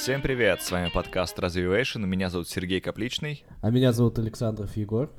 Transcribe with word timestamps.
Всем 0.00 0.22
привет, 0.22 0.62
с 0.62 0.70
вами 0.70 0.88
подкаст 0.88 1.38
Развивation, 1.38 2.06
меня 2.06 2.30
зовут 2.30 2.48
Сергей 2.48 2.80
Капличный. 2.80 3.44
А 3.60 3.68
меня 3.68 3.92
зовут 3.92 4.18
Александр 4.18 4.66
Егор. 4.74 5.12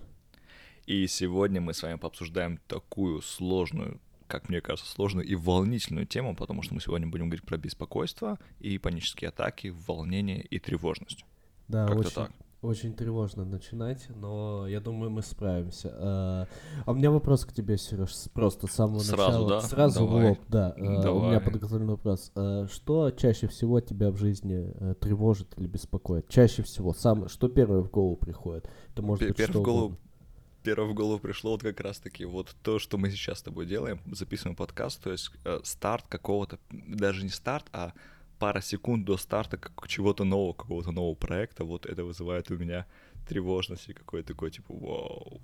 И 0.88 1.06
сегодня 1.06 1.62
мы 1.62 1.76
с 1.76 1.84
вами 1.84 1.98
пообсуждаем 1.98 2.58
такую 2.68 3.22
сложную, 3.22 4.02
как 4.26 4.50
мне 4.50 4.60
кажется, 4.60 4.92
сложную 4.92 5.28
и 5.28 5.36
волнительную 5.36 6.08
тему, 6.08 6.36
потому 6.36 6.64
что 6.64 6.74
мы 6.74 6.82
сегодня 6.82 7.06
будем 7.06 7.30
говорить 7.30 7.46
про 7.46 7.58
беспокойство 7.58 8.40
и 8.60 8.80
панические 8.80 9.30
атаки, 9.30 9.72
волнение 9.86 10.42
и 10.42 10.58
тревожность. 10.58 11.26
Да, 11.68 11.86
Как-то 11.86 12.00
очень, 12.00 12.12
так. 12.16 12.32
Очень 12.62 12.94
тревожно 12.94 13.44
начинать, 13.44 14.08
но 14.10 14.68
я 14.68 14.80
думаю, 14.80 15.10
мы 15.10 15.24
справимся. 15.24 15.90
А, 15.94 16.48
а 16.86 16.92
у 16.92 16.94
меня 16.94 17.10
вопрос 17.10 17.44
к 17.44 17.52
тебе, 17.52 17.76
Сереж, 17.76 18.12
просто 18.34 18.68
с 18.68 18.72
самого 18.72 19.00
Сразу, 19.00 19.32
начала. 19.32 19.50
Да? 19.50 19.62
Сразу 19.62 20.00
Давай. 20.02 20.26
в 20.26 20.30
лоб, 20.30 20.40
да. 20.48 20.76
Давай. 20.78 21.12
У 21.12 21.24
меня 21.24 21.40
подготовленный 21.40 21.94
вопрос. 21.94 22.32
А, 22.36 22.68
что 22.68 23.10
чаще 23.10 23.48
всего 23.48 23.82
тебя 23.82 24.12
в 24.12 24.18
жизни 24.18 24.74
э, 24.76 24.94
тревожит 25.00 25.58
или 25.58 25.66
беспокоит? 25.66 26.30
Чаще 26.30 26.62
всего, 26.62 26.94
сам, 26.94 27.30
что 27.30 27.50
первое 27.50 27.82
в 27.82 27.90
голову 27.90 28.16
приходит? 28.16 28.70
Это 28.94 29.02
может 29.02 29.28
быть 29.28 29.40
что 29.42 29.60
в 29.60 29.64
голову, 29.64 29.98
Первое 30.62 30.90
в 30.90 30.94
голову 30.94 31.20
пришло 31.20 31.54
вот 31.54 31.64
как 31.64 31.80
раз-таки 31.80 32.26
вот 32.26 32.56
то, 32.62 32.78
что 32.78 33.00
мы 33.00 33.10
сейчас 33.10 33.40
с 33.40 33.42
тобой 33.42 33.66
делаем, 33.66 34.00
записываем 34.12 34.56
подкаст, 34.56 35.02
то 35.02 35.12
есть 35.12 35.32
э, 35.46 35.62
старт 35.64 36.06
какого-то, 36.08 36.60
даже 36.70 37.24
не 37.24 37.30
старт, 37.30 37.66
а 37.74 37.94
пара 38.42 38.62
секунд 38.62 39.06
до 39.06 39.18
старта 39.18 39.58
как 39.58 39.88
чего-то 39.88 40.24
нового, 40.24 40.54
какого-то 40.54 40.92
нового 40.92 41.14
проекта, 41.16 41.64
вот 41.64 41.86
это 41.86 42.04
вызывает 42.04 42.50
у 42.50 42.58
меня 42.58 42.86
тревожность 43.28 43.90
и 43.90 43.94
какой-то 43.94 44.30
такой, 44.30 44.50
типа, 44.50 44.74
вау. 44.74 45.42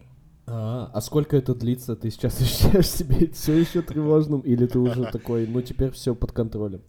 А, 0.48 0.90
а 0.94 1.02
сколько 1.02 1.38
это 1.38 1.54
длится? 1.54 1.96
Ты 1.96 2.10
сейчас 2.10 2.42
ощущаешь 2.42 2.89
себя 2.89 3.31
все 3.34 3.54
еще 3.54 3.81
тревожным, 3.84 4.42
или 4.42 4.66
ты 4.66 4.80
уже 4.80 5.12
такой, 5.12 5.45
ну 5.45 5.62
теперь 5.62 5.92
все 5.92 6.16
под 6.16 6.31
контролем? 6.31 6.81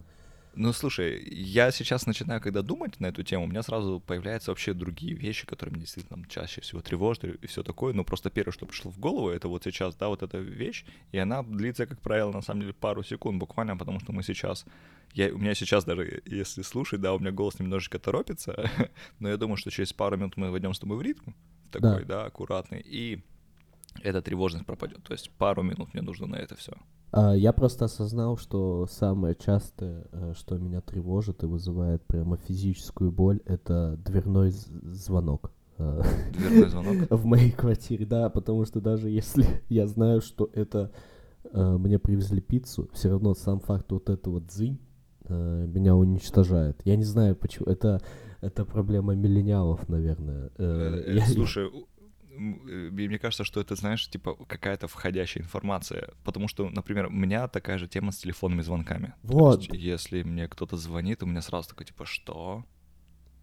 Ну, 0.55 0.73
слушай, 0.73 1.23
я 1.31 1.71
сейчас 1.71 2.05
начинаю, 2.05 2.41
когда 2.41 2.61
думать 2.61 2.99
на 2.99 3.07
эту 3.07 3.23
тему, 3.23 3.45
у 3.45 3.47
меня 3.47 3.63
сразу 3.63 3.99
появляются 3.99 4.51
вообще 4.51 4.73
другие 4.73 5.13
вещи, 5.13 5.45
которые 5.45 5.73
меня 5.73 5.81
действительно 5.81 6.25
чаще 6.27 6.61
всего 6.61 6.81
тревожат 6.81 7.23
и 7.23 7.47
все 7.47 7.63
такое. 7.63 7.93
Но 7.93 8.03
просто 8.03 8.29
первое, 8.29 8.51
что 8.51 8.65
пришло 8.65 8.91
в 8.91 8.99
голову, 8.99 9.29
это 9.29 9.47
вот 9.47 9.63
сейчас, 9.63 9.95
да, 9.95 10.07
вот 10.07 10.23
эта 10.23 10.39
вещь, 10.39 10.85
и 11.11 11.17
она 11.17 11.43
длится, 11.43 11.85
как 11.85 12.01
правило, 12.01 12.31
на 12.31 12.41
самом 12.41 12.61
деле 12.61 12.73
пару 12.73 13.03
секунд 13.03 13.39
буквально, 13.39 13.77
потому 13.77 13.99
что 13.99 14.11
мы 14.11 14.23
сейчас 14.23 14.65
я, 15.13 15.33
у 15.33 15.37
меня 15.37 15.55
сейчас 15.55 15.85
даже, 15.85 16.21
если 16.25 16.61
слушать, 16.61 17.01
да, 17.01 17.13
у 17.13 17.19
меня 17.19 17.31
голос 17.31 17.59
немножечко 17.59 17.99
торопится, 17.99 18.69
но 19.19 19.29
я 19.29 19.37
думаю, 19.37 19.57
что 19.57 19.71
через 19.71 19.93
пару 19.93 20.17
минут 20.17 20.37
мы 20.37 20.51
войдем 20.51 20.73
с 20.73 20.79
тобой 20.79 20.97
в 20.97 21.01
ритм, 21.01 21.31
такой, 21.71 22.05
да, 22.05 22.21
да 22.21 22.25
аккуратный, 22.25 22.81
и 22.85 23.23
эта 24.01 24.21
тревожность 24.21 24.65
пропадет. 24.65 25.03
То 25.03 25.13
есть 25.13 25.31
пару 25.31 25.63
минут 25.63 25.93
мне 25.93 26.01
нужно 26.01 26.27
на 26.27 26.35
это 26.35 26.55
все. 26.55 26.73
А, 27.11 27.33
я 27.33 27.53
просто 27.53 27.85
осознал, 27.85 28.37
что 28.37 28.87
самое 28.87 29.35
частое, 29.35 30.05
э, 30.11 30.33
что 30.37 30.57
меня 30.57 30.81
тревожит 30.81 31.43
и 31.43 31.47
вызывает 31.47 32.05
прямо 32.05 32.37
физическую 32.37 33.11
боль, 33.11 33.39
это 33.45 33.97
дверной 34.05 34.51
звонок. 34.51 35.51
А, 35.77 36.03
дверной 36.31 36.69
звонок? 36.69 37.09
В 37.09 37.25
моей 37.25 37.51
квартире, 37.51 38.05
да, 38.05 38.29
потому 38.29 38.65
что 38.65 38.79
даже 38.79 39.09
если 39.09 39.45
я 39.69 39.87
знаю, 39.87 40.21
что 40.21 40.49
это 40.53 40.91
э, 41.51 41.77
мне 41.77 41.97
привезли 41.97 42.41
пиццу, 42.41 42.89
все 42.93 43.09
равно 43.09 43.33
сам 43.33 43.59
факт 43.59 43.91
вот 43.91 44.09
этого 44.09 44.39
дзынь 44.39 44.79
э, 45.25 45.65
меня 45.67 45.95
уничтожает. 45.95 46.79
Я 46.85 46.95
не 46.95 47.05
знаю, 47.05 47.35
почему. 47.35 47.65
Это, 47.65 48.01
это 48.41 48.65
проблема 48.65 49.15
миллениалов, 49.15 49.89
наверное. 49.89 50.51
Слушай, 51.25 51.71
Э, 52.39 52.89
мне 52.91 53.19
кажется, 53.19 53.43
что 53.43 53.59
это, 53.59 53.75
знаешь, 53.75 54.09
типа 54.09 54.35
какая-то 54.47 54.87
входящая 54.87 55.43
информация. 55.43 56.09
Потому 56.23 56.47
что, 56.47 56.69
например, 56.69 57.07
у 57.07 57.11
меня 57.11 57.47
такая 57.47 57.77
же 57.77 57.87
тема 57.87 58.11
с 58.11 58.17
телефонными 58.17 58.61
звонками. 58.61 59.13
Вот. 59.23 59.61
есть, 59.61 59.73
если 59.73 60.23
мне 60.23 60.47
кто-то 60.47 60.77
звонит, 60.77 61.23
у 61.23 61.25
меня 61.25 61.41
сразу 61.41 61.69
такой, 61.69 61.85
типа, 61.85 62.05
что? 62.05 62.63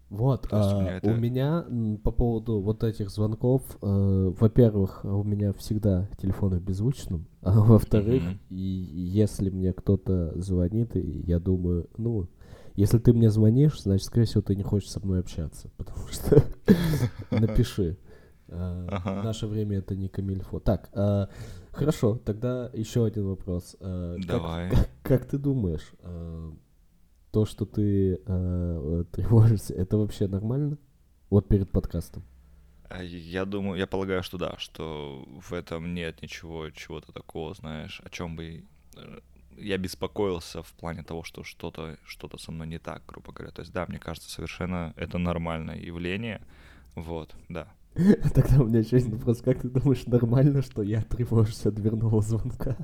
Вот, 0.09 0.47
а, 0.51 0.77
у, 0.77 0.81
меня 0.81 0.97
это... 0.97 1.09
у 1.09 1.15
меня 1.15 1.65
по 2.01 2.11
поводу 2.11 2.61
вот 2.61 2.81
этих 2.83 3.09
звонков, 3.09 3.63
э, 3.81 4.33
во-первых, 4.39 5.03
у 5.03 5.23
меня 5.23 5.51
всегда 5.51 6.09
телефон 6.17 6.55
в 6.55 6.61
беззвучном, 6.61 7.27
а 7.41 7.59
во-вторых, 7.59 8.23
mm-hmm. 8.23 8.37
и, 8.49 8.55
если 8.55 9.49
мне 9.49 9.73
кто-то 9.73 10.31
звонит, 10.41 10.91
я 10.95 11.39
думаю, 11.39 11.89
ну, 11.97 12.29
если 12.75 12.99
ты 12.99 13.11
мне 13.11 13.29
звонишь, 13.29 13.81
значит, 13.81 14.05
скорее 14.05 14.27
всего, 14.27 14.41
ты 14.41 14.55
не 14.55 14.63
хочешь 14.63 14.89
со 14.89 15.05
мной 15.05 15.19
общаться, 15.19 15.69
потому 15.77 16.07
что 16.07 16.41
напиши. 17.31 17.97
Uh, 18.47 18.87
ага. 18.89 19.23
Наше 19.23 19.47
время 19.47 19.79
это 19.79 19.95
не 19.95 20.07
камильфо. 20.07 20.59
Так, 20.59 20.89
uh, 20.93 21.29
хорошо, 21.71 22.17
тогда 22.17 22.69
еще 22.73 23.05
один 23.05 23.27
вопрос. 23.27 23.75
Uh, 23.79 24.17
Давай. 24.25 24.69
Как, 24.69 24.79
как, 25.03 25.19
как 25.19 25.25
ты 25.25 25.37
думаешь, 25.37 25.91
то, 27.31 27.45
что 27.45 27.65
ты 27.65 28.17
тревожишься, 29.11 29.73
это 29.73 29.97
вообще 29.97 30.27
нормально? 30.27 30.77
Вот 31.29 31.47
перед 31.49 31.69
подкастом. 31.71 32.23
Я 33.01 33.45
думаю, 33.45 33.77
я 33.77 33.85
полагаю, 33.85 34.23
что 34.23 34.37
да, 34.37 34.55
что 34.57 35.25
в 35.27 35.51
этом 35.51 35.93
нет 35.93 36.21
ничего, 36.21 36.69
чего-то 36.69 37.11
такого, 37.11 37.53
знаешь, 37.53 38.01
о 38.05 38.09
чем 38.09 38.37
бы 38.37 38.63
э, 38.95 39.19
я 39.57 39.77
беспокоился 39.77 40.63
в 40.63 40.71
плане 40.73 41.03
того, 41.03 41.23
что 41.23 41.43
что-то 41.43 41.97
что 42.05 42.29
со 42.37 42.51
мной 42.51 42.67
не 42.67 42.79
так, 42.79 43.03
грубо 43.05 43.33
говоря. 43.33 43.51
То 43.51 43.61
есть, 43.61 43.73
да, 43.73 43.85
мне 43.87 43.99
кажется, 43.99 44.29
совершенно 44.29 44.93
это 44.95 45.17
нормальное 45.17 45.77
явление. 45.77 46.41
Вот, 46.95 47.35
да. 47.49 47.67
Тогда 48.33 48.61
у 48.61 48.65
меня 48.65 48.79
еще 48.79 48.97
есть 48.97 49.09
вопрос. 49.09 49.41
Как 49.41 49.61
ты 49.61 49.69
думаешь, 49.69 50.05
нормально, 50.05 50.61
что 50.61 50.83
я 50.83 51.01
тревожусь 51.01 51.65
от 51.65 51.75
дверного 51.75 52.21
звонка? 52.21 52.77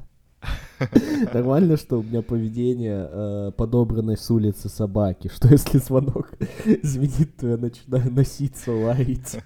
Нормально, 1.33 1.77
что 1.77 1.99
у 1.99 2.03
меня 2.03 2.21
поведение 2.21 3.07
э, 3.09 3.51
подобранной 3.55 4.17
с 4.17 4.29
улицы 4.29 4.67
собаки. 4.69 5.29
Что 5.33 5.47
если 5.47 5.77
звонок 5.77 6.33
звенит, 6.83 7.37
то 7.37 7.47
я 7.47 7.57
начинаю 7.57 8.11
носиться, 8.11 8.71
лаять. 8.71 9.37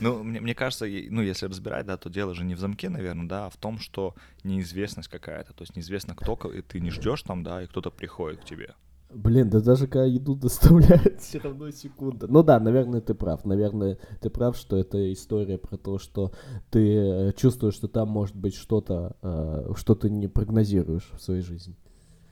Ну, 0.00 0.22
мне, 0.22 0.40
мне 0.40 0.54
кажется, 0.54 0.84
ну, 0.84 1.22
если 1.22 1.46
разбирать, 1.46 1.86
да, 1.86 1.96
то 1.96 2.10
дело 2.10 2.34
же 2.34 2.44
не 2.44 2.54
в 2.54 2.58
замке, 2.58 2.88
наверное, 2.88 3.28
да, 3.28 3.46
а 3.46 3.50
в 3.50 3.56
том, 3.56 3.78
что 3.78 4.14
неизвестность 4.44 5.08
какая-то. 5.08 5.54
То 5.54 5.62
есть 5.62 5.76
неизвестно, 5.76 6.14
кто, 6.14 6.34
и 6.50 6.60
ты 6.60 6.80
не 6.80 6.90
ждешь 6.90 7.22
там, 7.22 7.42
да, 7.42 7.62
и 7.62 7.66
кто-то 7.66 7.90
приходит 7.90 8.40
к 8.40 8.44
тебе. 8.44 8.74
Блин, 9.10 9.48
да 9.48 9.60
даже 9.60 9.86
когда 9.86 10.04
еду 10.04 10.34
доставляют, 10.36 11.20
все 11.20 11.38
равно 11.38 11.70
секунда. 11.70 12.26
Ну 12.26 12.42
да, 12.42 12.60
наверное, 12.60 13.00
ты 13.00 13.14
прав. 13.14 13.44
Наверное, 13.44 13.98
ты 14.20 14.28
прав, 14.28 14.56
что 14.56 14.76
это 14.76 15.12
история 15.12 15.58
про 15.58 15.76
то, 15.76 15.98
что 15.98 16.32
ты 16.70 16.96
э, 16.96 17.32
чувствуешь, 17.32 17.74
что 17.74 17.88
там 17.88 18.08
может 18.08 18.36
быть 18.36 18.54
что-то, 18.54 19.16
э, 19.22 19.72
что 19.76 19.94
ты 19.94 20.10
не 20.10 20.28
прогнозируешь 20.28 21.10
в 21.14 21.22
своей 21.22 21.42
жизни. 21.42 21.74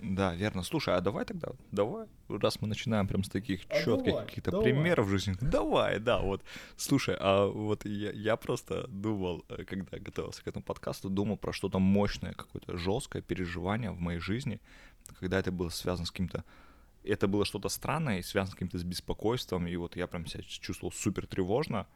Да, 0.03 0.35
верно. 0.35 0.63
Слушай, 0.63 0.95
а 0.95 1.01
давай 1.01 1.25
тогда, 1.25 1.49
давай, 1.73 2.07
раз 2.29 2.61
мы 2.61 2.69
начинаем 2.69 3.09
прям 3.09 3.25
с 3.25 3.31
таких 3.31 3.63
а 3.69 3.81
четких 3.81 4.27
каких-то 4.27 4.61
примеров 4.61 5.07
в 5.07 5.11
жизни, 5.11 5.37
давай, 5.41 5.99
да, 5.99 6.19
вот. 6.21 6.43
Слушай, 6.77 7.17
а 7.19 7.47
вот 7.47 7.87
я, 7.87 8.13
я 8.13 8.37
просто 8.37 8.87
думал, 8.89 9.45
э, 9.49 9.65
когда 9.65 9.99
готовился 9.99 10.45
к 10.45 10.49
этому 10.49 10.63
подкасту, 10.63 11.09
думал 11.09 11.39
про 11.39 11.53
что-то 11.53 11.79
мощное, 11.79 12.35
какое-то 12.35 12.77
жесткое 12.77 13.23
переживание 13.23 13.91
в 13.91 13.99
моей 13.99 14.21
жизни, 14.21 14.61
когда 15.19 15.39
это 15.39 15.51
было 15.51 15.71
связано 15.71 16.07
с 16.07 16.11
каким-то 16.11 16.45
это 17.07 17.29
было 17.29 17.45
что-то 17.45 17.69
странное, 17.69 18.23
связано 18.23 18.53
с 18.53 18.55
каким-то 18.55 18.79
беспокойством, 18.85 19.67
и 19.67 19.77
вот 19.77 19.97
я 19.97 20.07
прям 20.07 20.27
себя 20.27 20.43
чувствовал 20.43 20.93
супер 20.93 21.27
тревожно. 21.27 21.87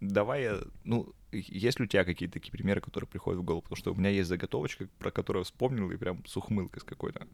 Давай 0.00 0.42
я, 0.42 0.60
ну, 0.84 1.14
есть 1.32 1.78
ли 1.78 1.86
у 1.86 1.88
тебя 1.88 2.04
какие-то 2.04 2.34
такие 2.34 2.52
примеры, 2.52 2.80
которые 2.80 3.08
приходят 3.08 3.40
в 3.40 3.44
голову? 3.44 3.62
Потому 3.62 3.76
что 3.76 3.92
у 3.92 3.94
меня 3.94 4.10
есть 4.10 4.28
заготовочка, 4.28 4.88
про 4.98 5.10
которую 5.10 5.44
вспомнил, 5.44 5.90
и 5.90 5.96
прям 5.96 6.24
с 6.26 6.36
ухмылкой 6.36 6.80
с 6.80 6.84
какой-то. 6.84 7.26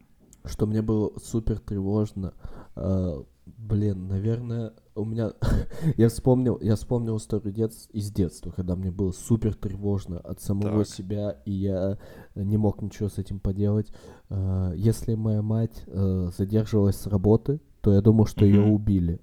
Что 0.45 0.65
мне 0.65 0.81
было 0.81 1.11
супер 1.23 1.59
тревожно. 1.59 2.33
Uh, 2.75 3.25
блин, 3.45 4.07
наверное, 4.07 4.73
у 4.95 5.05
меня... 5.05 5.33
я 5.97 6.09
вспомнил, 6.09 6.57
я 6.61 6.75
вспомнил 6.75 7.17
историю 7.17 7.53
дет... 7.53 7.73
из 7.91 8.11
детства, 8.11 8.51
когда 8.51 8.75
мне 8.75 8.91
было 8.91 9.11
супер 9.11 9.53
тревожно 9.55 10.19
от 10.19 10.41
самого 10.41 10.85
так. 10.85 10.93
себя, 10.93 11.37
и 11.45 11.51
я 11.51 11.97
не 12.35 12.57
мог 12.57 12.81
ничего 12.81 13.09
с 13.09 13.17
этим 13.17 13.39
поделать. 13.39 13.91
Uh, 14.29 14.75
если 14.75 15.15
моя 15.15 15.41
мать 15.41 15.83
uh, 15.87 16.31
задерживалась 16.37 16.97
с 16.97 17.07
работы, 17.07 17.61
то 17.81 17.93
я 17.93 18.01
думал, 18.01 18.25
что 18.25 18.45
mm-hmm. 18.45 18.49
ее 18.49 18.63
убили. 18.63 19.21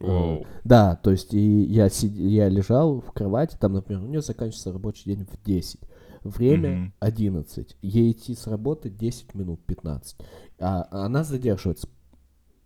Wow. 0.00 0.46
Да, 0.64 0.96
то 0.96 1.10
есть 1.10 1.34
и 1.34 1.62
я, 1.64 1.90
сид... 1.90 2.12
я 2.12 2.48
лежал 2.48 3.00
в 3.00 3.12
кровати, 3.12 3.56
там, 3.60 3.74
например, 3.74 4.02
у 4.02 4.06
нее 4.06 4.22
заканчивается 4.22 4.72
рабочий 4.72 5.14
день 5.14 5.26
в 5.26 5.44
10. 5.44 5.80
Время 6.22 6.68
mm-hmm. 6.70 6.92
11. 7.00 7.76
Ей 7.82 8.12
идти 8.12 8.34
с 8.34 8.46
работы 8.46 8.90
10 8.90 9.34
минут 9.34 9.64
15. 9.66 10.16
А 10.58 10.86
она 10.90 11.24
задерживается 11.24 11.88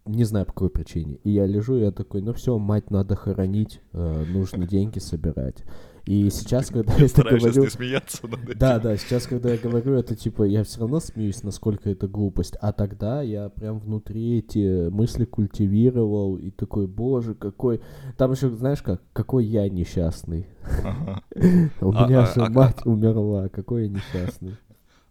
не 0.06 0.24
знаю 0.24 0.46
по 0.46 0.52
какой 0.52 0.70
причине. 0.70 1.18
И 1.24 1.30
я 1.30 1.46
лежу, 1.46 1.76
и 1.76 1.80
я 1.80 1.90
такой, 1.90 2.20
ну 2.20 2.32
все, 2.32 2.58
мать 2.58 2.90
надо 2.90 3.16
хоронить, 3.16 3.80
э, 3.92 4.24
нужно 4.28 4.66
деньги 4.66 4.98
собирать. 4.98 5.64
И 6.06 6.28
сейчас, 6.28 6.68
когда 6.68 6.92
я 6.96 7.06
это 7.06 7.22
говорю... 7.22 7.70
смеяться 7.70 8.26
над 8.26 8.44
этим. 8.44 8.58
Да, 8.58 8.78
да, 8.78 8.96
сейчас, 8.98 9.26
когда 9.26 9.50
я 9.50 9.56
говорю 9.56 9.94
это, 9.94 10.14
типа, 10.14 10.42
я 10.42 10.62
все 10.62 10.80
равно 10.80 11.00
смеюсь, 11.00 11.42
насколько 11.42 11.88
это 11.88 12.06
глупость. 12.06 12.56
А 12.60 12.72
тогда 12.72 13.22
я 13.22 13.48
прям 13.48 13.78
внутри 13.78 14.38
эти 14.38 14.90
мысли 14.90 15.24
культивировал 15.24 16.36
и 16.36 16.50
такой, 16.50 16.86
боже, 16.86 17.34
какой... 17.34 17.80
Там 18.18 18.32
еще, 18.32 18.50
знаешь 18.50 18.82
как, 18.82 19.00
какой 19.14 19.46
я 19.46 19.66
несчастный. 19.70 20.46
У 21.80 21.92
а, 21.92 22.06
меня 22.06 22.24
а, 22.24 22.26
же 22.26 22.42
а 22.42 22.50
мать 22.50 22.84
умерла, 22.84 23.48
какой 23.48 23.84
я 23.84 23.88
несчастный. 23.88 24.56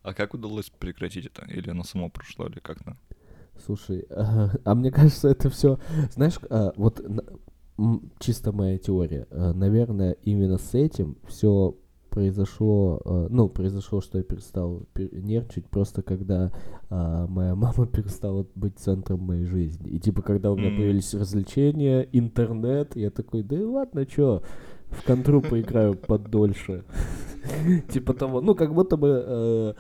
А 0.04 0.14
как 0.14 0.36
удалось 0.36 0.70
прекратить 0.70 1.26
это? 1.26 1.46
Или 1.46 1.72
оно 1.72 1.84
само 1.84 2.10
прошло, 2.10 2.46
или 2.46 2.60
как-то? 2.60 2.98
Слушай, 3.66 4.06
а, 4.10 4.50
а 4.64 4.76
мне 4.76 4.92
кажется, 4.92 5.30
это 5.30 5.50
все, 5.50 5.80
знаешь, 6.12 6.40
а, 6.50 6.74
вот 6.76 7.02
чисто 8.20 8.52
моя 8.52 8.78
теория. 8.78 9.28
А, 9.32 9.54
наверное, 9.54 10.16
именно 10.24 10.58
с 10.58 10.74
этим 10.74 11.18
все 11.28 11.76
произошло, 12.10 13.02
э, 13.04 13.28
ну, 13.32 13.50
произошло, 13.50 14.00
что 14.00 14.20
я 14.20 14.24
перестал 14.24 14.84
нервничать 14.96 15.66
просто 15.66 16.04
когда 16.04 16.52
а, 16.92 17.26
моя 17.26 17.56
мама 17.56 17.88
перестала 17.88 18.46
быть 18.54 18.78
центром 18.78 19.22
моей 19.22 19.46
жизни. 19.46 19.90
И 19.90 20.00
типа, 20.00 20.22
когда 20.22 20.52
у 20.52 20.56
меня 20.56 20.70
mm. 20.70 20.76
появились 20.76 21.14
развлечения, 21.16 22.08
интернет, 22.12 22.96
я 22.96 23.10
такой, 23.10 23.42
да 23.42 23.56
и 23.60 23.64
ладно, 23.64 24.06
чё, 24.06 24.44
в 24.92 25.04
контру 25.04 25.42
поиграю 25.42 25.96
подольше. 25.96 26.84
Типа 27.92 28.14
того, 28.14 28.42
ну, 28.42 28.54
как 28.54 28.74
будто 28.74 28.96
бы 28.96 29.76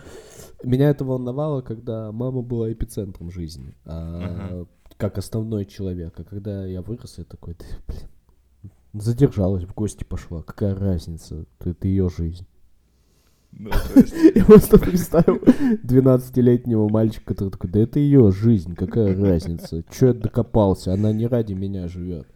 меня 0.63 0.89
это 0.89 1.05
волновало, 1.05 1.61
когда 1.61 2.11
мама 2.11 2.41
была 2.41 2.71
эпицентром 2.71 3.31
жизни, 3.31 3.75
а, 3.85 4.65
как 4.97 5.17
основной 5.17 5.65
человек. 5.65 6.19
А 6.19 6.23
когда 6.23 6.65
я 6.65 6.81
вырос, 6.81 7.17
я 7.17 7.23
такой, 7.23 7.55
блин, 7.87 8.09
Задержалась, 8.93 9.63
в 9.63 9.73
гости 9.73 10.03
пошла. 10.03 10.43
Какая 10.43 10.75
разница? 10.75 11.45
Это 11.59 11.87
ее 11.87 12.09
жизнь. 12.15 12.45
Ну, 13.51 13.71
есть... 13.95 14.13
Я 14.35 14.45
просто 14.45 14.77
представил 14.79 15.37
12-летнего 15.83 16.87
мальчика, 16.89 17.33
который 17.33 17.49
такой, 17.49 17.69
да 17.69 17.79
это 17.79 17.99
ее 17.99 18.31
жизнь, 18.31 18.75
какая 18.75 19.15
разница? 19.15 19.83
Че 19.91 20.07
я 20.07 20.13
докопался? 20.13 20.93
Она 20.93 21.11
не 21.11 21.27
ради 21.27 21.53
меня 21.53 21.87
живет. 21.87 22.27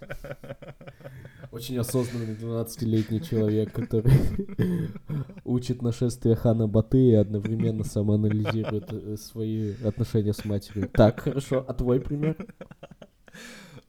Очень 1.50 1.78
осознанный 1.78 2.34
12-летний 2.34 3.22
человек, 3.22 3.72
который 3.72 4.12
учит 5.44 5.82
нашествие 5.82 6.36
хана 6.36 6.66
Баты 6.66 7.10
и 7.10 7.14
одновременно 7.14 7.84
самоанализирует 7.84 8.92
э, 8.92 9.16
свои 9.16 9.74
отношения 9.84 10.32
с 10.32 10.44
матерью. 10.44 10.88
Так, 10.88 11.20
хорошо, 11.20 11.64
а 11.66 11.74
твой 11.74 12.00
пример? 12.00 12.36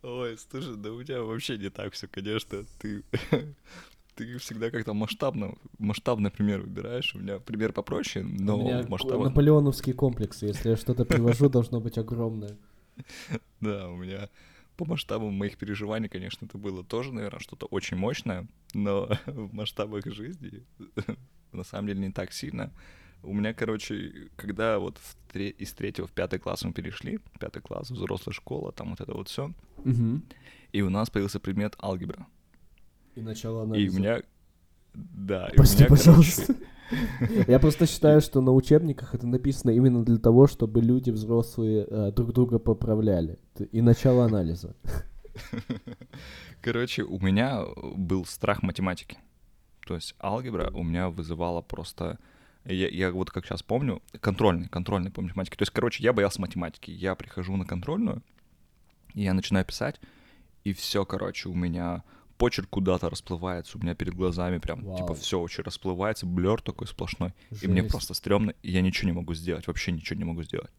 Ой, 0.04 0.38
слушай, 0.38 0.76
да 0.78 0.92
у 0.92 1.04
тебя 1.04 1.22
вообще 1.22 1.58
не 1.58 1.70
так 1.70 1.94
все, 1.94 2.08
конечно. 2.08 2.64
Ты, 2.80 3.04
ты 4.16 4.38
всегда 4.38 4.70
как-то 4.72 4.94
масштабно, 4.94 5.56
масштабный 5.80 6.32
пример 6.32 6.62
выбираешь. 6.62 7.14
У 7.16 7.20
меня 7.20 7.40
пример 7.40 7.74
попроще, 7.74 8.24
но 8.24 8.58
у 8.58 8.62
меня 8.62 8.86
масштаб... 8.88 9.22
наполеоновский 9.22 9.94
комплекс. 9.94 10.42
Если 10.42 10.70
я 10.70 10.78
что-то 10.78 11.06
привожу, 11.06 11.50
должно 11.50 11.80
быть 11.80 11.98
огромное. 11.98 12.58
Да, 13.60 13.90
у 13.90 13.96
меня 13.96 14.30
по 14.78 14.86
масштабам 14.86 15.34
моих 15.34 15.58
переживаний, 15.58 16.08
конечно, 16.08 16.46
это 16.46 16.58
было 16.58 16.84
тоже, 16.84 17.12
наверное, 17.12 17.40
что-то 17.40 17.66
очень 17.66 17.98
мощное, 17.98 18.48
но 18.74 19.10
в 19.26 19.54
масштабах 19.54 20.06
жизни 20.06 20.64
на 21.52 21.64
самом 21.64 21.88
деле 21.88 22.00
не 22.00 22.12
так 22.12 22.32
сильно. 22.32 22.72
У 23.24 23.34
меня, 23.34 23.54
короче, 23.54 24.30
когда 24.36 24.78
вот 24.78 25.00
в 25.00 25.18
тре- 25.34 25.50
из 25.50 25.74
третьего 25.74 26.08
в 26.08 26.12
пятый 26.12 26.40
класс 26.40 26.64
мы 26.64 26.72
перешли, 26.72 27.20
пятый 27.40 27.62
класс, 27.62 27.90
взрослая 27.90 28.34
школа, 28.34 28.72
там 28.72 28.92
вот 28.92 29.02
это 29.02 29.14
вот 29.14 29.28
все, 29.28 29.52
угу. 29.78 30.22
и 30.72 30.82
у 30.82 30.90
нас 30.90 31.10
появился 31.10 31.40
предмет 31.40 31.76
алгебра. 31.82 32.28
И 33.16 33.22
начало 33.22 33.64
анализа. 33.64 33.96
И 33.96 33.98
у 33.98 34.00
меня... 34.00 34.22
Да, 34.94 35.50
Прости, 35.56 35.80
меня, 35.80 35.90
пожалуйста. 35.90 36.56
Я 37.48 37.60
просто 37.60 37.86
считаю, 37.86 38.22
что 38.22 38.42
на 38.42 38.52
учебниках 38.52 39.16
это 39.16 39.28
написано 39.28 39.72
именно 39.72 40.04
для 40.04 40.18
того, 40.18 40.48
чтобы 40.48 40.82
люди 40.82 41.10
взрослые 41.12 41.86
э, 41.90 42.12
друг 42.12 42.34
друга 42.34 42.60
поправляли. 42.60 43.38
И 43.72 43.82
начало 43.82 44.26
анализа. 44.26 44.76
Короче, 46.62 47.04
у 47.04 47.20
меня 47.20 47.64
был 47.96 48.26
страх 48.26 48.64
математики. 48.64 49.18
То 49.86 49.96
есть 49.96 50.16
алгебра 50.22 50.72
у 50.74 50.84
меня 50.84 51.10
вызывала 51.10 51.62
просто 51.62 52.20
я, 52.66 52.90
я 52.90 53.12
вот 53.12 53.32
как 53.32 53.46
сейчас 53.46 53.64
помню, 53.64 54.02
контрольный, 54.20 54.68
контрольный 54.68 55.12
по 55.12 55.22
математике. 55.22 55.58
То 55.58 55.62
есть, 55.62 55.72
короче, 55.72 56.04
я 56.04 56.12
боялся 56.12 56.42
математики. 56.42 56.92
Я 56.92 57.16
прихожу 57.16 57.56
на 57.56 57.66
контрольную, 57.66 58.22
и 59.14 59.24
я 59.24 59.34
начинаю 59.34 59.66
писать, 59.66 60.00
и 60.64 60.74
все, 60.74 61.06
короче, 61.06 61.48
у 61.50 61.54
меня 61.54 62.04
почерк 62.38 62.70
куда-то 62.70 63.10
расплывается, 63.10 63.78
у 63.78 63.82
меня 63.82 63.96
перед 63.96 64.14
глазами 64.14 64.58
прям, 64.60 64.80
типа, 64.80 64.90
Вау. 64.90 64.98
типа, 64.98 65.16
все 65.16 65.40
очень 65.40 65.64
расплывается, 65.64 66.26
блер 66.26 66.62
такой 66.62 66.88
сплошной, 66.88 67.34
Жесть. 67.52 67.64
и 67.64 67.68
мне 67.68 67.84
просто 67.84 68.14
стрёмно, 68.14 68.54
и 68.62 68.72
я 68.72 68.82
ничего 68.82 69.10
не 69.10 69.16
могу 69.16 69.34
сделать, 69.34 69.68
вообще 69.68 69.92
ничего 69.92 70.18
не 70.18 70.26
могу 70.26 70.44
сделать. 70.44 70.72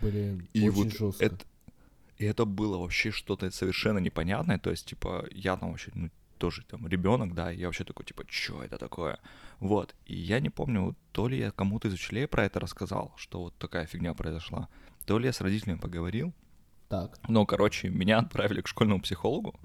Блин, 0.00 0.48
и 0.52 0.68
очень 0.68 0.72
вот 0.72 0.92
жестко. 0.92 1.24
Это, 1.24 1.36
и 2.18 2.24
это 2.24 2.44
было 2.44 2.78
вообще 2.78 3.10
что-то 3.10 3.50
совершенно 3.50 3.98
непонятное, 3.98 4.58
то 4.58 4.70
есть, 4.70 4.86
типа, 4.86 5.26
я 5.30 5.56
там 5.56 5.70
вообще, 5.70 5.90
ну, 5.94 6.10
тоже 6.38 6.64
там 6.64 6.86
ребенок, 6.86 7.34
да, 7.34 7.52
и 7.52 7.58
я 7.58 7.66
вообще 7.66 7.84
такой, 7.84 8.04
типа, 8.04 8.24
что 8.28 8.62
это 8.62 8.78
такое? 8.78 9.18
Вот, 9.60 9.94
и 10.06 10.14
я 10.16 10.40
не 10.40 10.50
помню, 10.50 10.96
то 11.12 11.28
ли 11.28 11.38
я 11.38 11.50
кому-то 11.50 11.88
из 11.88 11.94
учителей 11.94 12.26
про 12.28 12.44
это 12.44 12.60
рассказал, 12.60 13.12
что 13.16 13.42
вот 13.42 13.56
такая 13.58 13.86
фигня 13.86 14.14
произошла, 14.14 14.68
то 15.04 15.18
ли 15.18 15.26
я 15.26 15.32
с 15.32 15.40
родителями 15.40 15.78
поговорил. 15.78 16.32
Так. 16.88 17.18
Но, 17.28 17.44
короче, 17.44 17.88
меня 17.88 18.18
отправили 18.18 18.60
к 18.60 18.68
школьному 18.68 19.00
психологу, 19.00 19.58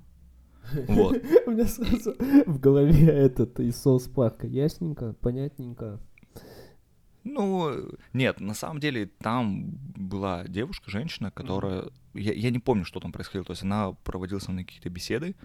вот. 0.88 1.22
У 1.46 1.52
меня 1.52 1.66
сразу 1.66 2.16
в 2.46 2.60
голове 2.60 3.08
этот 3.08 3.60
из 3.60 3.82
соус 3.82 4.08
парка. 4.08 4.48
Ясненько, 4.48 5.14
понятненько. 5.14 6.00
Ну, 7.24 7.72
нет, 8.12 8.42
на 8.42 8.54
самом 8.54 8.80
деле 8.80 9.10
там 9.20 9.78
была 9.96 10.44
девушка, 10.46 10.92
женщина, 10.92 11.32
которая... 11.32 11.86
Я, 12.14 12.34
я 12.34 12.50
не 12.50 12.60
помню, 12.60 12.86
что 12.86 13.00
там 13.00 13.12
происходило. 13.12 13.46
То 13.46 13.54
есть 13.54 13.64
она 13.64 13.94
проводила 14.04 14.40
со 14.40 14.52
мной 14.52 14.66
какие-то 14.66 14.90
беседы, 14.90 15.36
Э, 15.36 15.38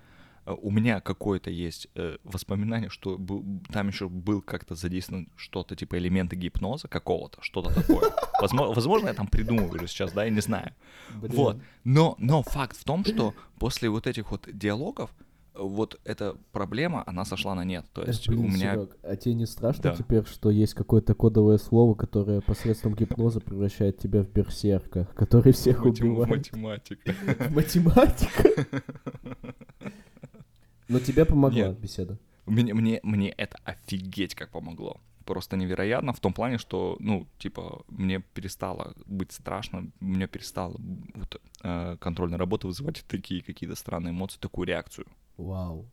у 0.55 0.71
меня 0.71 1.01
какое-то 1.01 1.51
есть 1.51 1.89
э, 1.95 2.17
воспоминание, 2.25 2.89
что 2.91 3.19
был, 3.19 3.45
там 3.73 3.89
еще 3.89 4.09
был 4.09 4.41
как-то 4.41 4.75
задействован 4.75 5.29
что-то 5.37 5.77
типа 5.77 5.99
элементы 5.99 6.37
гипноза 6.37 6.89
какого-то, 6.89 7.39
что-то 7.43 7.75
такое. 7.75 8.11
Возможно, 8.41 8.75
возможно, 8.75 9.09
я 9.09 9.15
там 9.15 9.27
придумываю 9.27 9.87
сейчас, 9.89 10.13
да, 10.13 10.25
я 10.25 10.31
не 10.31 10.41
знаю. 10.41 10.73
Блин. 11.15 11.33
Вот. 11.35 11.57
Но, 11.83 12.15
но 12.19 12.43
факт 12.45 12.77
в 12.77 12.85
том, 12.85 13.05
что 13.05 13.35
после 13.59 13.89
вот 13.89 14.07
этих 14.07 14.31
вот 14.31 14.49
диалогов 14.53 15.11
э, 15.55 15.59
вот 15.61 16.01
эта 16.05 16.37
проблема, 16.53 17.03
она 17.07 17.25
сошла 17.25 17.57
на 17.57 17.65
нет. 17.65 17.85
То 17.93 18.05
есть 18.05 18.29
Блин, 18.29 18.45
у 18.45 18.49
меня... 18.49 18.75
Серег, 18.75 18.97
а 19.03 19.17
тебе 19.17 19.35
не 19.35 19.47
страшно 19.47 19.83
да. 19.83 19.97
теперь, 19.97 20.25
что 20.25 20.51
есть 20.51 20.75
какое-то 20.75 21.15
кодовое 21.15 21.59
слово, 21.59 21.95
которое 21.95 22.41
посредством 22.43 22.95
гипноза 22.95 23.41
превращает 23.41 23.99
тебя 23.99 24.23
в 24.23 24.31
берсерка, 24.31 25.09
который 25.17 25.53
всех 25.53 25.85
Матем... 25.85 26.11
убивает? 26.13 26.31
Математика. 26.31 27.15
Математика? 27.51 28.67
Но 30.89 31.01
тебе 31.01 31.25
помогла 31.25 31.69
Нет. 31.69 31.79
беседа? 31.79 32.19
Мне, 32.47 32.75
мне, 32.75 33.01
мне 33.03 33.31
это 33.31 33.59
офигеть 33.65 34.35
как 34.35 34.51
помогло. 34.51 35.01
Просто 35.25 35.57
невероятно 35.57 36.15
в 36.15 36.21
том 36.21 36.33
плане, 36.33 36.57
что, 36.57 36.97
ну, 37.01 37.27
типа, 37.39 37.85
мне 37.89 38.21
перестало 38.21 38.95
быть 39.05 39.33
страшно, 39.33 39.91
мне 40.01 40.27
перестало 40.27 40.77
вот, 41.15 41.43
э, 41.63 41.97
контрольная 42.01 42.39
работа 42.39 42.67
вызывать 42.67 43.05
такие 43.07 43.43
какие-то 43.43 43.77
странные 43.77 44.13
эмоции, 44.13 44.39
такую 44.41 44.67
реакцию. 44.67 45.07
Вау. 45.37 45.85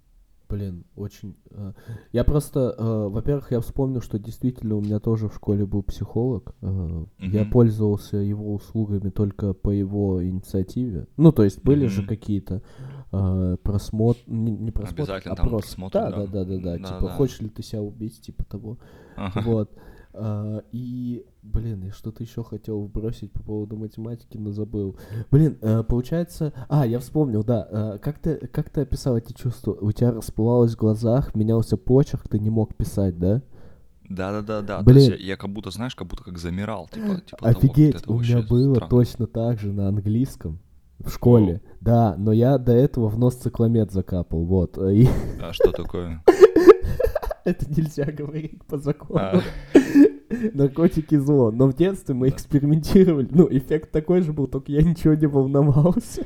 Блин, 0.47 0.85
очень... 0.95 1.35
Э, 1.51 1.73
я 2.11 2.23
просто, 2.23 2.75
э, 2.77 3.07
во-первых, 3.07 3.51
я 3.51 3.61
вспомнил, 3.61 4.01
что 4.01 4.19
действительно 4.19 4.75
у 4.75 4.81
меня 4.81 4.99
тоже 4.99 5.27
в 5.27 5.35
школе 5.35 5.65
был 5.65 5.81
психолог. 5.81 6.55
Mm-hmm. 6.61 7.07
Я 7.19 7.45
пользовался 7.45 8.17
его 8.17 8.53
услугами 8.53 9.09
только 9.09 9.53
по 9.53 9.71
его 9.71 10.23
инициативе. 10.23 11.07
Ну, 11.17 11.31
то 11.31 11.43
есть 11.43 11.63
были 11.63 11.87
mm-hmm. 11.87 11.89
же 11.89 12.05
какие-то 12.05 12.61
э, 13.11 13.57
просмотр, 13.63 14.19
не, 14.27 14.51
не 14.51 14.71
просмотр, 14.71 15.01
Обязательно 15.01 15.33
а 15.33 15.37
там 15.37 15.49
просто... 15.49 15.67
просмотр, 15.67 15.99
да, 15.99 16.11
да, 16.11 16.25
да, 16.25 16.45
да, 16.45 16.57
да, 16.57 16.57
да, 16.57 16.77
типа, 16.77 17.01
да. 17.01 17.09
хочешь 17.09 17.39
ли 17.41 17.49
ты 17.49 17.63
себя 17.63 17.81
убить, 17.81 18.21
типа 18.21 18.43
того, 18.43 18.77
ага. 19.15 19.41
вот. 19.41 19.71
Uh, 20.17 20.63
и, 20.71 21.25
блин, 21.41 21.83
я 21.83 21.91
что-то 21.91 22.23
еще 22.23 22.43
хотел 22.43 22.81
вбросить 22.81 23.31
по 23.31 23.43
поводу 23.43 23.77
математики, 23.77 24.37
но 24.37 24.51
забыл. 24.51 24.97
Блин, 25.31 25.57
uh, 25.61 25.83
получается... 25.83 26.53
А, 26.69 26.85
я 26.85 26.99
вспомнил, 26.99 27.43
да. 27.43 27.67
Uh, 27.71 27.99
как, 27.99 28.19
ты, 28.19 28.47
как 28.47 28.69
ты 28.69 28.81
описал 28.81 29.17
эти 29.17 29.33
чувства? 29.33 29.77
У 29.79 29.91
тебя 29.91 30.11
расплывалось 30.11 30.73
в 30.73 30.77
глазах, 30.77 31.35
менялся 31.35 31.77
почерк, 31.77 32.27
ты 32.27 32.39
не 32.39 32.49
мог 32.49 32.75
писать, 32.75 33.17
да? 33.19 33.41
Да, 34.09 34.31
да, 34.31 34.41
да, 34.41 34.61
да. 34.61 34.81
Блин. 34.81 34.95
То 35.07 35.11
есть 35.11 35.23
я, 35.23 35.29
я 35.29 35.37
как 35.37 35.49
будто, 35.49 35.71
знаешь, 35.71 35.95
как 35.95 36.07
будто 36.07 36.23
как 36.23 36.37
замирал. 36.37 36.87
Типа, 36.91 37.21
типа 37.25 37.47
Офигеть, 37.47 38.03
того, 38.03 38.17
у 38.17 38.21
меня 38.21 38.41
было 38.41 38.75
странно. 38.75 38.89
точно 38.89 39.27
так 39.27 39.59
же 39.59 39.71
на 39.71 39.87
английском. 39.87 40.59
В 40.99 41.09
школе, 41.09 41.61
О. 41.65 41.77
да, 41.81 42.15
но 42.17 42.31
я 42.31 42.57
до 42.57 42.71
этого 42.71 43.09
в 43.09 43.19
нос 43.19 43.35
цикламет 43.35 43.91
закапал, 43.91 44.45
вот. 44.45 44.77
И... 44.77 45.09
А 45.41 45.51
что 45.51 45.71
такое? 45.71 46.23
Это 47.45 47.69
нельзя 47.69 48.05
говорить 48.05 48.63
по 48.65 48.77
закону. 48.77 49.19
А. 49.19 49.41
Наркотики 50.53 51.15
зло. 51.15 51.51
Но 51.51 51.67
в 51.67 51.75
детстве 51.75 52.15
мы 52.15 52.29
экспериментировали. 52.29 53.27
Ну, 53.29 53.47
эффект 53.49 53.91
такой 53.91 54.21
же 54.21 54.33
был, 54.33 54.47
только 54.47 54.71
я 54.71 54.81
ничего 54.81 55.13
не 55.13 55.27
волновался. 55.27 56.25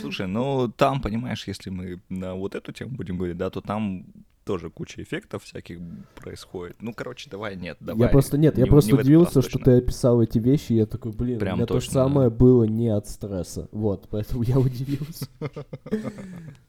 Слушай, 0.00 0.28
ну 0.28 0.68
там, 0.68 1.00
понимаешь, 1.00 1.48
если 1.48 1.70
мы 1.70 2.00
на 2.08 2.34
вот 2.34 2.54
эту 2.54 2.72
тему 2.72 2.92
будем 2.92 3.16
говорить, 3.16 3.36
да, 3.36 3.50
то 3.50 3.60
там 3.60 4.06
тоже 4.44 4.70
куча 4.70 5.02
эффектов 5.02 5.44
всяких 5.44 5.78
происходит. 6.14 6.76
Ну, 6.80 6.92
короче, 6.92 7.30
давай 7.30 7.56
нет, 7.56 7.76
давай. 7.80 8.02
Я 8.02 8.08
просто 8.08 8.38
нет, 8.38 8.56
не, 8.56 8.64
я 8.64 8.66
просто 8.66 8.96
удивился, 8.96 9.42
что 9.42 9.58
ты 9.58 9.78
описал 9.78 10.22
эти 10.22 10.38
вещи, 10.38 10.72
и 10.72 10.76
я 10.76 10.86
такой, 10.86 11.12
блин, 11.12 11.38
Прям 11.38 11.54
у 11.54 11.56
меня 11.58 11.66
точно, 11.66 11.80
то 11.80 11.84
же 11.84 11.90
самое 11.90 12.30
да. 12.30 12.36
было 12.36 12.64
не 12.64 12.88
от 12.88 13.08
стресса. 13.08 13.68
Вот, 13.72 14.08
поэтому 14.10 14.42
я 14.42 14.58
удивился. 14.60 15.26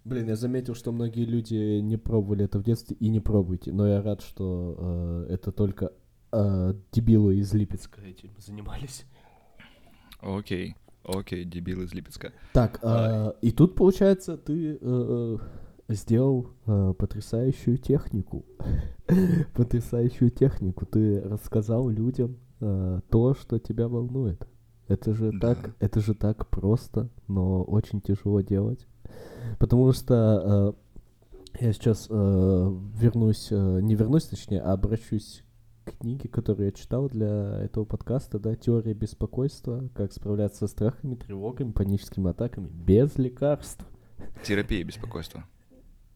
Блин, 0.03 0.27
я 0.27 0.35
заметил, 0.35 0.75
что 0.75 0.91
многие 0.91 1.25
люди 1.25 1.79
не 1.79 1.97
пробовали 1.97 2.45
это 2.45 2.59
в 2.59 2.63
детстве 2.63 2.95
и 2.99 3.09
не 3.09 3.19
пробуйте, 3.19 3.71
но 3.71 3.87
я 3.87 4.01
рад, 4.01 4.21
что 4.21 5.25
э, 5.29 5.33
это 5.33 5.51
только 5.51 5.91
э, 6.31 6.73
дебилы 6.91 7.37
из 7.37 7.53
Липецка 7.53 8.01
этим 8.01 8.31
занимались. 8.37 9.05
Окей. 10.19 10.75
Окей, 11.03 11.43
дебил 11.43 11.81
из 11.81 11.93
Липецка. 11.93 12.31
Так, 12.53 12.79
а... 12.81 13.33
э, 13.41 13.47
и 13.47 13.51
тут, 13.51 13.75
получается, 13.75 14.37
ты 14.37 14.79
сделал 15.93 16.49
э, 16.65 16.93
потрясающую 16.97 17.77
технику. 17.77 18.45
потрясающую 19.53 20.29
технику. 20.29 20.85
Ты 20.85 21.21
рассказал 21.21 21.89
людям 21.89 22.37
э, 22.59 22.99
то, 23.09 23.33
что 23.33 23.59
тебя 23.59 23.87
волнует. 23.87 24.47
Это 24.87 25.13
же 25.13 25.31
да. 25.31 25.55
так, 25.55 25.75
это 25.79 26.01
же 26.01 26.13
так 26.13 26.47
просто, 26.49 27.09
но 27.27 27.63
очень 27.63 28.01
тяжело 28.01 28.41
делать. 28.41 28.87
Потому 29.59 29.91
что 29.93 30.75
э, 31.59 31.65
я 31.65 31.73
сейчас 31.73 32.07
э, 32.09 32.13
вернусь, 32.13 33.47
э, 33.51 33.79
не 33.81 33.95
вернусь, 33.95 34.25
точнее, 34.25 34.61
а 34.61 34.73
обращусь 34.73 35.43
к 35.85 35.97
книге, 35.99 36.29
которую 36.29 36.67
я 36.67 36.71
читал 36.71 37.09
для 37.09 37.59
этого 37.61 37.85
подкаста, 37.85 38.39
да, 38.39 38.55
«Теория 38.55 38.93
беспокойства. 38.93 39.89
Как 39.93 40.13
справляться 40.13 40.59
со 40.59 40.67
страхами, 40.67 41.15
тревогами, 41.15 41.71
паническими 41.71 42.29
атаками 42.29 42.67
без 42.67 43.17
лекарств». 43.17 43.85
Терапия 44.43 44.83
беспокойства. 44.83 45.45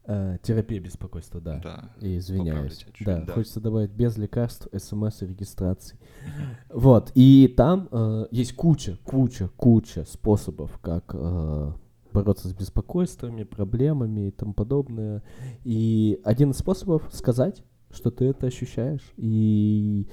Uh, 0.08 0.40
терапия 0.42 0.80
беспокойства, 0.80 1.42
да. 1.42 1.60
Да. 1.62 1.90
И 2.00 2.18
извиняюсь. 2.18 2.86
Да, 3.02 3.26
да, 3.26 3.34
хочется 3.34 3.60
добавить 3.60 3.92
без 3.92 4.16
лекарств, 4.16 4.70
смс 4.74 5.22
и 5.22 5.28
регистрации. 5.28 6.00
Вот. 6.70 7.12
И 7.14 7.54
там 7.58 7.90
uh, 7.92 8.26
есть 8.32 8.54
куча, 8.54 8.98
куча, 9.04 9.50
куча 9.58 10.06
способов, 10.06 10.80
как 10.82 11.14
uh, 11.14 11.74
бороться 12.14 12.48
с 12.48 12.54
беспокойствами, 12.54 13.44
проблемами 13.44 14.30
и 14.30 14.32
тому 14.32 14.54
подобное. 14.54 15.24
И 15.66 16.22
один 16.24 16.52
из 16.52 16.58
способов 16.60 17.10
сказать, 17.12 17.62
что 17.92 18.10
ты 18.10 18.26
это 18.26 18.48
ощущаешь. 18.48 19.12
И 19.18 20.08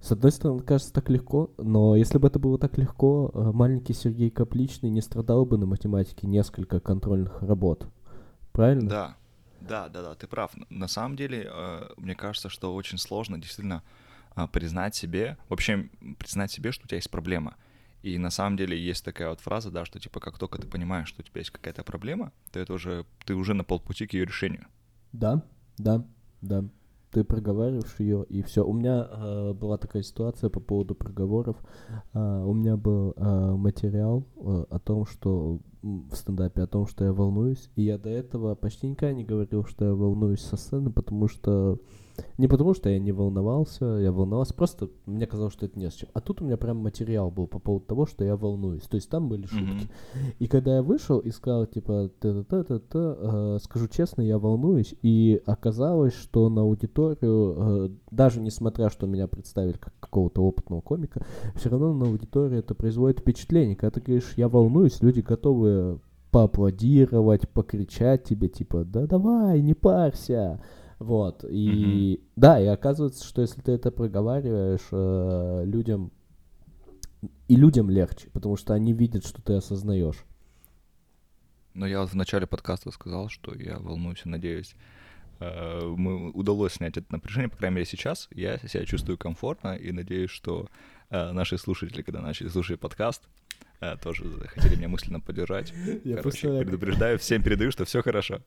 с 0.00 0.10
одной 0.10 0.32
стороны, 0.32 0.62
кажется 0.62 0.92
так 0.92 1.08
легко, 1.10 1.52
но 1.58 1.94
если 1.94 2.18
бы 2.18 2.26
это 2.26 2.40
было 2.40 2.58
так 2.58 2.76
легко, 2.76 3.30
маленький 3.54 3.92
Сергей 3.92 4.30
Капличный 4.30 4.90
не 4.90 5.00
страдал 5.00 5.46
бы 5.46 5.58
на 5.58 5.66
математике 5.66 6.26
несколько 6.26 6.80
контрольных 6.80 7.40
работ. 7.40 7.86
Правильно? 8.50 8.88
Да. 8.88 9.16
Да, 9.60 9.88
да, 9.88 10.02
да, 10.02 10.14
ты 10.14 10.26
прав. 10.26 10.52
На 10.70 10.88
самом 10.88 11.16
деле, 11.16 11.48
э, 11.50 11.88
мне 11.96 12.14
кажется, 12.14 12.48
что 12.48 12.74
очень 12.74 12.98
сложно 12.98 13.38
действительно 13.38 13.82
э, 14.36 14.46
признать 14.48 14.94
себе, 14.94 15.36
вообще 15.48 15.88
признать 16.18 16.50
себе, 16.50 16.72
что 16.72 16.84
у 16.84 16.88
тебя 16.88 16.96
есть 16.96 17.10
проблема. 17.10 17.56
И 18.02 18.16
на 18.18 18.30
самом 18.30 18.56
деле 18.56 18.78
есть 18.78 19.04
такая 19.04 19.30
вот 19.30 19.40
фраза, 19.40 19.70
да, 19.70 19.84
что 19.84 19.98
типа 19.98 20.20
как 20.20 20.38
только 20.38 20.58
ты 20.58 20.68
понимаешь, 20.68 21.08
что 21.08 21.20
у 21.20 21.24
тебя 21.24 21.40
есть 21.40 21.50
какая-то 21.50 21.82
проблема, 21.82 22.32
то 22.52 22.60
это 22.60 22.72
уже 22.72 23.04
ты 23.24 23.34
уже 23.34 23.54
на 23.54 23.64
полпути 23.64 24.06
к 24.06 24.12
ее 24.12 24.24
решению. 24.24 24.66
Да, 25.12 25.42
да, 25.78 26.04
да. 26.40 26.64
Ты 27.10 27.24
проговариваешь 27.24 27.94
ее, 27.98 28.24
и 28.28 28.42
все. 28.42 28.66
У 28.66 28.72
меня 28.72 29.08
э, 29.10 29.52
была 29.54 29.78
такая 29.78 30.02
ситуация 30.02 30.50
по 30.50 30.60
поводу 30.60 30.94
проговоров. 30.94 31.56
Э, 32.12 32.44
у 32.44 32.52
меня 32.52 32.76
был 32.76 33.14
э, 33.16 33.52
материал 33.56 34.24
э, 34.36 34.64
о 34.68 34.78
том, 34.78 35.06
что 35.06 35.60
в 35.82 36.14
стендапе 36.14 36.62
о 36.62 36.66
том, 36.66 36.86
что 36.86 37.04
я 37.04 37.12
волнуюсь. 37.12 37.70
И 37.76 37.82
я 37.82 37.98
до 37.98 38.10
этого 38.10 38.54
почти 38.54 38.88
никогда 38.88 39.14
не 39.14 39.24
говорил, 39.24 39.64
что 39.64 39.86
я 39.86 39.94
волнуюсь 39.94 40.40
со 40.40 40.56
сцены, 40.56 40.90
потому 40.90 41.28
что 41.28 41.78
не 42.36 42.48
потому, 42.48 42.74
что 42.74 42.88
я 42.88 42.98
не 42.98 43.12
волновался, 43.12 43.84
я 43.84 44.12
волновался, 44.12 44.54
просто 44.54 44.88
мне 45.06 45.26
казалось, 45.26 45.52
что 45.52 45.66
это 45.66 45.78
не 45.78 45.90
с 45.90 45.94
чем. 45.94 46.08
А 46.14 46.20
тут 46.20 46.40
у 46.40 46.44
меня 46.44 46.56
прям 46.56 46.78
материал 46.78 47.30
был 47.30 47.46
по 47.46 47.58
поводу 47.58 47.86
того, 47.86 48.06
что 48.06 48.24
я 48.24 48.36
волнуюсь. 48.36 48.82
То 48.82 48.96
есть 48.96 49.08
там 49.08 49.28
были 49.28 49.46
шутки. 49.46 49.84
Mm-hmm. 49.84 50.34
И 50.38 50.46
когда 50.46 50.76
я 50.76 50.82
вышел 50.82 51.18
и 51.18 51.30
сказал, 51.30 51.66
типа, 51.66 52.10
та-та-та-та-та, 52.20 53.16
э, 53.20 53.58
скажу 53.62 53.88
честно, 53.88 54.22
я 54.22 54.38
волнуюсь. 54.38 54.94
И 55.02 55.40
оказалось, 55.46 56.14
что 56.14 56.48
на 56.48 56.62
аудиторию, 56.62 57.54
э, 57.56 57.88
даже 58.10 58.40
несмотря, 58.40 58.90
что 58.90 59.06
меня 59.06 59.26
представили 59.26 59.76
как 59.76 59.94
какого-то 60.00 60.42
опытного 60.42 60.80
комика, 60.80 61.24
все 61.54 61.70
равно 61.70 61.92
на 61.92 62.06
аудиторию 62.06 62.60
это 62.60 62.74
производит 62.74 63.20
впечатление. 63.20 63.76
Когда 63.76 63.98
ты 63.98 64.00
говоришь, 64.00 64.34
я 64.36 64.48
волнуюсь, 64.48 65.02
люди 65.02 65.20
готовы 65.20 66.00
поаплодировать, 66.30 67.48
покричать 67.48 68.24
тебе, 68.24 68.48
типа, 68.48 68.84
да 68.84 69.06
давай, 69.06 69.60
не 69.62 69.74
парься. 69.74 70.60
Вот, 70.98 71.44
и 71.44 72.16
mm-hmm. 72.16 72.28
да, 72.34 72.60
и 72.60 72.66
оказывается, 72.66 73.24
что 73.24 73.40
если 73.40 73.60
ты 73.60 73.72
это 73.72 73.92
проговариваешь 73.92 74.88
э, 74.90 75.62
людям, 75.64 76.10
и 77.46 77.54
людям 77.54 77.88
легче, 77.88 78.28
потому 78.30 78.56
что 78.56 78.74
они 78.74 78.92
видят, 78.92 79.24
что 79.24 79.40
ты 79.40 79.54
осознаешь. 79.54 80.24
Но 81.74 81.86
я 81.86 82.04
в 82.04 82.14
начале 82.14 82.48
подкаста 82.48 82.90
сказал, 82.90 83.28
что 83.28 83.54
я 83.54 83.78
волнуюсь 83.78 84.22
и 84.24 84.28
надеюсь, 84.28 84.74
э, 85.38 85.80
мы 85.96 86.32
удалось 86.32 86.74
снять 86.74 86.96
это 86.96 87.06
напряжение, 87.10 87.48
по 87.48 87.56
крайней 87.56 87.76
мере 87.76 87.86
сейчас. 87.86 88.28
Я 88.32 88.58
себя 88.58 88.84
чувствую 88.84 89.16
комфортно 89.16 89.76
и 89.76 89.92
надеюсь, 89.92 90.30
что 90.30 90.66
э, 91.10 91.30
наши 91.30 91.58
слушатели, 91.58 92.02
когда 92.02 92.20
начали 92.20 92.48
слушать 92.48 92.80
подкаст, 92.80 93.28
тоже 94.02 94.24
хотели 94.48 94.76
меня 94.76 94.88
мысленно 94.88 95.20
поддержать. 95.20 95.72
Я 96.04 96.16
Короче, 96.16 96.60
предупреждаю, 96.60 97.18
всем 97.18 97.42
передаю, 97.42 97.70
что 97.70 97.84
все 97.84 98.02
хорошо. 98.02 98.40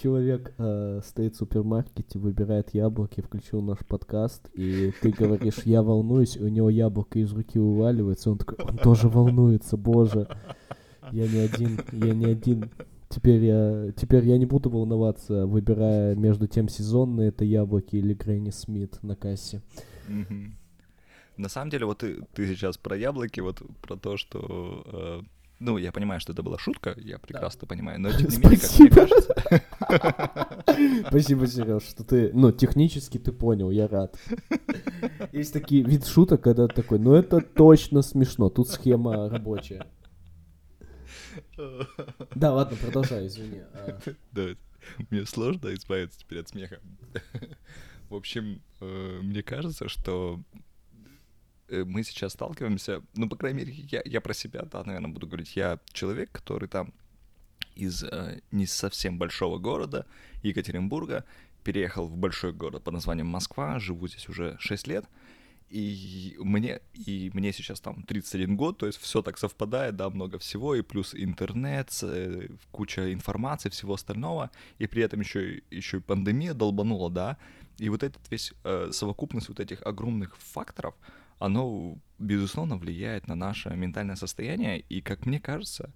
Человек 0.00 0.52
э, 0.58 1.00
стоит 1.04 1.34
в 1.34 1.38
супермаркете, 1.38 2.18
выбирает 2.18 2.74
яблоки, 2.74 3.20
включил 3.20 3.62
наш 3.62 3.78
подкаст, 3.86 4.50
и 4.54 4.92
ты 5.00 5.10
говоришь, 5.10 5.60
я 5.64 5.82
волнуюсь, 5.82 6.36
и 6.36 6.42
у 6.42 6.48
него 6.48 6.68
яблоко 6.68 7.18
из 7.18 7.32
руки 7.32 7.58
вываливается, 7.58 8.30
он 8.30 8.38
такой, 8.38 8.58
он 8.64 8.76
тоже 8.78 9.08
волнуется, 9.08 9.76
боже. 9.76 10.28
Я 11.12 11.28
не 11.28 11.38
один, 11.38 11.80
я 11.92 12.14
не 12.14 12.26
один. 12.26 12.70
Теперь 13.08 13.44
я, 13.44 13.92
теперь 13.96 14.24
я 14.26 14.36
не 14.36 14.46
буду 14.46 14.68
волноваться, 14.68 15.46
выбирая 15.46 16.16
между 16.16 16.48
тем 16.48 16.68
сезонные 16.68 17.28
это 17.28 17.44
яблоки 17.44 17.94
или 17.96 18.14
Грэнни 18.14 18.50
Смит 18.50 19.00
на 19.02 19.14
кассе. 19.14 19.62
Mm-hmm. 20.08 20.50
На 21.36 21.48
самом 21.48 21.70
деле, 21.70 21.86
вот 21.86 21.98
ты, 21.98 22.22
ты 22.34 22.46
сейчас 22.46 22.78
про 22.78 22.96
яблоки, 22.96 23.40
вот 23.40 23.62
про 23.82 23.96
то, 23.96 24.16
что... 24.16 24.82
Э, 24.86 25.22
ну, 25.58 25.78
я 25.78 25.92
понимаю, 25.92 26.20
что 26.20 26.32
это 26.32 26.42
была 26.42 26.58
шутка, 26.58 26.94
я 26.98 27.18
прекрасно 27.18 27.62
да. 27.62 27.66
понимаю, 27.66 28.00
но 28.00 28.10
тем 28.10 28.28
не 28.28 28.38
менее, 28.38 28.58
как 28.58 28.78
мне 28.78 28.90
кажется... 28.90 29.34
Спасибо, 31.08 31.46
Сереж, 31.46 31.82
что 31.82 32.04
ты... 32.04 32.30
Ну, 32.32 32.52
технически 32.52 33.18
ты 33.18 33.32
понял, 33.32 33.70
я 33.70 33.88
рад. 33.88 34.18
Есть 35.32 35.52
такие 35.52 35.82
вид 35.82 36.06
шуток, 36.06 36.42
когда 36.42 36.68
ты 36.68 36.74
такой, 36.74 36.98
ну 36.98 37.14
это 37.14 37.40
точно 37.40 38.02
смешно, 38.02 38.48
тут 38.48 38.68
схема 38.68 39.28
рабочая. 39.28 39.86
Да, 42.34 42.52
ладно, 42.52 42.76
продолжай, 42.76 43.26
извини. 43.26 43.62
Да, 44.32 44.48
мне 45.10 45.26
сложно 45.26 45.74
избавиться 45.74 46.18
теперь 46.18 46.40
от 46.40 46.48
смеха. 46.48 46.80
В 48.08 48.14
общем, 48.14 48.62
э, 48.80 49.20
мне 49.22 49.42
кажется, 49.42 49.88
что 49.88 50.40
мы 51.68 52.02
сейчас 52.02 52.32
сталкиваемся, 52.32 53.02
ну, 53.14 53.28
по 53.28 53.36
крайней 53.36 53.58
мере, 53.64 53.72
я, 53.72 54.02
я 54.04 54.20
про 54.20 54.34
себя, 54.34 54.62
да, 54.62 54.84
наверное, 54.84 55.10
буду 55.10 55.26
говорить, 55.26 55.56
я 55.56 55.78
человек, 55.92 56.30
который 56.30 56.68
там 56.68 56.92
из 57.74 58.02
э, 58.04 58.40
не 58.50 58.66
совсем 58.66 59.18
большого 59.18 59.58
города, 59.58 60.06
Екатеринбурга, 60.42 61.24
переехал 61.62 62.06
в 62.06 62.16
большой 62.16 62.52
город 62.52 62.84
под 62.84 62.94
названием 62.94 63.26
Москва, 63.26 63.78
живу 63.78 64.08
здесь 64.08 64.28
уже 64.28 64.56
6 64.58 64.86
лет, 64.86 65.04
и 65.68 66.36
мне, 66.38 66.80
и 66.94 67.30
мне 67.34 67.52
сейчас 67.52 67.80
там 67.80 68.04
31 68.04 68.56
год, 68.56 68.78
то 68.78 68.86
есть 68.86 69.00
все 69.00 69.20
так 69.20 69.36
совпадает, 69.36 69.96
да, 69.96 70.08
много 70.10 70.38
всего, 70.38 70.74
и 70.74 70.82
плюс 70.82 71.14
интернет, 71.14 71.90
э, 72.02 72.48
куча 72.70 73.12
информации, 73.12 73.68
всего 73.68 73.94
остального, 73.94 74.50
и 74.78 74.86
при 74.86 75.02
этом 75.02 75.20
еще, 75.20 75.62
еще 75.70 75.98
и 75.98 76.00
пандемия 76.00 76.54
долбанула, 76.54 77.10
да, 77.10 77.36
и 77.78 77.88
вот 77.88 78.02
этот 78.02 78.22
весь 78.30 78.52
э, 78.64 78.90
совокупность 78.92 79.48
вот 79.48 79.60
этих 79.60 79.82
огромных 79.82 80.36
факторов, 80.36 80.94
оно, 81.38 81.98
безусловно, 82.18 82.76
влияет 82.76 83.28
на 83.28 83.34
наше 83.34 83.70
ментальное 83.70 84.16
состояние. 84.16 84.80
И, 84.80 85.00
как 85.00 85.26
мне 85.26 85.40
кажется, 85.40 85.90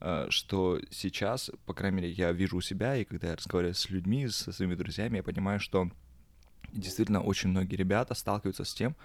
э, 0.00 0.26
что 0.30 0.80
сейчас, 0.90 1.50
по 1.66 1.74
крайней 1.74 1.96
мере, 1.96 2.10
я 2.10 2.32
вижу 2.32 2.56
у 2.56 2.60
себя, 2.60 2.96
и 2.96 3.04
когда 3.04 3.28
я 3.28 3.36
разговариваю 3.36 3.74
с 3.74 3.90
людьми, 3.90 4.28
со 4.28 4.52
своими 4.52 4.74
друзьями, 4.74 5.18
я 5.18 5.22
понимаю, 5.22 5.60
что 5.60 5.90
действительно 6.72 7.20
очень 7.20 7.50
многие 7.50 7.76
ребята 7.76 8.14
сталкиваются 8.14 8.64
с 8.64 8.74
тем, 8.74 8.96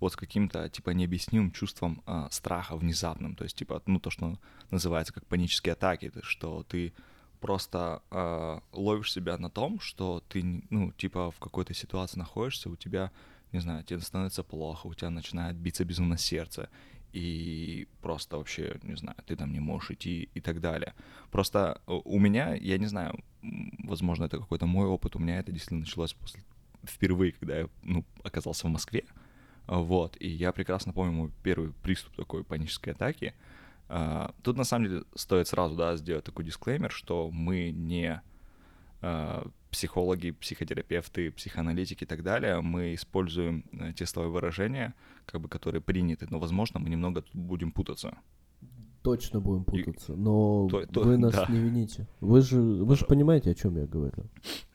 вот 0.00 0.12
с 0.12 0.16
каким-то, 0.16 0.68
типа, 0.68 0.90
необъяснимым 0.90 1.50
чувством 1.50 2.02
э, 2.06 2.28
страха 2.30 2.76
внезапным. 2.76 3.34
То 3.34 3.44
есть, 3.44 3.56
типа, 3.56 3.82
ну, 3.86 3.98
то, 3.98 4.10
что 4.10 4.38
называется 4.70 5.12
как 5.12 5.26
панические 5.26 5.72
атаки, 5.72 6.10
то, 6.10 6.22
что 6.22 6.62
ты 6.62 6.92
просто 7.40 8.02
э, 8.10 8.60
ловишь 8.72 9.12
себя 9.12 9.38
на 9.38 9.50
том, 9.50 9.80
что 9.80 10.22
ты, 10.28 10.64
ну, 10.70 10.92
типа, 10.92 11.30
в 11.30 11.38
какой-то 11.38 11.74
ситуации 11.74 12.18
находишься, 12.18 12.70
у 12.70 12.76
тебя 12.76 13.10
не 13.52 13.60
знаю, 13.60 13.84
тебе 13.84 14.00
становится 14.00 14.42
плохо, 14.42 14.86
у 14.86 14.94
тебя 14.94 15.10
начинает 15.10 15.56
биться 15.56 15.84
безумно 15.84 16.18
сердце, 16.18 16.68
и 17.12 17.88
просто 18.02 18.36
вообще, 18.36 18.78
не 18.82 18.96
знаю, 18.96 19.16
ты 19.26 19.34
там 19.36 19.52
не 19.52 19.60
можешь 19.60 19.92
идти 19.92 20.28
и 20.34 20.40
так 20.40 20.60
далее. 20.60 20.94
Просто 21.30 21.80
у 21.86 22.18
меня, 22.18 22.54
я 22.54 22.78
не 22.78 22.86
знаю, 22.86 23.24
возможно, 23.84 24.24
это 24.24 24.38
какой-то 24.38 24.66
мой 24.66 24.86
опыт, 24.86 25.16
у 25.16 25.18
меня 25.18 25.38
это 25.38 25.50
действительно 25.50 25.80
началось 25.80 26.12
после, 26.12 26.42
впервые, 26.84 27.32
когда 27.32 27.60
я, 27.60 27.68
ну, 27.82 28.04
оказался 28.22 28.66
в 28.66 28.70
Москве, 28.70 29.04
вот, 29.66 30.16
и 30.20 30.28
я 30.28 30.52
прекрасно 30.52 30.92
помню 30.92 31.12
мой 31.12 31.30
первый 31.42 31.72
приступ 31.72 32.14
такой 32.16 32.44
панической 32.44 32.92
атаки. 32.92 33.34
Тут, 34.42 34.58
на 34.58 34.64
самом 34.64 34.86
деле, 34.86 35.04
стоит 35.14 35.48
сразу, 35.48 35.74
да, 35.74 35.96
сделать 35.96 36.24
такой 36.24 36.44
дисклеймер, 36.44 36.90
что 36.90 37.30
мы 37.30 37.70
не 37.70 38.06
э, 38.06 38.20
психологи, 39.70 40.30
психотерапевты, 40.30 41.30
психоаналитики 41.30 42.04
и 42.04 42.06
так 42.06 42.22
далее, 42.22 42.60
мы 42.60 42.94
используем 42.94 43.64
э, 43.72 43.92
те 43.92 44.06
слова 44.06 44.28
выражения, 44.28 44.94
как 45.26 45.40
бы, 45.40 45.48
которые 45.48 45.80
приняты, 45.80 46.26
но, 46.30 46.38
возможно, 46.38 46.80
мы 46.80 46.88
немного 46.88 47.24
будем 47.34 47.70
путаться. 47.70 48.16
Точно 49.02 49.40
будем 49.40 49.64
путаться, 49.64 50.14
но 50.14 50.68
то, 50.68 50.86
то, 50.86 51.02
вы 51.02 51.16
нас 51.16 51.32
да. 51.32 51.46
не 51.48 51.58
вините. 51.58 52.06
Вы 52.20 52.40
же, 52.40 52.60
вы 52.60 52.96
же 52.96 53.04
понимаете, 53.06 53.50
о 53.50 53.54
чем 53.54 53.76
я 53.76 53.86
говорю. 53.86 54.24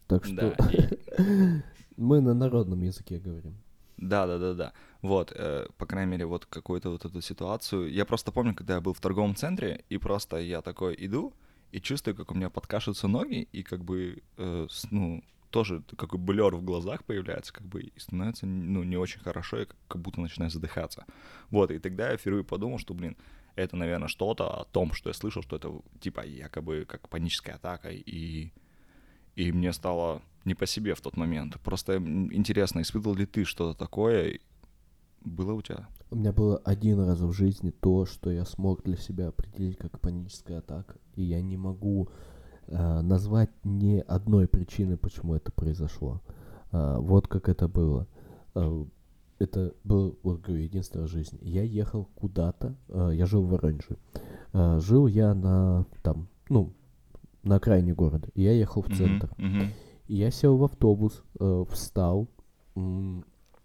Так 0.07 0.25
что 0.25 0.55
да, 0.57 0.71
и... 0.71 1.61
мы 1.97 2.21
на 2.21 2.33
народном 2.33 2.81
языке 2.81 3.19
говорим. 3.19 3.55
Да, 3.97 4.27
да, 4.27 4.37
да, 4.37 4.53
да. 4.53 4.73
Вот, 5.01 5.33
э, 5.35 5.65
по 5.77 5.85
крайней 5.85 6.11
мере, 6.11 6.25
вот 6.25 6.45
какую-то 6.45 6.89
вот 6.89 7.05
эту 7.05 7.21
ситуацию. 7.21 7.91
Я 7.91 8.05
просто 8.05 8.31
помню, 8.31 8.55
когда 8.55 8.75
я 8.75 8.81
был 8.81 8.93
в 8.93 9.01
торговом 9.01 9.35
центре, 9.35 9.83
и 9.89 9.97
просто 9.97 10.37
я 10.37 10.61
такой 10.61 10.95
иду, 10.97 11.33
и 11.73 11.81
чувствую, 11.81 12.15
как 12.15 12.31
у 12.31 12.35
меня 12.35 12.51
подкашиваются 12.51 13.07
ноги, 13.07 13.47
и 13.51 13.63
как 13.63 13.83
бы, 13.83 14.21
э, 14.37 14.67
ну, 14.91 15.23
тоже 15.49 15.83
какой 15.97 16.19
блер 16.19 16.55
в 16.55 16.63
глазах 16.63 17.03
появляется, 17.03 17.51
как 17.51 17.65
бы, 17.65 17.81
и 17.81 17.99
становится, 17.99 18.45
ну, 18.45 18.83
не 18.83 18.95
очень 18.95 19.19
хорошо, 19.19 19.61
и 19.61 19.67
как 19.87 19.99
будто 19.99 20.21
начинаю 20.21 20.51
задыхаться. 20.51 21.05
Вот, 21.49 21.71
и 21.71 21.79
тогда 21.79 22.11
я 22.11 22.17
впервые 22.17 22.43
подумал, 22.43 22.77
что, 22.77 22.93
блин, 22.93 23.17
это, 23.55 23.75
наверное, 23.75 24.07
что-то 24.07 24.61
о 24.61 24.65
том, 24.65 24.93
что 24.93 25.09
я 25.09 25.13
слышал, 25.15 25.41
что 25.41 25.55
это, 25.55 25.81
типа, 25.99 26.21
якобы 26.21 26.85
как 26.87 27.09
паническая 27.09 27.55
атака, 27.55 27.89
и, 27.89 28.51
и 29.35 29.51
мне 29.51 29.73
стало 29.73 30.21
не 30.45 30.53
по 30.53 30.67
себе 30.67 30.93
в 30.93 31.01
тот 31.01 31.17
момент. 31.17 31.59
Просто 31.61 31.97
интересно, 31.97 32.81
испытывал 32.81 33.15
ли 33.15 33.25
ты 33.25 33.45
что-то 33.45 33.77
такое? 33.77 34.39
Было 35.25 35.53
у 35.53 35.61
тебя? 35.61 35.87
У 36.11 36.15
меня 36.15 36.31
было 36.31 36.57
один 36.57 36.99
раз 36.99 37.19
в 37.19 37.31
жизни 37.31 37.71
то, 37.71 38.05
что 38.05 38.29
я 38.29 38.45
смог 38.45 38.83
для 38.83 38.97
себя 38.97 39.29
определить 39.29 39.77
как 39.77 39.99
паническая 39.99 40.59
атака, 40.59 40.95
и 41.15 41.23
я 41.23 41.41
не 41.41 41.57
могу 41.57 42.09
э, 42.67 43.01
назвать 43.01 43.49
ни 43.63 44.03
одной 44.07 44.47
причины, 44.47 44.97
почему 44.97 45.35
это 45.35 45.51
произошло. 45.51 46.21
Э, 46.71 46.97
вот 46.99 47.27
как 47.27 47.49
это 47.49 47.67
было. 47.67 48.07
Э, 48.55 48.85
это 49.39 49.73
был, 49.83 50.17
вот 50.23 50.41
говорю, 50.41 50.63
единственная 50.63 51.07
жизнь. 51.07 51.37
Я 51.41 51.63
ехал 51.63 52.07
куда-то, 52.15 52.75
э, 52.89 53.11
я 53.15 53.25
жил 53.25 53.43
в 53.43 53.49
Воронеже. 53.49 53.97
Э, 54.53 54.79
жил 54.79 55.07
я 55.07 55.33
на, 55.33 55.85
там, 56.01 56.27
ну, 56.49 56.73
на 57.43 57.55
окраине 57.55 57.93
города. 57.93 58.29
И 58.35 58.43
я 58.43 58.53
ехал 58.53 58.81
в 58.81 58.95
центр. 58.95 59.29
Uh-huh, 59.37 59.61
uh-huh. 59.61 59.67
И 60.07 60.15
я 60.15 60.31
сел 60.31 60.57
в 60.57 60.63
автобус, 60.63 61.23
э, 61.39 61.65
встал, 61.71 62.27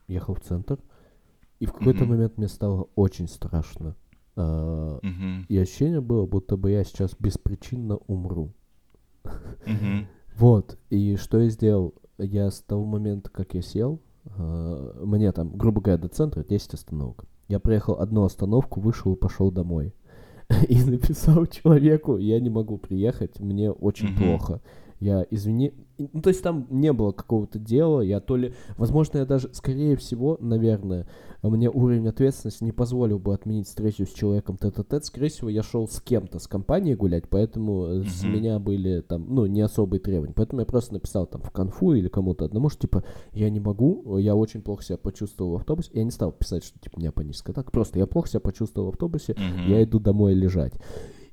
ехал 0.08 0.34
в 0.34 0.40
центр. 0.40 0.78
И 1.60 1.66
в 1.66 1.72
какой-то 1.72 2.04
uh-huh. 2.04 2.08
момент 2.08 2.38
мне 2.38 2.48
стало 2.48 2.88
очень 2.94 3.28
страшно. 3.28 3.96
Э, 4.36 4.40
uh-huh. 5.02 5.46
И 5.48 5.58
ощущение 5.58 6.00
было, 6.00 6.26
будто 6.26 6.56
бы 6.56 6.70
я 6.70 6.84
сейчас 6.84 7.14
беспричинно 7.18 7.96
умру. 8.06 8.52
Uh-huh. 9.24 10.06
вот. 10.36 10.78
И 10.90 11.16
что 11.16 11.40
я 11.40 11.48
сделал? 11.48 11.94
Я 12.18 12.50
с 12.50 12.60
того 12.60 12.84
момента, 12.84 13.30
как 13.30 13.54
я 13.54 13.62
сел, 13.62 14.00
э, 14.24 15.02
мне 15.04 15.32
там, 15.32 15.56
грубо 15.56 15.80
говоря, 15.80 16.00
до 16.00 16.08
центра 16.08 16.44
10 16.44 16.74
остановок. 16.74 17.24
Я 17.48 17.60
проехал 17.60 17.94
одну 17.94 18.24
остановку, 18.24 18.80
вышел 18.80 19.14
и 19.14 19.18
пошел 19.18 19.50
домой. 19.50 19.94
и 20.68 20.82
написал 20.82 21.46
человеку, 21.46 22.16
я 22.16 22.40
не 22.40 22.50
могу 22.50 22.78
приехать, 22.78 23.38
мне 23.40 23.70
очень 23.70 24.08
mm-hmm. 24.08 24.38
плохо 24.38 24.60
я 25.00 25.26
извини... 25.30 25.72
Ну, 25.98 26.22
то 26.22 26.30
есть 26.30 26.42
там 26.42 26.66
не 26.70 26.92
было 26.92 27.12
какого-то 27.12 27.58
дела, 27.58 28.00
я 28.00 28.20
то 28.20 28.36
ли... 28.36 28.54
Возможно, 28.76 29.18
я 29.18 29.26
даже, 29.26 29.52
скорее 29.52 29.96
всего, 29.96 30.36
наверное, 30.40 31.08
мне 31.42 31.70
уровень 31.70 32.08
ответственности 32.08 32.64
не 32.64 32.72
позволил 32.72 33.18
бы 33.18 33.34
отменить 33.34 33.66
встречу 33.66 34.06
с 34.06 34.12
человеком 34.12 34.56
тет-а-тет. 34.56 35.04
Скорее 35.04 35.28
всего, 35.28 35.48
я 35.48 35.62
шел 35.62 35.88
с 35.88 36.00
кем-то, 36.00 36.38
с 36.38 36.46
компанией 36.46 36.96
гулять, 36.96 37.28
поэтому 37.28 37.86
mm-hmm. 37.86 38.08
с 38.08 38.24
меня 38.24 38.58
были 38.58 39.00
там, 39.00 39.26
ну, 39.28 39.46
не 39.46 39.60
особые 39.60 40.00
требования. 40.00 40.34
Поэтому 40.34 40.60
я 40.60 40.66
просто 40.66 40.94
написал 40.94 41.26
там 41.26 41.42
в 41.42 41.50
конфу 41.50 41.94
или 41.94 42.08
кому-то 42.08 42.44
одному, 42.44 42.68
что, 42.68 42.82
типа, 42.82 43.04
я 43.32 43.50
не 43.50 43.60
могу, 43.60 44.18
я 44.18 44.34
очень 44.34 44.62
плохо 44.62 44.82
себя 44.82 44.98
почувствовал 44.98 45.52
в 45.52 45.56
автобусе. 45.56 45.90
Я 45.94 46.04
не 46.04 46.10
стал 46.10 46.32
писать, 46.32 46.64
что, 46.64 46.78
типа, 46.78 46.96
у 46.96 47.00
меня 47.00 47.12
паническая 47.12 47.52
атака. 47.52 47.70
Просто 47.70 47.98
я 47.98 48.06
плохо 48.06 48.28
себя 48.28 48.40
почувствовал 48.40 48.88
в 48.88 48.90
автобусе, 48.90 49.32
mm-hmm. 49.32 49.68
я 49.68 49.82
иду 49.84 50.00
домой 50.00 50.34
лежать. 50.34 50.74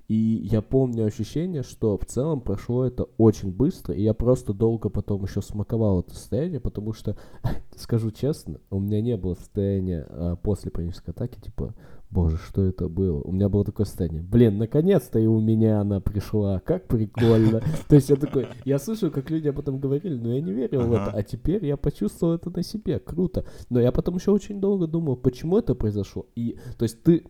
И 0.07 0.15
я 0.51 0.61
помню 0.61 1.05
ощущение, 1.05 1.63
что 1.63 1.97
в 1.97 2.05
целом 2.05 2.41
прошло 2.41 2.85
это 2.85 3.07
очень 3.17 3.51
быстро, 3.51 3.95
и 3.95 4.03
я 4.03 4.13
просто 4.13 4.53
долго 4.53 4.89
потом 4.89 5.23
еще 5.23 5.41
смаковал 5.41 6.01
это 6.01 6.13
состояние, 6.13 6.59
потому 6.59 6.93
что, 6.93 7.17
скажу 7.75 8.11
честно, 8.11 8.59
у 8.69 8.79
меня 8.79 9.01
не 9.01 9.17
было 9.17 9.33
состояния 9.33 10.05
а, 10.07 10.35
после 10.35 10.69
панической 10.69 11.11
атаки, 11.11 11.39
типа, 11.39 11.73
боже, 12.11 12.37
что 12.37 12.63
это 12.63 12.87
было? 12.87 13.19
У 13.21 13.31
меня 13.31 13.49
было 13.49 13.65
такое 13.65 13.87
состояние, 13.87 14.21
блин, 14.21 14.59
наконец-то 14.59 15.17
и 15.17 15.25
у 15.25 15.39
меня 15.39 15.81
она 15.81 15.99
пришла, 16.01 16.59
как 16.59 16.87
прикольно. 16.87 17.61
То 17.89 17.95
есть 17.95 18.09
я 18.11 18.15
такой, 18.15 18.47
я 18.63 18.77
слышу, 18.77 19.09
как 19.09 19.31
люди 19.31 19.47
об 19.47 19.57
этом 19.57 19.79
говорили, 19.79 20.15
но 20.15 20.33
я 20.33 20.41
не 20.41 20.53
верил 20.53 20.81
в 20.81 20.93
это, 20.93 21.09
а 21.09 21.23
теперь 21.23 21.65
я 21.65 21.77
почувствовал 21.77 22.35
это 22.35 22.51
на 22.55 22.61
себе, 22.61 22.99
круто. 22.99 23.43
Но 23.71 23.79
я 23.79 23.91
потом 23.91 24.17
еще 24.17 24.29
очень 24.29 24.61
долго 24.61 24.85
думал, 24.85 25.15
почему 25.15 25.57
это 25.57 25.73
произошло. 25.73 26.27
И, 26.35 26.59
то 26.77 26.83
есть 26.83 27.01
ты 27.01 27.25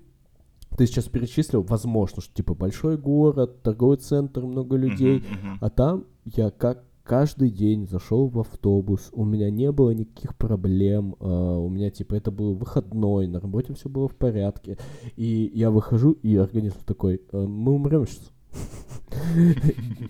ты 0.78 0.88
сейчас 0.88 1.06
перечислил, 1.06 1.62
возможно, 1.64 2.22
что 2.22 2.34
типа 2.34 2.54
большой 2.54 2.98
город, 2.98 3.62
торговый 3.62 3.98
центр, 3.98 4.42
много 4.42 4.76
людей, 4.76 5.20
uh-huh, 5.20 5.22
uh-huh. 5.22 5.58
а 5.62 5.70
там 5.70 6.06
я 6.26 6.52
как 6.52 6.84
каждый 7.04 7.52
день 7.52 7.88
зашел 7.88 8.28
в 8.28 8.40
автобус, 8.40 9.10
у 9.14 9.24
меня 9.24 9.50
не 9.52 9.72
было 9.72 9.92
никаких 9.92 10.36
проблем, 10.36 11.16
uh, 11.20 11.60
у 11.64 11.70
меня 11.70 11.92
типа 11.92 12.16
это 12.16 12.32
был 12.32 12.56
выходной, 12.56 13.28
на 13.28 13.40
работе 13.40 13.74
все 13.74 13.90
было 13.90 14.08
в 14.08 14.16
порядке, 14.16 14.78
и 15.16 15.52
я 15.54 15.70
выхожу, 15.70 16.12
и 16.12 16.36
организм 16.36 16.80
такой, 16.86 17.22
uh, 17.32 17.48
мы 17.48 17.74
умрем 17.74 18.08
сейчас. 18.08 18.32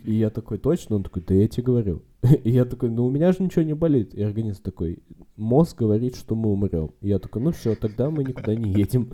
И 0.03 0.13
я 0.13 0.29
такой, 0.29 0.57
точно? 0.57 0.97
Он 0.97 1.03
такой, 1.03 1.21
да 1.23 1.33
я 1.33 1.47
тебе 1.47 1.63
говорю. 1.63 2.03
И 2.43 2.51
я 2.51 2.65
такой, 2.65 2.89
ну 2.89 3.05
у 3.05 3.11
меня 3.11 3.31
же 3.31 3.43
ничего 3.43 3.63
не 3.63 3.73
болит. 3.73 4.13
И 4.13 4.21
организм 4.21 4.63
такой, 4.63 4.99
мозг 5.35 5.77
говорит, 5.77 6.15
что 6.15 6.35
мы 6.35 6.51
умрем. 6.51 6.91
И 7.01 7.09
я 7.09 7.19
такой, 7.19 7.41
ну 7.41 7.51
все, 7.51 7.75
тогда 7.75 8.09
мы 8.09 8.23
никуда 8.23 8.55
не 8.55 8.71
едем. 8.71 9.11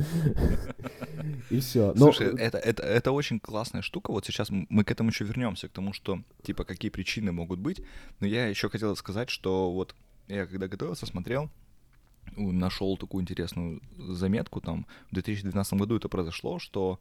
И 1.49 1.59
все. 1.59 1.93
Слушай, 1.95 2.35
это, 2.37 2.57
это, 2.57 2.83
это 2.83 3.11
очень 3.11 3.39
классная 3.39 3.81
штука. 3.81 4.11
Вот 4.11 4.25
сейчас 4.25 4.49
мы 4.49 4.83
к 4.83 4.91
этому 4.91 5.09
еще 5.09 5.25
вернемся, 5.25 5.67
к 5.67 5.71
тому, 5.71 5.93
что, 5.93 6.21
типа, 6.43 6.63
какие 6.63 6.91
причины 6.91 7.31
могут 7.31 7.59
быть. 7.59 7.81
Но 8.19 8.27
я 8.27 8.47
еще 8.47 8.69
хотел 8.69 8.95
сказать, 8.95 9.29
что 9.29 9.71
вот 9.71 9.95
я 10.27 10.45
когда 10.45 10.67
готовился, 10.67 11.05
смотрел, 11.05 11.49
нашел 12.35 12.97
такую 12.97 13.23
интересную 13.23 13.81
заметку, 13.97 14.61
там, 14.61 14.85
в 15.09 15.15
2012 15.15 15.73
году 15.73 15.97
это 15.97 16.07
произошло, 16.07 16.59
что 16.59 16.99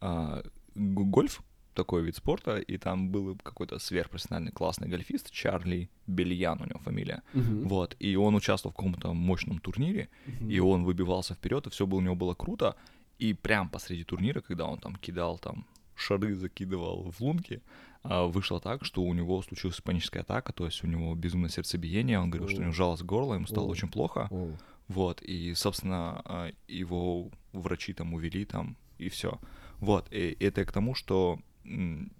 а, 0.00 0.42
гольф, 0.74 1.42
такой 1.78 2.02
вид 2.02 2.16
спорта, 2.16 2.58
и 2.58 2.76
там 2.78 3.08
был 3.10 3.36
какой-то 3.42 3.78
сверхпрофессиональный 3.78 4.52
классный 4.52 4.88
гольфист, 4.88 5.30
Чарли 5.30 5.88
Бельян 6.06 6.60
у 6.60 6.64
него 6.64 6.80
фамилия, 6.80 7.22
uh-huh. 7.34 7.68
вот, 7.68 7.96
и 8.00 8.16
он 8.16 8.34
участвовал 8.34 8.72
в 8.72 8.76
каком-то 8.76 9.14
мощном 9.14 9.58
турнире, 9.60 10.08
uh-huh. 10.26 10.50
и 10.50 10.60
он 10.60 10.84
выбивался 10.84 11.34
вперед, 11.34 11.66
и 11.66 11.70
все 11.70 11.86
было, 11.86 11.98
у 11.98 12.02
него 12.02 12.16
было 12.16 12.34
круто, 12.34 12.74
и 13.20 13.32
прям 13.32 13.68
посреди 13.68 14.04
турнира, 14.04 14.40
когда 14.40 14.64
он 14.64 14.78
там 14.78 14.96
кидал 14.96 15.38
там 15.38 15.64
шары 15.94 16.34
закидывал 16.34 17.10
в 17.10 17.20
лунки, 17.20 17.60
а, 18.02 18.24
вышло 18.24 18.60
так, 18.60 18.84
что 18.84 19.02
у 19.02 19.14
него 19.14 19.42
случилась 19.42 19.80
паническая 19.80 20.22
атака, 20.22 20.52
то 20.52 20.66
есть 20.66 20.84
у 20.84 20.86
него 20.86 21.14
безумное 21.14 21.50
сердцебиение, 21.50 22.18
он 22.18 22.30
говорил, 22.30 22.48
oh. 22.48 22.50
что 22.50 22.60
у 22.60 22.64
него 22.64 22.72
жалость 22.72 23.04
горло, 23.04 23.34
ему 23.34 23.46
стало 23.46 23.66
oh. 23.66 23.70
очень 23.70 23.88
плохо, 23.88 24.28
oh. 24.30 24.56
вот, 24.88 25.22
и, 25.22 25.54
собственно, 25.54 26.22
а, 26.24 26.50
его 26.68 27.30
врачи 27.52 27.92
там 27.92 28.14
увели 28.14 28.44
там, 28.44 28.76
и 28.98 29.08
все. 29.08 29.38
Вот, 29.80 30.12
и 30.12 30.36
это 30.40 30.64
к 30.64 30.72
тому, 30.72 30.94
что 30.94 31.38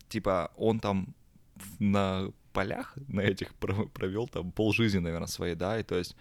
типа, 0.09 0.53
он 0.57 0.81
там 0.81 1.15
на 1.79 2.31
полях, 2.53 2.97
на 3.09 3.21
этих 3.21 3.55
провел 3.55 4.29
там 4.29 4.53
полжизни, 4.53 4.99
наверное, 4.99 5.27
своей, 5.27 5.55
да, 5.55 5.79
и 5.79 5.83
то 5.83 5.97
есть 5.97 6.17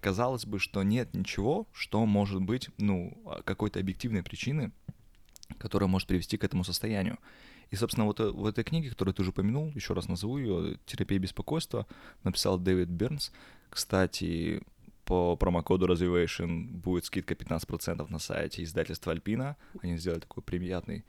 казалось 0.00 0.46
бы, 0.46 0.58
что 0.58 0.82
нет 0.82 1.14
ничего, 1.14 1.66
что 1.72 2.06
может 2.06 2.40
быть, 2.40 2.70
ну, 2.78 3.20
а, 3.26 3.42
какой-то 3.42 3.80
объективной 3.80 4.22
причины, 4.22 4.70
которая 5.58 5.88
может 5.88 6.06
привести 6.06 6.36
к 6.36 6.44
этому 6.44 6.62
состоянию. 6.62 7.18
И, 7.70 7.76
собственно, 7.76 8.06
вот 8.06 8.20
э, 8.20 8.30
в 8.30 8.46
этой 8.46 8.64
книге, 8.64 8.90
которую 8.90 9.14
ты 9.14 9.22
уже 9.22 9.30
упомянул, 9.30 9.72
еще 9.74 9.94
раз 9.94 10.08
назову 10.08 10.38
ее, 10.38 10.78
«Терапия 10.86 11.18
беспокойства», 11.18 11.86
написал 12.24 12.58
Дэвид 12.58 12.88
Бернс. 12.88 13.32
Кстати, 13.68 14.62
по 15.04 15.36
промокоду 15.36 15.86
Reservation 15.86 16.68
будет 16.68 17.04
скидка 17.04 17.34
15% 17.34 18.10
на 18.10 18.18
сайте 18.18 18.62
издательства 18.62 19.12
Альпина. 19.12 19.56
Они 19.82 19.96
сделали 19.96 20.20
такой 20.20 20.42
приятный 20.42 21.04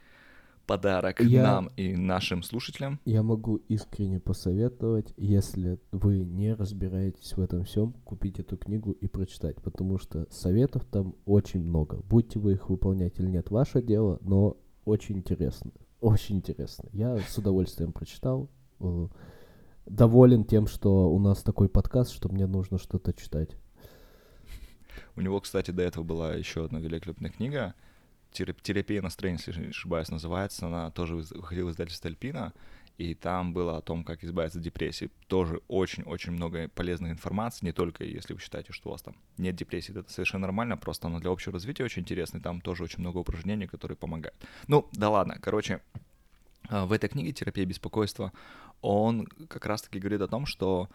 подарок 0.71 1.19
я, 1.19 1.43
нам 1.43 1.67
и 1.75 1.97
нашим 1.97 2.43
слушателям. 2.43 3.01
Я 3.03 3.23
могу 3.23 3.57
искренне 3.57 4.21
посоветовать, 4.21 5.13
если 5.17 5.79
вы 5.91 6.19
не 6.19 6.53
разбираетесь 6.53 7.33
в 7.35 7.41
этом 7.41 7.65
всем, 7.65 7.91
купить 8.05 8.39
эту 8.39 8.55
книгу 8.55 8.91
и 8.91 9.07
прочитать, 9.07 9.61
потому 9.61 9.97
что 9.97 10.27
советов 10.31 10.85
там 10.85 11.15
очень 11.25 11.61
много. 11.61 11.97
Будете 11.97 12.39
вы 12.39 12.53
их 12.53 12.69
выполнять 12.69 13.19
или 13.19 13.27
нет, 13.27 13.51
ваше 13.51 13.81
дело, 13.81 14.17
но 14.21 14.55
очень 14.85 15.17
интересно. 15.17 15.71
Очень 15.99 16.37
интересно. 16.37 16.87
Я 16.93 17.17
с 17.17 17.37
удовольствием 17.37 17.91
прочитал. 17.91 18.49
Э, 18.79 19.07
доволен 19.85 20.45
тем, 20.45 20.67
что 20.67 21.11
у 21.11 21.19
нас 21.19 21.43
такой 21.43 21.67
подкаст, 21.67 22.13
что 22.13 22.29
мне 22.29 22.47
нужно 22.47 22.77
что-то 22.77 23.11
читать. 23.11 23.57
У 25.17 25.21
него, 25.21 25.41
кстати, 25.41 25.71
до 25.71 25.83
этого 25.83 26.05
была 26.05 26.33
еще 26.35 26.63
одна 26.63 26.79
великолепная 26.79 27.29
книга 27.29 27.75
терапия 28.31 29.01
настроения, 29.01 29.39
если 29.45 29.61
не 29.61 29.69
ошибаюсь, 29.69 30.09
называется. 30.09 30.67
Она 30.67 30.91
тоже 30.91 31.15
выходила 31.15 31.69
из 31.69 31.73
издательства 31.73 32.09
Альпина. 32.09 32.53
и 32.97 33.15
там 33.15 33.53
было 33.53 33.77
о 33.77 33.81
том, 33.81 34.03
как 34.03 34.23
избавиться 34.23 34.59
от 34.59 34.63
депрессии. 34.63 35.09
Тоже 35.27 35.61
очень-очень 35.67 36.31
много 36.33 36.69
полезной 36.69 37.11
информации, 37.11 37.65
не 37.65 37.71
только 37.71 38.03
если 38.03 38.33
вы 38.33 38.39
считаете, 38.39 38.73
что 38.73 38.89
у 38.89 38.91
вас 38.91 39.01
там 39.01 39.15
нет 39.37 39.55
депрессии, 39.55 39.97
это 39.97 40.11
совершенно 40.11 40.41
нормально, 40.41 40.77
просто 40.77 41.07
она 41.07 41.19
для 41.19 41.31
общего 41.31 41.53
развития 41.53 41.83
очень 41.83 42.03
интересна, 42.03 42.37
и 42.37 42.41
там 42.41 42.61
тоже 42.61 42.83
очень 42.83 42.99
много 42.99 43.17
упражнений, 43.17 43.67
которые 43.67 43.97
помогают. 43.97 44.35
Ну, 44.67 44.87
да 44.91 45.09
ладно, 45.09 45.37
короче, 45.41 45.81
а, 46.69 46.85
в 46.85 46.91
этой 46.91 47.09
книге 47.09 47.31
«Терапия 47.31 47.65
беспокойства» 47.65 48.31
он 48.81 49.25
как 49.25 49.65
раз-таки 49.65 49.99
говорит 49.99 50.21
о 50.21 50.27
том, 50.27 50.45
что 50.45 50.89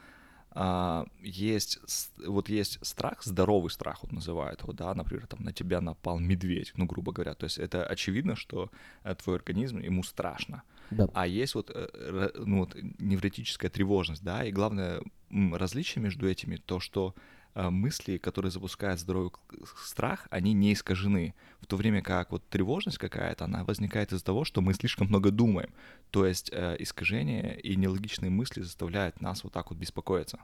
а, 0.59 1.05
есть, 1.21 1.79
вот 2.27 2.49
есть 2.49 2.79
страх, 2.81 3.23
здоровый 3.23 3.71
страх, 3.71 4.03
вот 4.03 4.13
называют 4.13 4.63
его, 4.63 4.73
да, 4.73 4.95
например, 4.95 5.27
там 5.27 5.45
на 5.45 5.53
тебя 5.53 5.83
напал 5.83 6.19
медведь, 6.19 6.73
ну, 6.77 6.87
грубо 6.87 7.13
говоря, 7.13 7.35
то 7.35 7.45
есть 7.45 7.59
это 7.59 7.85
очевидно, 7.85 8.37
что 8.37 8.71
э, 9.05 9.15
твой 9.17 9.37
организм, 9.37 9.81
ему 9.81 10.03
страшно, 10.03 10.63
да. 10.91 11.09
а 11.13 11.27
есть 11.27 11.55
вот, 11.55 11.71
э, 11.75 12.31
ну, 12.39 12.61
вот 12.61 12.75
невротическая 12.99 13.71
тревожность, 13.71 14.25
да, 14.25 14.47
и 14.47 14.51
главное 14.51 15.03
различие 15.31 16.03
между 16.03 16.27
этими, 16.27 16.57
то, 16.57 16.81
что 16.81 17.15
мысли, 17.57 18.19
которые 18.19 18.53
запускают 18.53 19.01
здоровый 19.01 19.31
страх, 19.77 20.27
они 20.31 20.53
не 20.53 20.73
искажены. 20.73 21.35
В 21.61 21.67
то 21.67 21.77
время 21.77 22.03
как 22.03 22.31
вот 22.31 22.47
тревожность 22.49 22.99
какая-то, 22.99 23.45
она 23.47 23.65
возникает 23.65 24.13
из-за 24.13 24.25
того, 24.25 24.45
что 24.45 24.61
мы 24.61 24.75
слишком 24.75 25.09
много 25.09 25.31
думаем. 25.31 25.71
То 26.11 26.27
есть 26.27 26.51
э, 26.53 26.77
искажения 26.79 27.55
и 27.55 27.77
нелогичные 27.77 28.31
мысли 28.31 28.63
заставляют 28.63 29.21
нас 29.21 29.43
вот 29.43 29.53
так 29.53 29.71
вот 29.71 29.79
беспокоиться. 29.79 30.39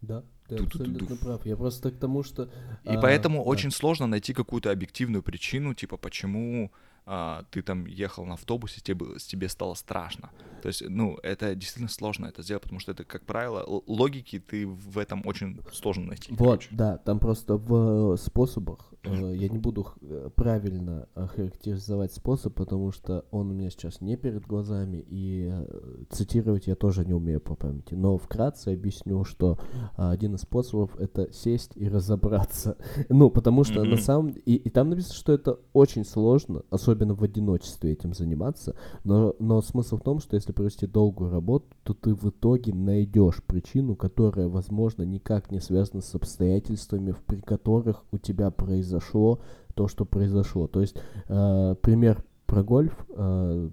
Да, 0.00 0.24
ты 0.48 0.56
абсолютно 0.56 1.16
прав. 1.16 1.44
Я 1.44 1.56
просто 1.56 1.90
к 1.90 1.98
тому, 1.98 2.22
что... 2.22 2.44
И 2.84 2.94
а, 2.94 3.00
поэтому 3.00 3.38
да. 3.38 3.42
очень 3.42 3.70
сложно 3.70 4.06
найти 4.06 4.32
какую-то 4.32 4.70
объективную 4.70 5.22
причину, 5.22 5.74
типа, 5.74 5.96
почему 5.96 6.72
а, 7.10 7.44
ты 7.50 7.62
там 7.62 7.86
ехал 7.86 8.26
на 8.26 8.34
автобусе, 8.34 8.80
тебе, 8.82 9.18
тебе 9.18 9.48
стало 9.48 9.74
страшно. 9.74 10.30
То 10.62 10.68
есть, 10.68 10.82
ну, 10.86 11.18
это 11.22 11.54
действительно 11.54 11.88
сложно 11.88 12.26
это 12.26 12.42
сделать, 12.42 12.62
потому 12.62 12.80
что 12.80 12.92
это, 12.92 13.04
как 13.04 13.24
правило, 13.24 13.64
логики 13.86 14.38
ты 14.38 14.66
в 14.66 14.98
этом 14.98 15.22
очень 15.24 15.60
сложно 15.72 16.06
найти. 16.06 16.32
Вот, 16.32 16.38
короче. 16.38 16.68
да, 16.72 16.98
там 16.98 17.18
просто 17.18 17.56
в 17.56 18.16
способах 18.16 18.88
Э, 18.97 18.97
я 19.04 19.48
не 19.48 19.58
буду 19.58 19.86
э, 20.00 20.30
правильно 20.34 21.08
характеризовать 21.14 22.12
способ, 22.12 22.54
потому 22.54 22.90
что 22.90 23.24
он 23.30 23.50
у 23.50 23.54
меня 23.54 23.70
сейчас 23.70 24.00
не 24.00 24.16
перед 24.16 24.46
глазами, 24.46 25.04
и 25.08 25.48
э, 25.50 26.04
цитировать 26.10 26.66
я 26.66 26.74
тоже 26.74 27.04
не 27.04 27.14
умею 27.14 27.40
по 27.40 27.54
памяти. 27.54 27.94
Но 27.94 28.18
вкратце 28.18 28.70
объясню, 28.70 29.24
что 29.24 29.58
один 29.96 30.34
из 30.34 30.40
способов— 30.40 30.96
это 30.98 31.32
сесть 31.32 31.72
и 31.76 31.88
разобраться. 31.88 32.76
ну, 33.08 33.30
потому 33.30 33.64
что 33.64 33.82
mm-hmm. 33.82 33.90
на 33.90 33.96
самом... 33.96 34.28
И, 34.30 34.54
и 34.54 34.70
там 34.70 34.90
написано, 34.90 35.14
что 35.14 35.32
это 35.32 35.60
очень 35.72 36.04
сложно, 36.04 36.62
особенно 36.70 37.14
в 37.14 37.22
одиночестве 37.22 37.92
этим 37.92 38.14
заниматься, 38.14 38.76
но, 39.04 39.34
но 39.38 39.62
смысл 39.62 39.96
в 39.96 40.02
том, 40.02 40.18
что 40.18 40.36
если 40.36 40.52
провести 40.52 40.86
долгую 40.86 41.30
работу, 41.30 41.66
то 41.84 41.94
ты 41.94 42.14
в 42.14 42.28
итоге 42.28 42.74
найдешь 42.74 43.42
причину, 43.44 43.96
которая, 43.96 44.48
возможно, 44.48 45.02
никак 45.02 45.50
не 45.50 45.60
связана 45.60 46.02
с 46.02 46.14
обстоятельствами, 46.14 47.14
при 47.26 47.40
которых 47.40 48.04
у 48.10 48.18
тебя 48.18 48.50
произошло 48.50 48.87
произошло 48.88 49.40
то, 49.74 49.88
что 49.88 50.04
произошло. 50.04 50.66
То 50.66 50.80
есть 50.80 50.96
э, 51.28 51.74
пример 51.82 52.24
про 52.46 52.62
гольф. 52.62 53.06
Э, 53.10 53.70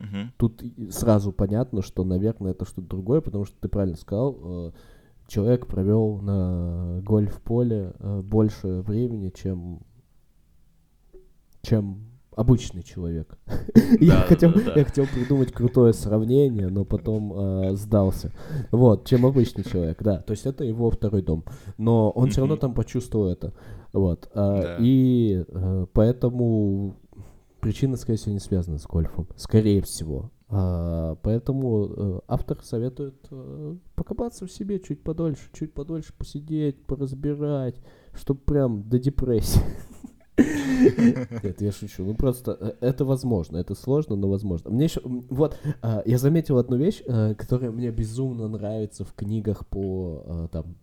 угу. 0.00 0.16
Тут 0.36 0.62
сразу 0.90 1.32
понятно, 1.32 1.82
что, 1.82 2.04
наверное, 2.04 2.52
это 2.52 2.64
что-то 2.64 2.88
другое, 2.88 3.20
потому 3.20 3.44
что 3.44 3.56
ты 3.60 3.68
правильно 3.68 3.96
сказал, 3.96 4.38
э, 4.40 4.72
человек 5.28 5.66
провел 5.66 6.18
на 6.18 7.00
гольф-поле 7.02 7.92
э, 7.98 8.22
больше 8.22 8.80
времени, 8.80 9.30
чем 9.34 9.80
чем 11.62 11.98
обычный 12.36 12.82
человек. 12.82 13.36
я, 14.00 14.20
хотел, 14.20 14.52
я 14.54 14.84
хотел 14.84 15.06
придумать 15.06 15.52
крутое 15.52 15.92
сравнение, 15.92 16.68
но 16.68 16.84
потом 16.84 17.32
э, 17.32 17.74
сдался. 17.76 18.30
Вот, 18.70 19.06
чем 19.06 19.26
обычный 19.26 19.64
человек, 19.64 20.00
да. 20.02 20.18
То 20.18 20.32
есть 20.32 20.46
это 20.46 20.62
его 20.62 20.90
второй 20.90 21.22
дом. 21.22 21.44
Но 21.78 22.10
он 22.10 22.30
все 22.30 22.42
равно 22.42 22.56
там 22.56 22.74
почувствовал 22.74 23.28
это. 23.28 23.54
Вот. 23.92 24.30
Э, 24.34 24.76
и 24.80 25.44
э, 25.48 25.86
поэтому 25.92 26.96
причина, 27.60 27.96
скорее 27.96 28.18
всего, 28.18 28.34
не 28.34 28.40
связана 28.40 28.78
с 28.78 28.86
гольфом. 28.86 29.26
Скорее 29.36 29.82
всего. 29.82 30.30
А, 30.48 31.16
поэтому 31.22 31.86
э, 31.88 32.20
автор 32.28 32.62
советует 32.62 33.16
э, 33.30 33.76
покопаться 33.96 34.46
в 34.46 34.52
себе 34.52 34.78
чуть 34.78 35.02
подольше, 35.02 35.48
чуть 35.52 35.72
подольше 35.74 36.12
посидеть, 36.16 36.84
поразбирать, 36.86 37.74
чтобы 38.14 38.40
прям 38.40 38.88
до 38.88 38.98
депрессии. 38.98 39.60
Нет, 41.42 41.60
я 41.60 41.72
шучу. 41.72 42.04
Ну 42.04 42.14
просто 42.14 42.56
э, 42.60 42.72
это 42.80 43.04
возможно, 43.04 43.56
это 43.56 43.74
сложно, 43.74 44.16
но 44.16 44.28
возможно. 44.28 44.70
Мне 44.70 44.84
еще 44.84 45.00
вот 45.04 45.58
а, 45.82 46.02
я 46.04 46.18
заметил 46.18 46.58
одну 46.58 46.76
вещь, 46.76 47.02
э, 47.06 47.34
которая 47.34 47.70
мне 47.70 47.90
безумно 47.90 48.48
нравится 48.48 49.04
в 49.04 49.14
книгах 49.14 49.66
по 49.66 50.22
э, 50.26 50.48
там 50.52 50.76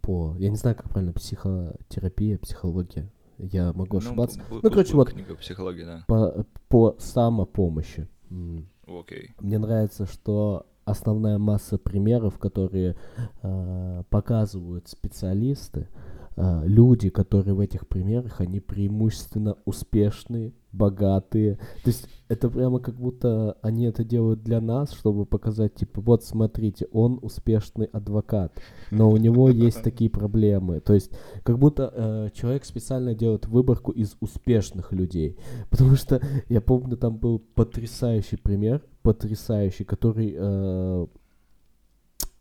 по 0.00 0.34
я 0.38 0.50
не 0.50 0.56
знаю 0.56 0.76
как 0.76 0.88
правильно 0.88 1.12
психотерапия, 1.12 2.38
психология. 2.38 3.10
Я 3.38 3.72
могу 3.72 3.94
ну, 3.94 3.98
ошибаться. 3.98 4.40
Ну, 4.50 4.60
ну 4.62 4.70
короче, 4.70 4.94
вот 4.94 5.10
книга 5.10 5.34
психологии, 5.34 5.84
да. 5.84 6.04
По, 6.06 6.46
по 6.68 6.96
самопомощи. 6.98 8.08
Окей. 8.86 9.34
Мне 9.40 9.58
нравится, 9.58 10.06
что 10.06 10.66
основная 10.84 11.38
масса 11.38 11.78
примеров, 11.78 12.38
которые 12.38 12.96
э, 13.42 14.02
показывают 14.10 14.88
специалисты, 14.88 15.88
а, 15.90 16.21
люди, 16.36 17.10
которые 17.10 17.54
в 17.54 17.60
этих 17.60 17.86
примерах, 17.86 18.40
они 18.40 18.60
преимущественно 18.60 19.56
успешные, 19.64 20.52
богатые. 20.72 21.56
То 21.84 21.88
есть 21.88 22.08
это 22.28 22.48
прямо 22.48 22.80
как 22.80 22.96
будто 22.96 23.56
они 23.62 23.84
это 23.84 24.04
делают 24.04 24.42
для 24.42 24.60
нас, 24.60 24.92
чтобы 24.92 25.26
показать, 25.26 25.74
типа, 25.74 26.00
вот 26.00 26.24
смотрите, 26.24 26.88
он 26.92 27.18
успешный 27.22 27.86
адвокат, 27.86 28.58
но 28.90 29.10
у 29.10 29.16
него 29.16 29.50
есть 29.50 29.82
такие 29.82 30.10
проблемы. 30.10 30.80
То 30.80 30.94
есть 30.94 31.12
как 31.44 31.58
будто 31.58 31.92
э, 31.94 32.28
человек 32.34 32.64
специально 32.64 33.14
делает 33.14 33.46
выборку 33.46 33.92
из 33.92 34.16
успешных 34.20 34.92
людей. 34.92 35.36
Потому 35.70 35.96
что 35.96 36.20
я 36.48 36.60
помню, 36.60 36.96
там 36.96 37.18
был 37.18 37.38
потрясающий 37.38 38.36
пример, 38.36 38.82
потрясающий, 39.02 39.84
который 39.84 40.34
э, 40.36 41.06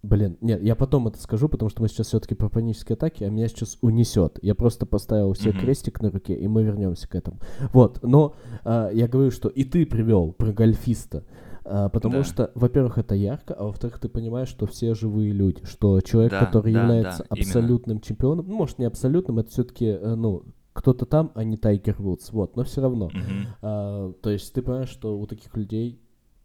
Блин, 0.04 0.38
нет, 0.42 0.64
я 0.64 0.76
потом 0.76 1.08
это 1.08 1.22
скажу, 1.22 1.48
потому 1.48 1.70
что 1.70 1.84
мы 1.84 1.88
сейчас 1.88 2.08
все-таки 2.08 2.34
про 2.34 2.50
панические 2.50 2.96
атаки, 2.96 3.24
а 3.24 3.30
меня 3.30 3.48
сейчас 3.48 3.78
унесет. 3.82 4.40
Я 4.42 4.56
просто 4.56 4.88
поставил 4.88 5.36
себе 5.36 5.52
mm-hmm. 5.52 5.60
крестик 5.60 6.02
на 6.02 6.10
руке, 6.10 6.34
и 6.34 6.48
мы 6.48 6.64
вернемся 6.64 7.08
к 7.08 7.14
этому. 7.14 7.38
Вот, 7.72 8.02
но 8.02 8.36
а, 8.64 8.90
я 8.92 9.08
говорю, 9.08 9.30
что 9.30 9.48
и 9.48 9.64
ты 9.64 9.86
привел 9.86 10.32
про 10.34 10.52
гольфиста. 10.52 11.24
А, 11.64 11.90
потому 11.90 12.18
да. 12.18 12.24
что, 12.24 12.52
во-первых, 12.56 12.98
это 12.98 13.14
ярко, 13.14 13.54
а 13.54 13.66
во-вторых, 13.66 14.00
ты 14.00 14.10
понимаешь, 14.10 14.48
что 14.48 14.66
все 14.66 14.96
живые 14.96 15.32
люди, 15.32 15.64
что 15.66 16.02
человек, 16.02 16.32
да, 16.32 16.46
который 16.46 16.74
да, 16.74 16.82
является 16.82 17.24
да, 17.30 17.36
абсолютным 17.38 17.98
именно. 17.98 18.08
чемпионом, 18.08 18.48
ну, 18.48 18.56
может, 18.56 18.80
не 18.80 18.86
абсолютным, 18.86 19.38
это 19.38 19.52
все-таки, 19.52 19.86
э, 19.86 20.16
ну, 20.16 20.46
кто-то 20.74 21.06
там, 21.06 21.32
а 21.36 21.44
не 21.44 21.58
Тайгер 21.58 21.96
Вудс, 22.00 22.32
вот, 22.32 22.56
но 22.56 22.64
все 22.64 22.82
равно. 22.82 23.10
Mm-hmm. 23.10 23.46
А, 23.62 24.14
то 24.14 24.30
есть 24.32 24.52
ты 24.52 24.64
понимаешь, 24.64 24.90
что 24.90 25.20
у 25.20 25.28
таких 25.28 25.56
людей 25.56 26.02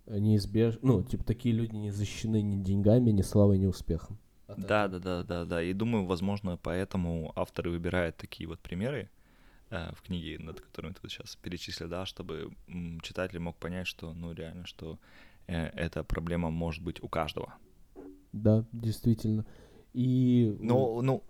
неизбежно, 0.07 0.81
ну, 0.83 1.03
типа, 1.03 1.25
такие 1.25 1.55
люди 1.55 1.75
не 1.75 1.91
защищены 1.91 2.43
ни 2.43 2.63
деньгами, 2.63 3.11
ни 3.11 3.23
славой, 3.23 3.59
ни 3.59 3.67
успехом. 3.67 4.19
Да, 4.49 4.89
да, 4.89 4.99
да, 4.99 5.23
да, 5.23 5.45
да. 5.45 5.63
И 5.63 5.73
думаю, 5.73 6.07
возможно, 6.07 6.57
поэтому 6.63 7.33
авторы 7.35 7.71
выбирают 7.71 8.17
такие 8.17 8.49
вот 8.49 8.61
примеры 8.61 9.11
э, 9.71 9.93
в 9.95 10.03
книге, 10.03 10.39
над 10.39 10.61
которыми 10.61 10.93
ты 10.93 11.09
сейчас 11.09 11.37
перечислил, 11.37 11.89
да, 11.89 12.07
чтобы 12.07 12.53
читатель 13.03 13.41
мог 13.41 13.57
понять, 13.57 13.87
что, 13.87 14.13
ну, 14.13 14.33
реально, 14.33 14.67
что 14.67 14.99
э, 15.49 15.67
эта 15.69 16.05
проблема 16.05 16.51
может 16.51 16.83
быть 16.83 17.03
у 17.03 17.09
каждого. 17.09 17.55
Да, 18.33 18.65
действительно. 18.73 19.45
И... 19.95 20.57
Ну, 20.61 21.01
ну, 21.03 21.23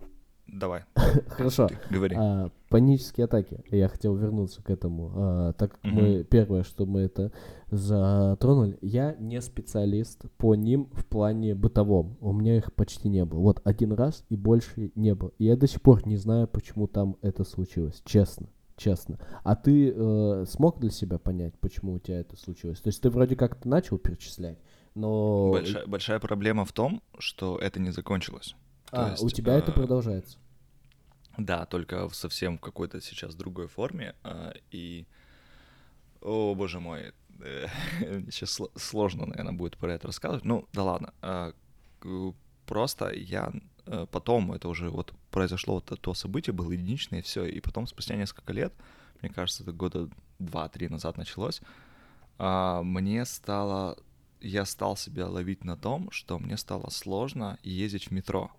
Давай. 0.47 0.83
Хорошо. 1.27 1.69
Говори. 1.89 2.15
А, 2.17 2.49
панические 2.69 3.25
атаки. 3.25 3.63
Я 3.69 3.89
хотел 3.89 4.15
вернуться 4.15 4.63
к 4.63 4.69
этому. 4.69 5.11
А, 5.15 5.53
так 5.53 5.73
как 5.73 5.83
угу. 5.83 5.93
мы 5.93 6.23
первое, 6.23 6.63
что 6.63 6.85
мы 6.85 7.01
это 7.01 7.31
затронули, 7.69 8.77
я 8.81 9.15
не 9.19 9.41
специалист 9.41 10.25
по 10.37 10.55
ним 10.55 10.89
в 10.93 11.05
плане 11.05 11.53
бытовом. 11.53 12.17
У 12.21 12.31
меня 12.31 12.57
их 12.57 12.73
почти 12.73 13.09
не 13.09 13.25
было. 13.25 13.39
Вот 13.39 13.61
один 13.65 13.91
раз 13.93 14.25
и 14.29 14.35
больше 14.35 14.91
не 14.95 15.13
было. 15.13 15.31
И 15.37 15.45
я 15.45 15.57
до 15.57 15.67
сих 15.67 15.81
пор 15.81 16.07
не 16.07 16.17
знаю, 16.17 16.47
почему 16.47 16.87
там 16.87 17.17
это 17.21 17.43
случилось. 17.43 18.01
Честно. 18.05 18.47
Честно. 18.77 19.17
А 19.43 19.55
ты 19.55 19.91
э, 19.91 20.45
смог 20.47 20.79
для 20.79 20.91
себя 20.91 21.17
понять, 21.17 21.55
почему 21.59 21.93
у 21.93 21.99
тебя 21.99 22.19
это 22.19 22.37
случилось? 22.37 22.79
То 22.79 22.89
есть 22.89 23.01
ты 23.01 23.09
вроде 23.09 23.35
как-то 23.35 23.67
начал 23.67 23.97
перечислять, 23.97 24.59
но... 24.93 25.49
Большая, 25.51 25.87
большая 25.87 26.19
проблема 26.19 26.63
в 26.63 26.71
том, 26.73 27.01
что 27.17 27.57
это 27.57 27.79
не 27.79 27.89
закончилось. 27.89 28.55
А, 28.91 29.11
есть, 29.11 29.23
у 29.23 29.29
тебя 29.29 29.53
э, 29.53 29.59
это 29.59 29.71
продолжается? 29.71 30.37
Да, 31.37 31.65
только 31.65 32.07
в 32.09 32.15
совсем 32.15 32.57
какой-то 32.57 33.01
сейчас 33.01 33.35
другой 33.35 33.67
форме. 33.67 34.15
Э, 34.23 34.53
и, 34.71 35.05
о 36.21 36.55
боже 36.55 36.79
мой, 36.79 37.13
э, 37.39 37.67
сейчас 38.31 38.61
сложно, 38.75 39.25
наверное, 39.25 39.53
будет 39.53 39.77
про 39.77 39.93
это 39.93 40.07
рассказывать. 40.07 40.45
Ну, 40.45 40.67
да 40.73 40.83
ладно. 40.83 41.13
Э, 41.21 41.51
просто 42.65 43.11
я 43.13 43.51
э, 43.85 44.05
потом, 44.11 44.51
это 44.51 44.67
уже 44.67 44.89
вот 44.89 45.13
произошло 45.31 45.75
вот 45.75 45.99
то 45.99 46.13
событие, 46.13 46.53
было 46.53 46.71
единичное, 46.71 47.19
и 47.19 47.23
все. 47.23 47.45
И 47.45 47.59
потом, 47.59 47.87
спустя 47.87 48.15
несколько 48.15 48.53
лет, 48.53 48.73
мне 49.21 49.31
кажется, 49.31 49.63
это 49.63 49.71
года 49.71 50.09
два-три 50.39 50.89
назад 50.89 51.17
началось, 51.17 51.61
а, 52.37 52.83
мне 52.83 53.25
стало... 53.25 53.97
Я 54.39 54.65
стал 54.65 54.95
себя 54.95 55.27
ловить 55.27 55.63
на 55.63 55.75
том, 55.75 56.11
что 56.11 56.37
мне 56.37 56.57
стало 56.57 56.89
сложно 56.89 57.57
ездить 57.63 58.09
в 58.09 58.11
метро. 58.11 58.51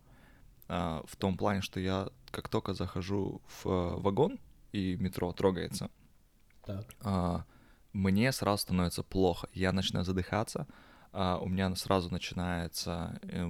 А, 0.68 1.02
в 1.06 1.16
том 1.16 1.36
плане, 1.36 1.62
что 1.62 1.80
я 1.80 2.08
как 2.30 2.48
только 2.48 2.74
захожу 2.74 3.40
в 3.46 3.66
э, 3.66 3.96
вагон 4.00 4.38
и 4.72 4.96
метро 4.96 5.32
трогается, 5.32 5.90
так. 6.68 6.84
А, 7.00 7.44
мне 7.94 8.30
сразу 8.32 8.62
становится 8.62 9.02
плохо. 9.02 9.48
Я 9.54 9.72
начинаю 9.72 10.04
задыхаться, 10.04 10.66
а, 11.12 11.38
у 11.38 11.48
меня 11.48 11.74
сразу 11.74 12.10
начинаются 12.10 13.18
э, 13.22 13.48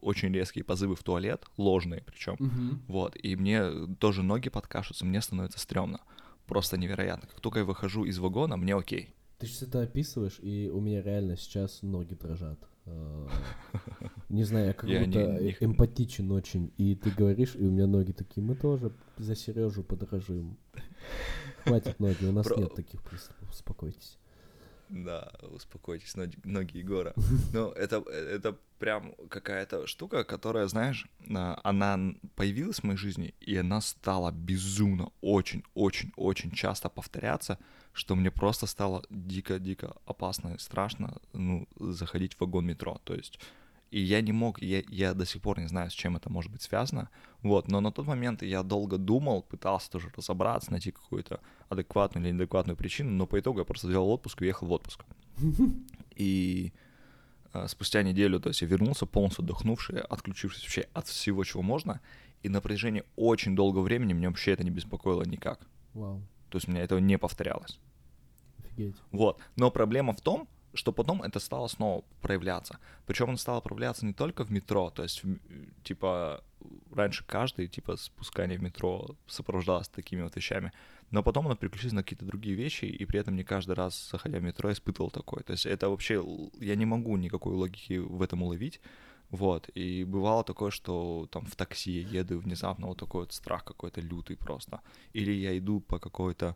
очень 0.00 0.32
резкие 0.32 0.62
позывы 0.62 0.94
в 0.94 1.02
туалет, 1.02 1.44
ложные 1.56 2.02
причем. 2.06 2.34
Угу. 2.34 2.82
Вот, 2.86 3.16
и 3.16 3.34
мне 3.34 3.88
тоже 3.98 4.22
ноги 4.22 4.48
подкашиваются, 4.48 5.04
мне 5.04 5.20
становится 5.20 5.58
стрёмно. 5.58 6.00
Просто 6.46 6.76
невероятно. 6.76 7.28
Как 7.28 7.40
только 7.40 7.60
я 7.60 7.64
выхожу 7.64 8.04
из 8.04 8.18
вагона, 8.18 8.56
мне 8.56 8.76
окей. 8.76 9.14
Ты 9.38 9.46
сейчас 9.46 9.62
это 9.62 9.82
описываешь, 9.82 10.38
и 10.40 10.70
у 10.72 10.80
меня 10.80 11.02
реально 11.02 11.36
сейчас 11.36 11.82
ноги 11.82 12.14
дрожат. 12.14 12.58
Не 14.32 14.44
знаю, 14.44 14.68
я 14.68 14.72
как 14.72 14.88
будто 14.88 15.54
эмпатичен 15.60 16.32
очень. 16.32 16.72
И 16.78 16.94
ты 16.94 17.10
говоришь, 17.10 17.54
и 17.54 17.66
у 17.66 17.70
меня 17.70 17.86
ноги 17.86 18.12
такие, 18.12 18.42
мы 18.42 18.54
тоже 18.54 18.90
за 19.18 19.36
Сережу 19.36 19.82
подражим. 19.82 20.56
Хватит 21.64 22.00
ноги, 22.00 22.24
у 22.24 22.32
нас 22.32 22.46
нет 22.56 22.74
таких 22.74 23.02
приступов, 23.02 23.50
успокойтесь. 23.50 24.18
Да, 24.88 25.32
успокойтесь, 25.42 26.16
ноги, 26.16 26.38
ноги 26.44 26.78
Егора. 26.78 27.14
Ну, 27.52 27.68
это, 27.72 27.96
это 28.10 28.56
прям 28.78 29.14
какая-то 29.28 29.86
штука, 29.86 30.24
которая, 30.24 30.66
знаешь, 30.66 31.06
а, 31.34 31.60
она 31.62 32.14
появилась 32.34 32.80
в 32.80 32.84
моей 32.84 32.98
жизни, 32.98 33.34
и 33.40 33.56
она 33.56 33.82
стала 33.82 34.32
безумно, 34.32 35.10
очень-очень-очень 35.20 36.50
часто 36.52 36.88
повторяться, 36.88 37.58
что 37.92 38.16
мне 38.16 38.30
просто 38.30 38.66
стало 38.66 39.04
дико-дико 39.10 39.96
опасно 40.06 40.54
и 40.54 40.58
страшно, 40.58 41.20
ну, 41.34 41.68
заходить 41.78 42.34
в 42.34 42.40
вагон 42.40 42.66
метро. 42.66 42.98
То 43.04 43.14
есть 43.14 43.38
и 43.92 44.00
я 44.00 44.22
не 44.22 44.32
мог, 44.32 44.62
я, 44.62 44.82
я 44.88 45.12
до 45.12 45.26
сих 45.26 45.42
пор 45.42 45.60
не 45.60 45.68
знаю, 45.68 45.90
с 45.90 45.92
чем 45.92 46.16
это 46.16 46.30
может 46.30 46.50
быть 46.50 46.62
связано, 46.62 47.10
вот, 47.42 47.68
но 47.68 47.80
на 47.80 47.92
тот 47.92 48.06
момент 48.06 48.42
я 48.42 48.62
долго 48.62 48.96
думал, 48.96 49.42
пытался 49.42 49.90
тоже 49.90 50.10
разобраться, 50.16 50.70
найти 50.70 50.92
какую-то 50.92 51.40
адекватную 51.68 52.24
или 52.24 52.32
неадекватную 52.32 52.74
причину, 52.74 53.10
но 53.10 53.26
по 53.26 53.38
итогу 53.38 53.58
я 53.58 53.66
просто 53.66 53.88
взял 53.88 54.08
отпуск 54.08 54.40
и 54.40 54.44
уехал 54.46 54.66
в 54.66 54.72
отпуск. 54.72 55.04
И 56.16 56.72
э, 57.52 57.68
спустя 57.68 58.02
неделю, 58.02 58.40
то 58.40 58.48
есть 58.48 58.62
я 58.62 58.68
вернулся 58.68 59.06
полностью 59.06 59.44
отдохнувший, 59.44 60.00
отключившись 60.00 60.62
вообще 60.62 60.88
от 60.94 61.06
всего, 61.08 61.44
чего 61.44 61.62
можно, 61.62 62.00
и 62.42 62.48
на 62.48 62.60
протяжении 62.60 63.04
очень 63.16 63.54
долгого 63.54 63.82
времени 63.82 64.14
меня 64.14 64.28
вообще 64.28 64.52
это 64.52 64.64
не 64.64 64.70
беспокоило 64.70 65.22
никак. 65.22 65.60
Вау. 65.94 66.22
То 66.48 66.56
есть 66.56 66.68
у 66.68 66.70
меня 66.70 66.82
этого 66.82 66.98
не 66.98 67.18
повторялось. 67.18 67.78
Офигеть. 68.58 68.96
Вот. 69.10 69.38
Но 69.56 69.70
проблема 69.70 70.12
в 70.12 70.20
том, 70.20 70.48
что 70.74 70.92
потом 70.92 71.22
это 71.22 71.40
стало 71.40 71.68
снова 71.68 72.04
проявляться. 72.20 72.78
Причем 73.06 73.28
оно 73.28 73.36
стало 73.36 73.60
проявляться 73.60 74.06
не 74.06 74.12
только 74.12 74.44
в 74.44 74.50
метро, 74.50 74.90
то 74.90 75.02
есть, 75.02 75.22
типа, 75.84 76.42
раньше 76.94 77.24
каждый, 77.26 77.68
типа, 77.68 77.96
спускание 77.96 78.58
в 78.58 78.62
метро 78.62 79.16
сопровождалось 79.26 79.88
такими 79.88 80.22
вот 80.22 80.36
вещами, 80.36 80.72
но 81.10 81.22
потом 81.22 81.46
оно 81.46 81.56
переключилось 81.56 81.92
на 81.92 82.02
какие-то 82.02 82.24
другие 82.24 82.56
вещи, 82.56 82.86
и 82.86 83.04
при 83.04 83.20
этом 83.20 83.36
не 83.36 83.44
каждый 83.44 83.74
раз, 83.74 84.10
заходя 84.10 84.38
в 84.38 84.42
метро, 84.42 84.70
испытывал 84.70 85.10
такое. 85.10 85.42
То 85.42 85.52
есть 85.52 85.66
это 85.66 85.88
вообще, 85.88 86.24
я 86.60 86.74
не 86.76 86.86
могу 86.86 87.16
никакой 87.16 87.54
логики 87.54 87.98
в 87.98 88.22
этом 88.22 88.42
уловить, 88.42 88.80
вот, 89.30 89.70
и 89.74 90.04
бывало 90.04 90.44
такое, 90.44 90.70
что 90.70 91.26
там 91.30 91.46
в 91.46 91.56
такси 91.56 92.06
еду, 92.12 92.38
внезапно 92.38 92.86
вот 92.86 92.98
такой 92.98 93.22
вот 93.22 93.32
страх 93.32 93.64
какой-то 93.64 94.02
лютый 94.02 94.36
просто. 94.36 94.80
Или 95.14 95.32
я 95.32 95.56
иду 95.56 95.80
по 95.80 95.98
какой-то 95.98 96.54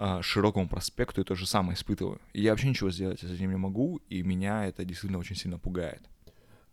а, 0.00 0.22
широкому 0.22 0.68
проспекту 0.68 1.20
и 1.20 1.24
то 1.24 1.34
же 1.34 1.44
самое 1.44 1.74
испытываю. 1.74 2.20
И 2.32 2.40
я 2.40 2.52
вообще 2.52 2.68
ничего 2.68 2.88
сделать 2.88 3.18
с 3.18 3.24
этим 3.24 3.50
не 3.50 3.56
могу, 3.56 4.00
и 4.08 4.22
меня 4.22 4.64
это 4.64 4.84
действительно 4.84 5.18
очень 5.18 5.34
сильно 5.34 5.58
пугает. 5.58 6.00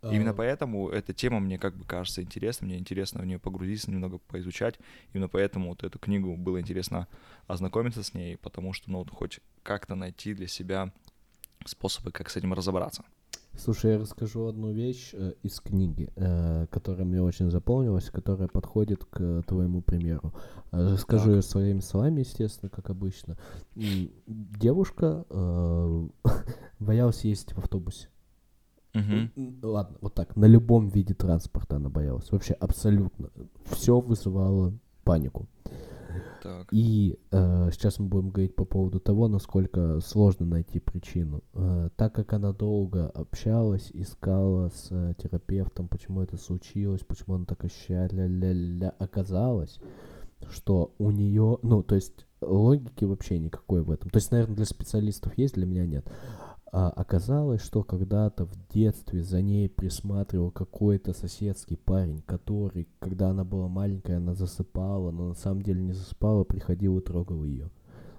Uh... 0.04 0.14
Именно 0.14 0.36
поэтому 0.36 0.90
эта 0.90 1.12
тема 1.12 1.40
мне 1.40 1.58
как 1.58 1.76
бы 1.76 1.86
кажется 1.86 2.22
интересной, 2.22 2.68
мне 2.68 2.78
интересно 2.78 3.24
в 3.24 3.26
нее 3.26 3.40
погрузиться, 3.40 3.90
немного 3.90 4.20
поизучать. 4.20 4.76
Именно 5.12 5.28
поэтому 5.28 5.70
вот 5.70 5.84
эту 5.84 5.98
книгу 5.98 6.38
было 6.38 6.62
интересно 6.62 7.08
ознакомиться 7.48 8.04
с 8.04 8.14
ней, 8.14 8.38
потому 8.38 8.74
что, 8.74 8.92
ну, 8.92 9.00
вот 9.00 9.10
хоть 9.10 9.40
как-то 9.64 9.96
найти 9.96 10.36
для 10.36 10.48
себя 10.48 10.94
способы, 11.66 12.12
как 12.12 12.30
с 12.30 12.36
этим 12.36 12.54
разобраться. 12.54 13.06
Слушай, 13.58 13.94
я 13.94 14.00
расскажу 14.00 14.48
одну 14.48 14.72
вещь 14.72 15.12
э, 15.14 15.34
из 15.42 15.60
книги, 15.60 16.10
э, 16.16 16.68
которая 16.70 17.06
мне 17.06 17.22
очень 17.22 17.50
запомнилась, 17.50 18.10
которая 18.10 18.48
подходит 18.48 19.06
к 19.06 19.44
твоему 19.48 19.82
примеру. 19.82 20.34
Э, 20.72 20.94
расскажу 20.94 21.32
ее 21.32 21.42
своими 21.42 21.80
словами, 21.80 22.20
естественно, 22.20 22.70
как 22.70 22.90
обычно. 22.90 23.38
Девушка 23.76 25.26
э, 25.30 26.08
боялась 26.80 27.24
ездить 27.24 27.54
в 27.54 27.60
автобусе. 27.60 28.10
Угу. 28.94 29.56
Ладно, 29.64 29.98
вот 30.02 30.14
так, 30.14 30.36
на 30.36 30.46
любом 30.46 30.88
виде 30.88 31.14
транспорта 31.14 31.78
она 31.78 31.90
боялась. 31.90 32.32
Вообще 32.32 32.54
абсолютно. 32.54 33.30
Все 33.66 34.00
вызывало 34.00 34.74
панику. 35.04 35.48
Так. 36.46 36.68
И 36.70 37.18
э, 37.32 37.70
сейчас 37.72 37.98
мы 37.98 38.06
будем 38.06 38.30
говорить 38.30 38.56
по 38.56 38.66
поводу 38.66 39.00
того, 39.00 39.28
насколько 39.28 40.00
сложно 40.00 40.46
найти 40.46 40.80
причину. 40.80 41.44
Э, 41.56 41.90
так 41.96 42.14
как 42.14 42.34
она 42.34 42.54
долго 42.54 43.10
общалась, 43.10 43.90
искала 43.94 44.70
с 44.70 44.90
э, 44.92 45.16
терапевтом, 45.18 45.88
почему 45.88 46.22
это 46.22 46.38
случилось, 46.38 47.02
почему 47.02 47.34
она 47.34 47.46
так 47.46 47.66
ощущает, 47.66 48.14
ля-ля-ля, 48.14 48.94
оказалось, 49.00 49.80
что 50.52 50.94
у 51.00 51.10
нее, 51.10 51.58
ну, 51.64 51.82
то 51.82 51.96
есть 51.96 52.28
логики 52.42 53.06
вообще 53.06 53.40
никакой 53.40 53.82
в 53.82 53.90
этом. 53.90 54.12
То 54.12 54.18
есть, 54.18 54.30
наверное, 54.30 54.58
для 54.58 54.66
специалистов 54.66 55.36
есть, 55.40 55.56
для 55.56 55.66
меня 55.66 55.88
нет. 55.88 56.08
А 56.78 56.90
оказалось, 56.90 57.62
что 57.62 57.84
когда-то 57.84 58.44
в 58.44 58.52
детстве 58.68 59.24
за 59.24 59.42
ней 59.42 59.70
присматривал 59.70 60.52
какой-то 60.52 61.14
соседский 61.14 61.78
парень, 61.78 62.22
который, 62.26 62.90
когда 63.00 63.30
она 63.30 63.46
была 63.46 63.70
маленькая, 63.70 64.18
она 64.18 64.34
засыпала, 64.34 65.10
но 65.12 65.30
на 65.30 65.36
самом 65.36 65.62
деле 65.62 65.82
не 65.82 65.94
засыпала, 65.94 66.44
приходил 66.44 66.98
и 66.98 67.02
трогал 67.02 67.46
ее. 67.46 67.70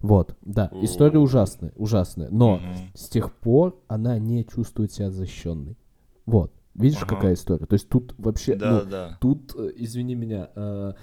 Вот, 0.01 0.39
да, 0.41 0.71
история 0.81 1.19
ужасная, 1.19 1.75
ужасная, 1.77 2.31
но 2.31 2.63
с 2.95 3.11
тех 3.11 3.31
пор 3.31 3.79
она 3.89 4.19
не 4.19 4.43
чувствует 4.47 4.91
себя 4.91 5.11
защищенной. 5.11 5.77
Вот, 6.25 6.51
видишь, 6.73 7.03
ага. 7.03 7.15
какая 7.15 7.35
история? 7.35 7.67
То 7.67 7.75
есть 7.75 7.91
тут 7.91 8.15
вообще, 8.17 8.57
да, 8.57 8.71
ну, 8.71 8.91
да. 8.91 9.19
тут, 9.21 9.55
э, 9.55 9.71
извини 9.77 10.15
меня, 10.15 10.49
э, 10.57 10.95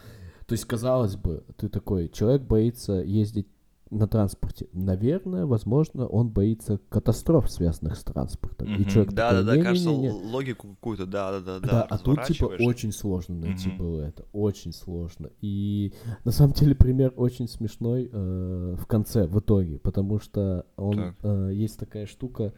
то 0.47 0.53
есть 0.53 0.65
казалось 0.65 1.17
бы, 1.17 1.43
ты 1.57 1.69
такой, 1.69 2.09
человек 2.09 2.41
боится 2.41 2.93
ездить 2.93 3.47
на 3.93 4.07
транспорте. 4.07 4.67
Наверное, 4.73 5.45
возможно, 5.45 6.07
он 6.07 6.29
боится 6.29 6.79
катастроф, 6.89 7.49
связанных 7.49 7.97
с 7.97 8.03
транспортом. 8.03 8.67
Mm-hmm. 8.67 8.81
И 8.81 8.89
человек 8.89 9.13
да, 9.13 9.29
такой, 9.29 9.45
да, 9.45 9.55
да, 9.55 9.63
кажется, 9.63 9.89
не, 9.89 9.97
не. 9.97 10.11
логику 10.11 10.67
какую-то, 10.69 11.05
да, 11.05 11.39
да, 11.39 11.59
да. 11.59 11.67
Да, 11.67 11.81
а 11.83 11.97
тут 11.97 12.23
типа 12.23 12.45
очень 12.59 12.91
сложно 12.91 13.35
найти 13.35 13.69
mm-hmm. 13.69 13.77
было 13.77 14.01
это, 14.01 14.25
очень 14.33 14.73
сложно. 14.73 15.29
И 15.41 15.93
на 16.23 16.31
самом 16.31 16.53
деле 16.53 16.75
пример 16.75 17.13
очень 17.15 17.47
смешной 17.47 18.09
э, 18.11 18.75
в 18.77 18.85
конце, 18.87 19.27
в 19.27 19.39
итоге, 19.39 19.79
потому 19.79 20.19
что 20.19 20.65
он 20.75 21.15
э, 21.21 21.51
есть 21.53 21.77
такая 21.79 22.05
штука, 22.05 22.43
э, 22.43 22.51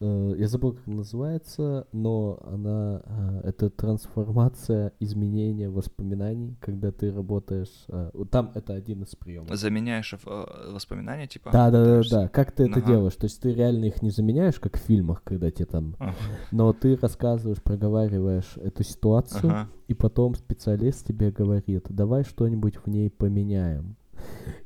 я 0.00 0.46
забыл, 0.46 0.74
как 0.74 0.86
называется, 0.86 1.88
но 1.92 2.38
она 2.46 3.02
э, 3.04 3.40
это 3.48 3.68
трансформация, 3.68 4.92
изменение 5.00 5.70
воспоминаний, 5.70 6.56
когда 6.60 6.92
ты 6.92 7.12
работаешь. 7.12 7.84
Э, 7.88 8.10
там 8.30 8.52
это 8.54 8.74
один 8.74 9.02
из 9.02 9.16
приемов. 9.16 9.56
Заменяешь 9.56 10.12
э, 10.12 10.72
воспоминания, 10.72 11.26
типа? 11.26 11.50
Да, 11.52 11.70
да, 11.70 11.84
да, 11.84 12.02
да. 12.10 12.28
Как 12.28 12.52
ты 12.52 12.64
это 12.64 12.78
ага. 12.78 12.86
делаешь? 12.86 13.16
То 13.16 13.24
есть 13.24 13.40
ты 13.40 13.52
реально 13.52 13.86
их 13.86 14.00
не 14.02 14.10
заменяешь, 14.10 14.60
как 14.60 14.76
в 14.76 14.80
фильмах, 14.80 15.22
когда 15.24 15.50
тебе 15.50 15.66
там... 15.66 15.96
Ага. 15.98 16.14
Но 16.52 16.72
ты 16.72 16.96
рассказываешь, 16.96 17.62
проговариваешь 17.62 18.56
эту 18.56 18.84
ситуацию, 18.84 19.50
ага. 19.50 19.68
и 19.88 19.94
потом 19.94 20.36
специалист 20.36 21.06
тебе 21.06 21.32
говорит, 21.32 21.86
давай 21.88 22.22
что-нибудь 22.22 22.76
в 22.76 22.86
ней 22.86 23.10
поменяем. 23.10 23.96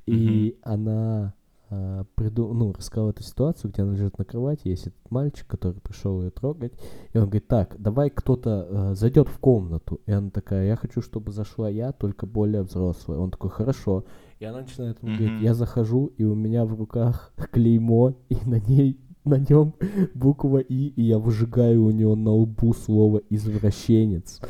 И 0.06 0.58
она 0.62 1.34
а, 1.74 2.04
приду, 2.16 2.52
ну, 2.52 2.70
рассказал 2.74 3.08
эту 3.08 3.22
ситуацию, 3.22 3.70
где 3.70 3.80
она 3.80 3.92
лежит 3.92 4.18
на 4.18 4.26
кровати, 4.26 4.68
есть 4.68 4.88
этот 4.88 5.10
мальчик, 5.10 5.46
который 5.46 5.80
пришел 5.80 6.20
ее 6.22 6.30
трогать, 6.30 6.74
и 7.14 7.18
он 7.18 7.24
говорит, 7.24 7.48
так, 7.48 7.80
давай 7.80 8.10
кто-то 8.10 8.66
э, 8.68 8.94
зайдет 8.94 9.28
в 9.28 9.38
комнату, 9.38 9.98
и 10.04 10.12
она 10.12 10.28
такая, 10.28 10.66
я 10.66 10.76
хочу, 10.76 11.00
чтобы 11.00 11.32
зашла 11.32 11.70
я, 11.70 11.92
только 11.92 12.26
более 12.26 12.62
взрослая. 12.62 13.18
Он 13.18 13.30
такой, 13.30 13.48
хорошо, 13.48 14.04
и 14.38 14.44
она 14.44 14.60
начинает 14.60 15.02
ему 15.02 15.12
mm-hmm. 15.12 15.16
говорить, 15.16 15.42
я 15.42 15.54
захожу, 15.54 16.06
и 16.18 16.24
у 16.24 16.34
меня 16.34 16.66
в 16.66 16.74
руках 16.74 17.32
клеймо, 17.50 18.16
и 18.28 18.36
на 18.44 18.60
ней 18.60 19.00
на 19.24 19.38
нем 19.38 19.74
буква 20.14 20.58
И, 20.58 20.88
и 20.88 21.02
я 21.02 21.18
выжигаю 21.18 21.84
у 21.84 21.90
него 21.90 22.16
на 22.16 22.32
лбу 22.32 22.74
слово 22.74 23.22
«извращенец». 23.30 24.40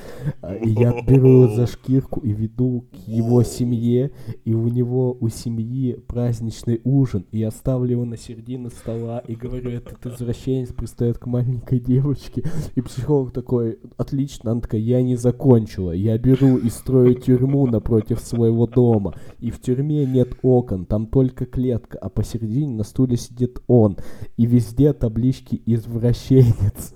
А, 0.40 0.54
и 0.54 0.70
я 0.70 1.02
беру 1.02 1.44
его 1.44 1.48
за 1.54 1.66
шкирку 1.66 2.20
и 2.20 2.32
веду 2.32 2.86
к 2.90 3.08
его 3.08 3.42
семье, 3.42 4.12
и 4.44 4.54
у 4.54 4.68
него, 4.68 5.16
у 5.20 5.28
семьи 5.28 5.94
праздничный 6.06 6.80
ужин, 6.84 7.26
и 7.32 7.38
я 7.38 7.50
ставлю 7.50 7.92
его 7.92 8.04
на 8.04 8.16
середину 8.16 8.70
стола 8.70 9.18
и 9.20 9.34
говорю, 9.34 9.70
этот 9.70 10.06
извращенец 10.06 10.72
пристает 10.72 11.18
к 11.18 11.26
маленькой 11.26 11.78
девочке, 11.78 12.44
и 12.74 12.80
психолог 12.80 13.32
такой, 13.32 13.78
отлично, 13.96 14.52
она 14.52 14.60
такая, 14.60 14.80
я 14.80 15.02
не 15.02 15.16
закончила, 15.16 15.92
я 15.92 16.16
беру 16.18 16.56
и 16.56 16.70
строю 16.70 17.14
тюрьму 17.14 17.66
напротив 17.66 18.20
своего 18.20 18.66
дома, 18.66 19.14
и 19.38 19.50
в 19.50 19.60
тюрьме 19.60 20.06
нет 20.06 20.34
окон, 20.42 20.86
там 20.86 21.06
только 21.06 21.44
клетка, 21.44 21.98
а 21.98 22.08
посередине 22.08 22.74
на 22.74 22.84
стуле 22.84 23.16
сидит 23.16 23.60
он, 23.66 23.98
и 24.36 24.46
весь 24.46 24.61
везде 24.62 24.92
таблички 24.92 25.60
«извращенец». 25.66 26.94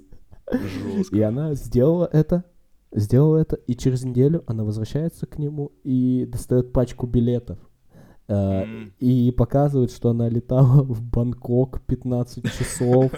Жестко. 0.51 1.17
И 1.17 1.21
она 1.21 1.55
сделала 1.55 2.09
это, 2.13 2.45
сделала 2.93 3.39
это, 3.39 3.57
и 3.57 3.75
через 3.75 4.05
неделю 4.05 4.45
она 4.47 4.63
возвращается 4.63 5.27
к 5.27 5.39
нему 5.39 5.73
и 5.83 6.25
достает 6.27 6.73
пачку 6.73 7.07
билетов. 7.09 7.59
Mm. 8.29 8.93
И 8.99 9.31
показывает, 9.31 9.93
что 9.93 10.11
она 10.11 10.29
летала 10.29 10.83
в 10.83 11.03
Бангкок 11.03 11.81
15 11.83 12.45
часов, 12.45 13.13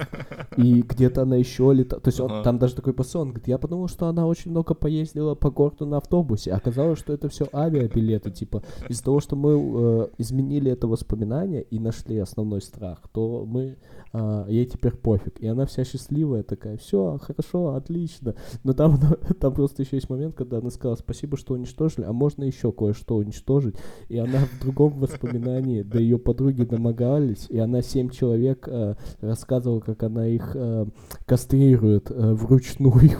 и 0.56 0.82
где-то 0.82 1.22
она 1.22 1.36
еще 1.36 1.72
летала. 1.72 2.00
То 2.02 2.08
есть 2.08 2.20
он, 2.20 2.42
там 2.42 2.58
даже 2.58 2.74
такой 2.74 2.92
посыл, 2.92 3.22
он 3.22 3.28
говорит, 3.28 3.48
я 3.48 3.58
подумал, 3.58 3.88
что 3.88 4.06
она 4.06 4.26
очень 4.26 4.50
много 4.50 4.74
поездила 4.74 5.34
по 5.34 5.50
городу 5.50 5.86
на 5.86 5.96
автобусе. 5.96 6.52
Оказалось, 6.52 6.98
что 6.98 7.12
это 7.12 7.28
все 7.28 7.48
авиабилеты. 7.52 8.30
Типа, 8.30 8.62
из-за 8.88 9.04
того, 9.04 9.20
что 9.20 9.34
мы 9.34 9.52
э, 9.52 10.08
изменили 10.18 10.70
это 10.70 10.86
воспоминание 10.86 11.62
и 11.62 11.78
нашли 11.78 12.18
основной 12.18 12.60
страх, 12.60 13.00
то 13.12 13.44
мы 13.46 13.78
а, 14.12 14.46
ей 14.48 14.66
теперь 14.66 14.96
пофиг. 14.96 15.40
И 15.40 15.46
она 15.46 15.66
вся 15.66 15.84
счастливая 15.84 16.42
такая, 16.42 16.76
все, 16.76 17.18
хорошо, 17.20 17.74
отлично. 17.74 18.34
Но 18.64 18.72
там, 18.72 18.98
там 19.40 19.54
просто 19.54 19.82
еще 19.82 19.96
есть 19.96 20.08
момент, 20.08 20.34
когда 20.34 20.58
она 20.58 20.70
сказала, 20.70 20.96
спасибо, 20.96 21.36
что 21.36 21.54
уничтожили, 21.54 22.04
а 22.04 22.12
можно 22.12 22.44
еще 22.44 22.72
кое-что 22.72 23.16
уничтожить. 23.16 23.76
И 24.08 24.18
она 24.18 24.38
в 24.38 24.60
другом 24.60 24.97
воспоминании 24.98 25.82
до 25.82 25.98
ее 25.98 26.18
подруги 26.18 26.64
домогались, 26.64 27.46
и 27.48 27.58
она 27.58 27.82
семь 27.82 28.10
человек 28.10 28.68
э, 28.68 28.94
рассказывала, 29.20 29.80
как 29.80 30.02
она 30.02 30.26
их 30.26 30.52
э, 30.54 30.86
кастрирует 31.26 32.10
э, 32.10 32.32
вручную. 32.34 33.18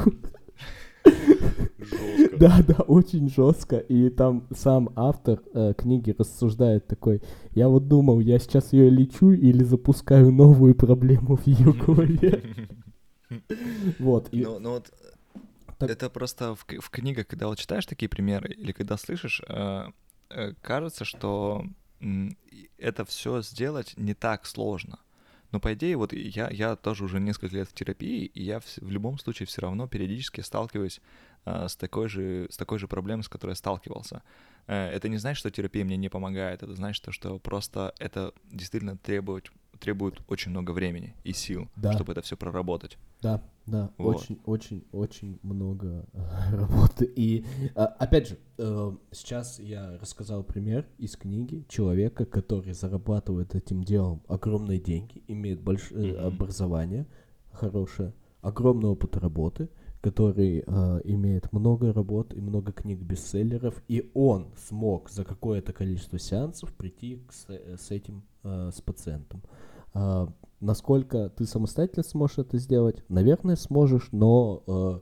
Да, 2.38 2.62
да, 2.66 2.74
очень 2.86 3.28
жестко. 3.28 3.78
И 3.78 4.10
там 4.10 4.46
сам 4.54 4.90
автор 4.94 5.40
э, 5.54 5.74
книги 5.76 6.14
рассуждает 6.16 6.86
такой, 6.86 7.20
я 7.52 7.68
вот 7.68 7.88
думал, 7.88 8.20
я 8.20 8.38
сейчас 8.38 8.72
ее 8.72 8.90
лечу 8.90 9.32
или 9.32 9.64
запускаю 9.64 10.30
новую 10.30 10.74
проблему 10.74 11.36
в 11.36 11.46
ее 11.46 11.72
голове. 11.72 12.42
Вот. 13.98 14.30
Ну, 14.32 14.58
ну 14.58 14.70
вот 14.70 14.90
так... 15.76 15.90
это 15.90 16.08
просто 16.08 16.54
в, 16.54 16.64
в 16.66 16.90
книгах, 16.90 17.26
когда 17.26 17.48
вот 17.48 17.58
читаешь 17.58 17.84
такие 17.84 18.08
примеры 18.08 18.50
или 18.50 18.72
когда 18.72 18.96
слышишь, 18.96 19.42
э, 19.46 19.52
э, 19.54 19.86
кажется, 20.60 21.04
что 21.04 21.64
э, 22.00 22.28
это 22.78 23.04
все 23.04 23.42
сделать 23.42 23.94
не 23.96 24.14
так 24.14 24.46
сложно. 24.46 24.98
Но 25.50 25.60
по 25.60 25.72
идее, 25.72 25.96
вот 25.96 26.12
я, 26.12 26.50
я 26.50 26.76
тоже 26.76 27.04
уже 27.04 27.20
несколько 27.20 27.56
лет 27.56 27.68
в 27.68 27.72
терапии, 27.72 28.26
и 28.26 28.42
я 28.42 28.60
в, 28.60 28.66
в 28.76 28.90
любом 28.90 29.18
случае 29.18 29.46
все 29.46 29.62
равно 29.62 29.88
периодически 29.88 30.42
сталкиваюсь 30.42 31.00
а, 31.44 31.68
с, 31.68 31.76
такой 31.76 32.08
же, 32.08 32.48
с 32.50 32.56
такой 32.58 32.78
же 32.78 32.86
проблемой, 32.86 33.22
с 33.22 33.28
которой 33.28 33.52
я 33.52 33.56
сталкивался. 33.56 34.22
Э, 34.66 34.90
это 34.90 35.08
не 35.08 35.16
значит, 35.16 35.38
что 35.38 35.50
терапия 35.50 35.84
мне 35.84 35.96
не 35.96 36.10
помогает, 36.10 36.62
это 36.62 36.74
значит, 36.74 37.06
что 37.10 37.38
просто 37.38 37.94
это 37.98 38.34
действительно 38.44 38.98
требует, 38.98 39.50
требует 39.78 40.20
очень 40.28 40.50
много 40.50 40.72
времени 40.72 41.14
и 41.24 41.32
сил, 41.32 41.68
да. 41.76 41.92
чтобы 41.92 42.12
это 42.12 42.22
все 42.22 42.36
проработать. 42.36 42.98
Да, 43.22 43.42
да, 43.66 43.90
вот. 43.98 44.16
очень, 44.16 44.38
очень, 44.44 44.84
очень 44.92 45.38
много 45.42 46.06
работы. 46.52 47.04
И 47.04 47.44
а, 47.74 47.86
опять 47.86 48.28
же, 48.28 48.38
э, 48.58 48.92
сейчас 49.12 49.58
я 49.58 49.98
рассказал 50.00 50.42
пример 50.42 50.86
из 50.98 51.16
книги 51.16 51.64
человека, 51.68 52.24
который 52.24 52.72
зарабатывает 52.72 53.54
этим 53.54 53.82
делом 53.82 54.22
огромные 54.28 54.78
деньги, 54.78 55.22
имеет 55.26 55.60
большое 55.60 56.14
mm-hmm. 56.14 56.26
образование 56.26 57.06
хорошее, 57.52 58.14
огромный 58.40 58.88
опыт 58.88 59.16
работы, 59.16 59.68
который 60.00 60.62
э, 60.64 61.00
имеет 61.04 61.52
много 61.52 61.92
работ 61.92 62.32
и 62.32 62.40
много 62.40 62.72
книг 62.72 63.00
бестселлеров, 63.00 63.82
и 63.88 64.10
он 64.14 64.48
смог 64.56 65.10
за 65.10 65.24
какое-то 65.24 65.72
количество 65.72 66.18
сеансов 66.18 66.72
прийти 66.74 67.16
к, 67.26 67.32
с, 67.32 67.46
с 67.48 67.90
этим, 67.90 68.22
э, 68.44 68.70
с 68.72 68.80
пациентом. 68.80 69.42
Э, 69.94 70.28
насколько 70.60 71.30
ты 71.30 71.46
самостоятельно 71.46 72.04
сможешь 72.04 72.38
это 72.38 72.58
сделать? 72.58 73.02
Наверное, 73.08 73.56
сможешь, 73.56 74.08
но 74.12 74.62
э, 74.66 75.00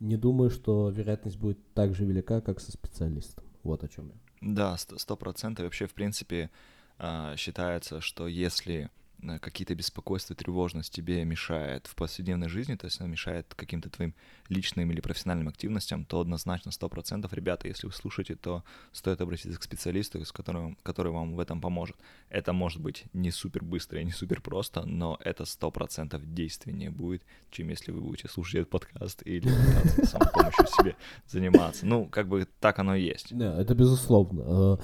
не 0.00 0.16
думаю, 0.16 0.50
что 0.50 0.88
вероятность 0.88 1.38
будет 1.38 1.58
так 1.74 1.94
же 1.94 2.06
велика, 2.06 2.40
как 2.40 2.60
со 2.60 2.72
специалистом. 2.72 3.44
Вот 3.62 3.84
о 3.84 3.88
чем 3.88 4.08
я. 4.08 4.14
Да, 4.40 4.76
сто 4.78 5.16
процентов. 5.16 5.64
Вообще, 5.64 5.86
в 5.86 5.92
принципе, 5.92 6.50
э, 6.98 7.34
считается, 7.36 8.00
что 8.00 8.26
если 8.26 8.88
Э, 8.88 8.99
какие-то 9.40 9.74
беспокойства, 9.74 10.36
тревожность 10.36 10.92
тебе 10.92 11.24
мешает 11.24 11.86
в 11.86 11.94
повседневной 11.94 12.48
жизни, 12.48 12.74
то 12.74 12.86
есть 12.86 13.00
она 13.00 13.08
мешает 13.08 13.54
каким-то 13.54 13.90
твоим 13.90 14.14
личным 14.48 14.90
или 14.90 15.00
профессиональным 15.00 15.48
активностям, 15.48 16.04
то 16.04 16.20
однозначно 16.20 16.70
100%, 16.70 17.28
ребята, 17.32 17.68
если 17.68 17.86
вы 17.86 17.92
слушаете, 17.92 18.36
то 18.36 18.64
стоит 18.92 19.20
обратиться 19.20 19.58
к 19.58 19.62
специалисту, 19.62 20.24
с 20.24 20.32
которым, 20.32 20.76
который 20.82 21.12
вам 21.12 21.34
в 21.36 21.40
этом 21.40 21.60
поможет. 21.60 21.96
Это 22.28 22.52
может 22.52 22.80
быть 22.80 23.04
не 23.12 23.30
супер 23.30 23.64
быстро 23.64 24.00
и 24.00 24.04
не 24.04 24.12
супер 24.12 24.40
просто, 24.40 24.84
но 24.84 25.18
это 25.24 25.44
100% 25.44 26.20
действеннее 26.24 26.90
будет, 26.90 27.22
чем 27.50 27.68
если 27.68 27.92
вы 27.92 28.00
будете 28.00 28.28
слушать 28.28 28.56
этот 28.56 28.70
подкаст 28.70 29.22
или 29.24 29.48
самопомощью 30.04 30.66
себе 30.66 30.96
заниматься. 31.26 31.86
Ну, 31.86 32.06
как 32.06 32.28
бы 32.28 32.46
так 32.60 32.78
оно 32.78 32.94
и 32.94 33.02
есть. 33.02 33.36
Да, 33.36 33.60
это 33.60 33.74
безусловно. 33.74 34.42
Э, 34.46 34.76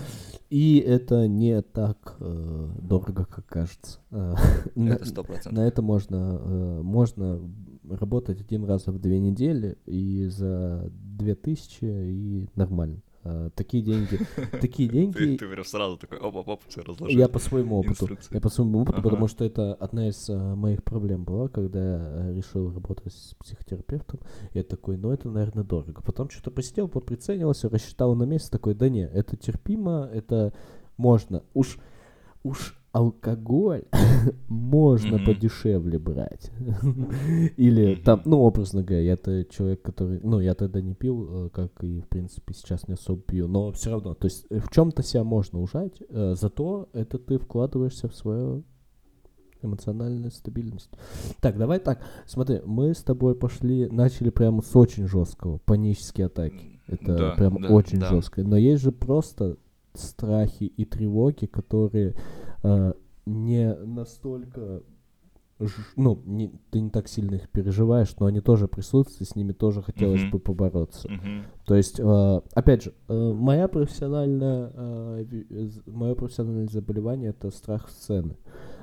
и 0.51 0.79
это 0.79 1.27
не 1.27 1.63
так 1.63 2.17
э, 2.21 2.71
дорого, 2.79 3.25
как 3.25 3.47
кажется. 3.47 3.99
Это 4.77 5.05
сто 5.05 5.23
процентов. 5.23 5.53
На 5.53 5.67
это 5.67 5.83
можно, 5.83 6.41
э, 6.43 6.81
можно 6.83 7.41
работать 7.89 8.41
один 8.41 8.65
раз 8.65 8.87
в 8.87 8.99
две 8.99 9.19
недели 9.21 9.79
и 9.87 10.27
за 10.27 10.91
две 10.93 11.35
тысячи 11.35 11.85
и 11.85 12.49
нормально. 12.55 13.03
А, 13.29 13.51
такие 13.51 13.83
деньги, 13.83 14.21
такие 14.61 14.89
деньги... 14.89 15.37
Ты, 15.37 15.49
прям 15.49 15.65
сразу 15.65 15.97
такой, 15.97 16.19
оп-оп-оп, 16.19 16.63
все 16.69 16.83
разложил. 16.83 17.19
Я 17.19 17.29
по 17.29 17.41
своему 17.41 17.79
опыту, 17.79 18.09
я 18.31 18.41
по 18.41 18.49
своему 18.49 18.83
опыту, 18.83 19.03
потому 19.03 19.27
что 19.27 19.45
это 19.45 19.75
одна 19.75 20.09
из 20.09 20.29
моих 20.29 20.85
проблем 20.85 21.25
была, 21.25 21.49
когда 21.49 21.81
я 21.81 22.33
решил 22.33 22.73
работать 22.73 23.13
с 23.13 23.35
психотерапевтом. 23.35 24.21
Я 24.55 24.63
такой, 24.63 24.97
ну 24.97 25.11
это, 25.11 25.29
наверное, 25.29 25.65
дорого. 25.65 26.03
Потом 26.03 26.31
что-то 26.31 26.53
посидел, 26.53 26.89
поприценился, 26.89 27.69
рассчитал 27.69 28.15
на 28.15 28.25
месяц, 28.25 28.49
такой, 28.49 28.75
да 28.75 28.89
не, 28.89 29.05
это 29.05 29.37
терпимо, 29.37 30.09
это 30.13 30.53
можно. 30.97 31.43
Уж, 31.53 31.79
уж 32.45 32.79
алкоголь 32.97 33.85
можно 34.49 35.17
mm-hmm. 35.17 35.25
подешевле 35.27 35.99
брать. 35.99 36.51
Или 37.59 37.93
mm-hmm. 37.93 38.03
там, 38.03 38.23
ну, 38.25 38.39
образно 38.39 38.83
говоря, 38.83 39.03
я-то 39.03 39.45
человек, 39.45 39.83
который, 39.83 40.21
ну, 40.23 40.41
я 40.41 40.55
тогда 40.55 40.81
не 40.81 40.95
пил, 40.95 41.47
э, 41.47 41.51
как 41.51 41.85
и, 41.85 42.01
в 42.01 42.09
принципе, 42.09 42.55
сейчас 42.55 42.89
не 42.89 42.95
особо 42.95 43.21
пью, 43.21 43.49
но 43.49 43.71
все 43.73 43.91
равно, 43.91 44.15
то 44.15 44.27
есть 44.27 44.47
э, 44.49 44.61
в 44.61 44.71
чем-то 44.71 45.03
себя 45.03 45.25
можно 45.25 45.61
ужать, 45.61 46.03
э, 46.09 46.35
зато 46.37 46.89
это 46.95 47.19
ты 47.19 47.39
вкладываешься 47.39 48.09
в 48.09 48.15
свою 48.15 48.65
эмоциональную 49.61 50.31
стабильность. 50.31 50.91
Так, 51.41 51.59
давай 51.59 51.81
так, 51.81 52.01
смотри, 52.27 52.63
мы 52.65 52.95
с 52.95 53.03
тобой 53.03 53.35
пошли, 53.35 53.89
начали 53.91 54.31
прямо 54.31 54.63
с 54.63 54.75
очень 54.75 55.07
жесткого, 55.07 55.59
панические 55.59 56.27
атаки. 56.27 56.81
Это 56.87 57.17
да, 57.17 57.31
прям 57.33 57.61
да, 57.61 57.69
очень 57.69 57.99
да. 57.99 58.09
жестко. 58.09 58.43
Но 58.43 58.57
есть 58.57 58.83
же 58.83 58.93
просто 58.93 59.59
страхи 59.93 60.65
и 60.65 60.85
тревоги, 60.85 61.47
которые 61.47 62.15
не 63.27 63.75
настолько 63.75 64.83
ну, 65.97 66.21
не, 66.27 66.53
ты 66.71 66.81
не 66.81 66.91
так 66.91 67.09
сильно 67.09 67.37
их 67.37 67.49
переживаешь, 67.49 68.15
но 68.19 68.27
они 68.27 68.41
тоже 68.41 68.69
присутствуют, 68.69 69.31
с 69.31 69.37
ними 69.37 69.53
тоже 69.53 69.83
хотелось 69.83 70.21
mm-hmm. 70.21 70.31
бы 70.31 70.39
побороться. 70.39 71.09
Mm-hmm. 71.09 71.43
То 71.65 71.75
есть, 71.75 71.99
э, 71.99 72.41
опять 72.53 72.85
же, 72.85 72.95
э, 73.09 73.33
моя 73.33 73.67
профессиональная, 73.67 74.71
э, 74.75 75.71
мое 75.87 76.15
профессиональное 76.15 76.67
заболевание 76.67 77.31
это 77.31 77.51
страх 77.51 77.89
сцены. 77.89 78.37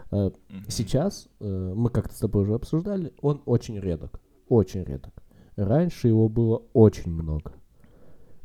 Э, 0.10 0.16
mm-hmm. 0.16 0.64
Сейчас 0.68 1.30
э, 1.40 1.74
мы 1.76 1.90
как-то 1.92 2.16
с 2.16 2.20
тобой 2.20 2.44
уже 2.44 2.56
обсуждали, 2.56 3.14
он 3.22 3.42
очень 3.46 3.80
редок, 3.80 4.20
очень 4.50 4.84
редок. 4.84 5.14
Раньше 5.56 6.08
его 6.08 6.28
было 6.28 6.64
очень 6.74 7.12
много. 7.12 7.54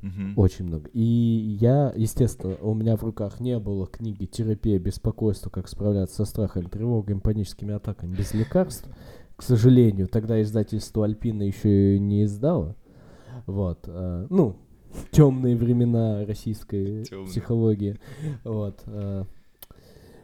Угу. 0.02 0.40
Очень 0.40 0.66
много. 0.66 0.88
И 0.92 1.00
я, 1.00 1.92
естественно, 1.96 2.56
у 2.60 2.74
меня 2.74 2.96
в 2.96 3.02
руках 3.02 3.40
не 3.40 3.58
было 3.58 3.86
книги 3.86 4.26
«Терапия 4.26 4.78
беспокойства. 4.78 5.50
Как 5.50 5.68
справляться 5.68 6.16
со 6.16 6.24
страхами, 6.24 6.66
тревогами, 6.66 7.18
паническими 7.18 7.74
атаками 7.74 8.14
без 8.14 8.32
лекарств». 8.34 8.88
К 9.36 9.42
сожалению, 9.42 10.08
тогда 10.08 10.40
издательство 10.42 11.04
«Альпина» 11.04 11.42
еще 11.42 11.98
не 11.98 12.24
издало. 12.24 12.76
Вот. 13.46 13.84
А, 13.86 14.26
ну, 14.30 14.56
темные 15.10 15.56
времена 15.56 16.24
российской 16.24 17.04
Темные. 17.04 17.28
психологии. 17.28 17.98
Вот. 18.44 18.82
А, 18.86 19.26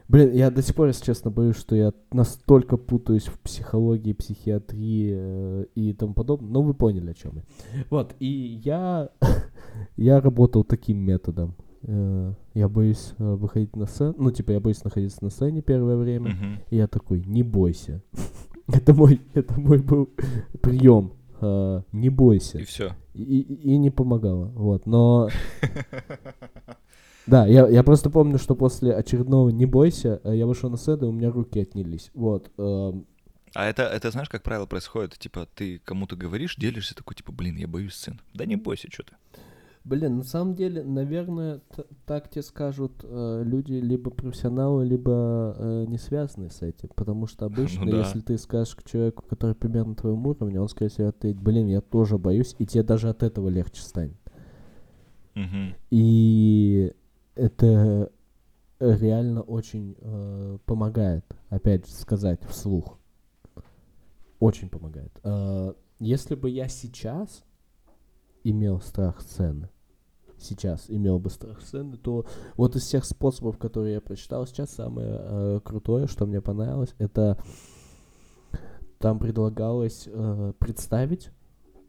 Блин, 0.06 0.32
я 0.34 0.50
до 0.50 0.62
сих 0.62 0.74
пор, 0.74 0.88
если 0.88 1.04
честно, 1.04 1.30
боюсь, 1.30 1.56
что 1.56 1.74
я 1.74 1.92
настолько 2.12 2.76
путаюсь 2.76 3.26
в 3.26 3.38
психологии, 3.38 4.12
психиатрии 4.12 5.12
э, 5.14 5.64
и 5.74 5.94
тому 5.94 6.12
подобное. 6.12 6.50
Но 6.50 6.62
вы 6.62 6.74
поняли, 6.74 7.10
о 7.10 7.14
чем 7.14 7.36
я. 7.36 7.42
Вот, 7.88 8.14
и 8.18 8.60
я, 8.64 9.08
я 9.96 10.20
работал 10.20 10.62
таким 10.62 10.98
методом. 10.98 11.54
Э, 11.82 12.34
я 12.52 12.68
боюсь 12.68 13.14
э, 13.18 13.24
выходить 13.24 13.76
на 13.76 13.86
сцену. 13.86 14.14
Ну, 14.18 14.30
типа, 14.30 14.52
я 14.52 14.60
боюсь 14.60 14.84
находиться 14.84 15.24
на 15.24 15.30
сцене 15.30 15.62
первое 15.62 15.96
время. 15.96 16.32
Uh-huh. 16.32 16.66
И 16.68 16.76
я 16.76 16.86
такой, 16.86 17.24
не 17.24 17.42
бойся. 17.42 18.02
это 18.68 18.92
мой, 18.92 19.22
это 19.32 19.58
мой 19.58 19.78
был 19.78 20.10
прием. 20.60 21.14
Не 21.92 22.08
бойся. 22.08 22.58
И 22.58 22.64
все. 22.64 22.92
И, 23.12 23.40
и 23.40 23.76
не 23.76 23.90
помогало. 23.90 24.46
Вот, 24.54 24.86
но... 24.86 25.28
Да, 27.26 27.46
я, 27.46 27.66
я 27.68 27.82
просто 27.82 28.10
помню, 28.10 28.38
что 28.38 28.54
после 28.54 28.94
очередного 28.94 29.48
«Не 29.48 29.66
бойся» 29.66 30.20
э, 30.24 30.36
я 30.36 30.46
вышел 30.46 30.68
на 30.70 30.76
сцену, 30.76 31.06
и 31.06 31.08
у 31.08 31.12
меня 31.12 31.30
руки 31.30 31.60
отнялись. 31.60 32.10
Вот. 32.14 32.50
Эм. 32.58 33.06
А 33.54 33.66
это, 33.66 33.84
это, 33.84 34.10
знаешь, 34.10 34.28
как 34.28 34.42
правило 34.42 34.66
происходит? 34.66 35.16
Типа, 35.18 35.46
ты 35.54 35.78
кому-то 35.78 36.16
говоришь, 36.16 36.56
делишься, 36.56 36.94
такой, 36.94 37.14
типа, 37.14 37.32
блин, 37.32 37.56
я 37.56 37.68
боюсь 37.68 37.94
сцен. 37.94 38.20
Да 38.34 38.44
не 38.44 38.56
бойся, 38.56 38.88
что 38.92 39.04
ты. 39.04 39.12
Блин, 39.84 40.16
на 40.16 40.24
самом 40.24 40.54
деле, 40.54 40.82
наверное, 40.82 41.60
так 42.06 42.30
тебе 42.30 42.42
скажут 42.42 43.04
э, 43.04 43.42
люди 43.44 43.74
либо 43.74 44.10
профессионалы, 44.10 44.86
либо 44.86 45.54
э, 45.58 45.84
не 45.88 45.98
связанные 45.98 46.50
с 46.50 46.62
этим. 46.62 46.88
Потому 46.94 47.26
что 47.26 47.44
обычно, 47.46 47.84
ну, 47.84 47.92
да. 47.92 47.98
если 47.98 48.20
ты 48.20 48.36
скажешь 48.38 48.74
к 48.74 48.82
человеку, 48.82 49.24
который 49.28 49.54
примерно 49.54 49.90
на 49.90 49.94
твоем 49.94 50.26
уровне, 50.26 50.60
он, 50.60 50.68
скорее 50.68 50.90
всего, 50.90 51.08
ответит, 51.08 51.40
блин, 51.40 51.68
я 51.68 51.80
тоже 51.80 52.18
боюсь, 52.18 52.56
и 52.58 52.66
тебе 52.66 52.82
даже 52.82 53.08
от 53.08 53.22
этого 53.22 53.48
легче 53.48 53.82
станет. 53.82 54.16
Угу. 55.36 55.74
И 55.90 56.92
это 57.34 58.10
реально 58.80 59.42
очень 59.42 59.96
э, 60.00 60.58
помогает, 60.66 61.24
опять 61.48 61.86
же, 61.86 61.92
сказать 61.92 62.42
вслух. 62.44 62.98
Очень 64.40 64.68
помогает. 64.68 65.12
Э, 65.22 65.72
если 65.98 66.34
бы 66.34 66.50
я 66.50 66.68
сейчас 66.68 67.44
имел 68.42 68.80
страх 68.80 69.20
сцены, 69.20 69.68
сейчас 70.38 70.84
имел 70.88 71.18
бы 71.18 71.30
страх 71.30 71.60
сцены, 71.62 71.96
то 71.96 72.26
вот 72.56 72.76
из 72.76 72.82
всех 72.82 73.04
способов, 73.04 73.58
которые 73.58 73.94
я 73.94 74.00
прочитал 74.00 74.46
сейчас, 74.46 74.70
самое 74.70 75.18
э, 75.20 75.60
крутое, 75.64 76.06
что 76.06 76.26
мне 76.26 76.40
понравилось, 76.40 76.94
это 76.98 77.38
там 78.98 79.18
предлагалось 79.18 80.04
э, 80.06 80.52
представить, 80.58 81.30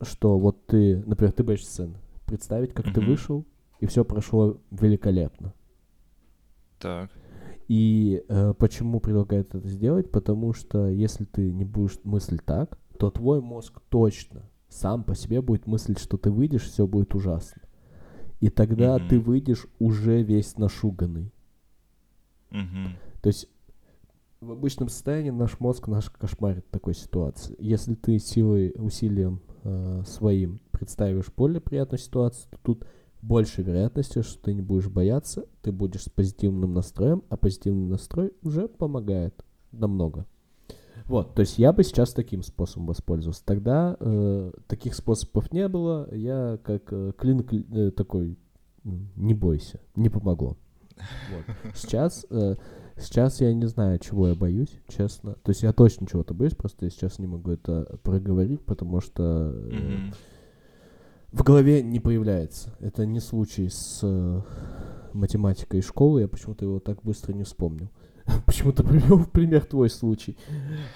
что 0.02 0.38
вот 0.38 0.66
ты, 0.68 1.04
например, 1.06 1.34
ты 1.34 1.44
боишься 1.44 1.72
сцены, 1.72 1.98
представить, 2.26 2.74
как 2.74 2.88
mm-hmm. 2.88 2.94
ты 2.94 3.02
вышел, 3.02 3.46
и 3.80 3.86
все 3.86 4.06
прошло 4.06 4.58
великолепно. 4.72 5.54
Так. 6.80 7.12
И 7.68 8.24
э, 8.28 8.54
почему 8.58 9.00
предлагают 9.00 9.56
это 9.56 9.68
сделать? 9.68 10.12
Потому 10.12 10.54
что 10.54 10.88
если 10.88 11.26
ты 11.26 11.52
не 11.52 11.66
будешь 11.66 11.98
мыслить 12.04 12.46
так, 12.46 12.78
то 13.00 13.10
твой 13.10 13.42
мозг 13.42 13.82
точно 13.90 14.44
сам 14.70 15.04
по 15.04 15.16
себе 15.16 15.42
будет 15.42 15.68
мыслить, 15.68 16.00
что 16.00 16.18
ты 16.18 16.30
выйдешь, 16.30 16.64
все 16.64 16.86
будет 16.86 17.16
ужасно. 17.16 17.62
И 18.40 18.50
тогда 18.50 18.98
mm-hmm. 18.98 19.08
ты 19.08 19.20
выйдешь 19.20 19.68
уже 19.80 20.22
весь 20.22 20.58
нашуганный. 20.58 21.34
Mm-hmm. 22.52 22.90
То 23.22 23.28
есть 23.28 23.48
в 24.42 24.52
обычном 24.52 24.90
состоянии 24.90 25.32
наш 25.32 25.60
мозг 25.60 25.88
наш 25.88 26.10
кошмарит 26.10 26.70
такой 26.70 26.94
ситуации. 26.94 27.56
Если 27.58 27.96
ты 27.96 28.20
силой, 28.20 28.74
усилием 28.76 29.42
э, 29.64 30.04
своим 30.06 30.60
представишь 30.72 31.32
более 31.36 31.62
приятную 31.62 32.00
ситуацию, 32.00 32.48
то 32.52 32.58
тут 32.62 32.86
больше 33.26 33.64
вероятности, 33.64 34.22
что 34.22 34.40
ты 34.40 34.54
не 34.54 34.62
будешь 34.62 34.88
бояться, 34.88 35.46
ты 35.62 35.72
будешь 35.72 36.04
с 36.04 36.10
позитивным 36.10 36.74
настроем, 36.74 37.24
а 37.30 37.38
позитивный 37.38 37.88
настрой 37.88 38.34
уже 38.44 38.68
помогает 38.68 39.44
намного. 39.72 40.26
Вот, 41.06 41.34
то 41.34 41.42
есть 41.42 41.58
я 41.58 41.74
бы 41.74 41.84
сейчас 41.84 42.14
таким 42.14 42.44
способом 42.44 42.88
воспользовался. 42.88 43.44
Тогда 43.46 43.98
э, 44.00 44.52
таких 44.68 44.96
способов 44.96 45.52
не 45.52 45.68
было, 45.68 46.08
я 46.14 46.60
как 46.64 46.84
э, 46.92 47.14
клин 47.18 47.46
э, 47.72 47.92
такой, 47.92 48.38
не 48.84 49.34
бойся, 49.34 49.80
не 49.96 50.10
помогло. 50.10 50.58
Вот. 50.96 51.76
Сейчас, 51.76 52.26
э, 52.30 52.56
сейчас 52.98 53.42
я 53.42 53.54
не 53.54 53.66
знаю, 53.66 54.00
чего 54.00 54.30
я 54.30 54.36
боюсь, 54.36 54.80
честно. 54.88 55.34
То 55.44 55.50
есть 55.50 55.64
я 55.64 55.74
точно 55.74 56.08
чего-то 56.08 56.34
боюсь, 56.34 56.56
просто 56.56 56.86
я 56.86 56.92
сейчас 56.92 57.20
не 57.20 57.28
могу 57.28 57.52
это 57.52 58.00
проговорить, 58.04 58.62
потому 58.62 59.02
что... 59.02 59.52
Э, 59.52 59.70
mm-hmm 59.72 60.16
в 61.32 61.44
голове 61.44 61.82
не 61.82 62.00
появляется. 62.00 62.76
Это 62.80 63.06
не 63.06 63.20
случай 63.20 63.70
с 63.70 64.00
э, 64.04 64.42
математикой 65.14 65.82
школы, 65.82 66.22
я 66.22 66.28
почему-то 66.28 66.66
его 66.66 66.80
так 66.80 67.02
быстро 67.04 67.34
не 67.34 67.44
вспомнил. 67.44 67.90
Почему-то 68.46 68.84
привел 68.84 69.18
в 69.20 69.30
пример 69.30 69.66
твой 69.66 69.90
случай. 69.90 70.38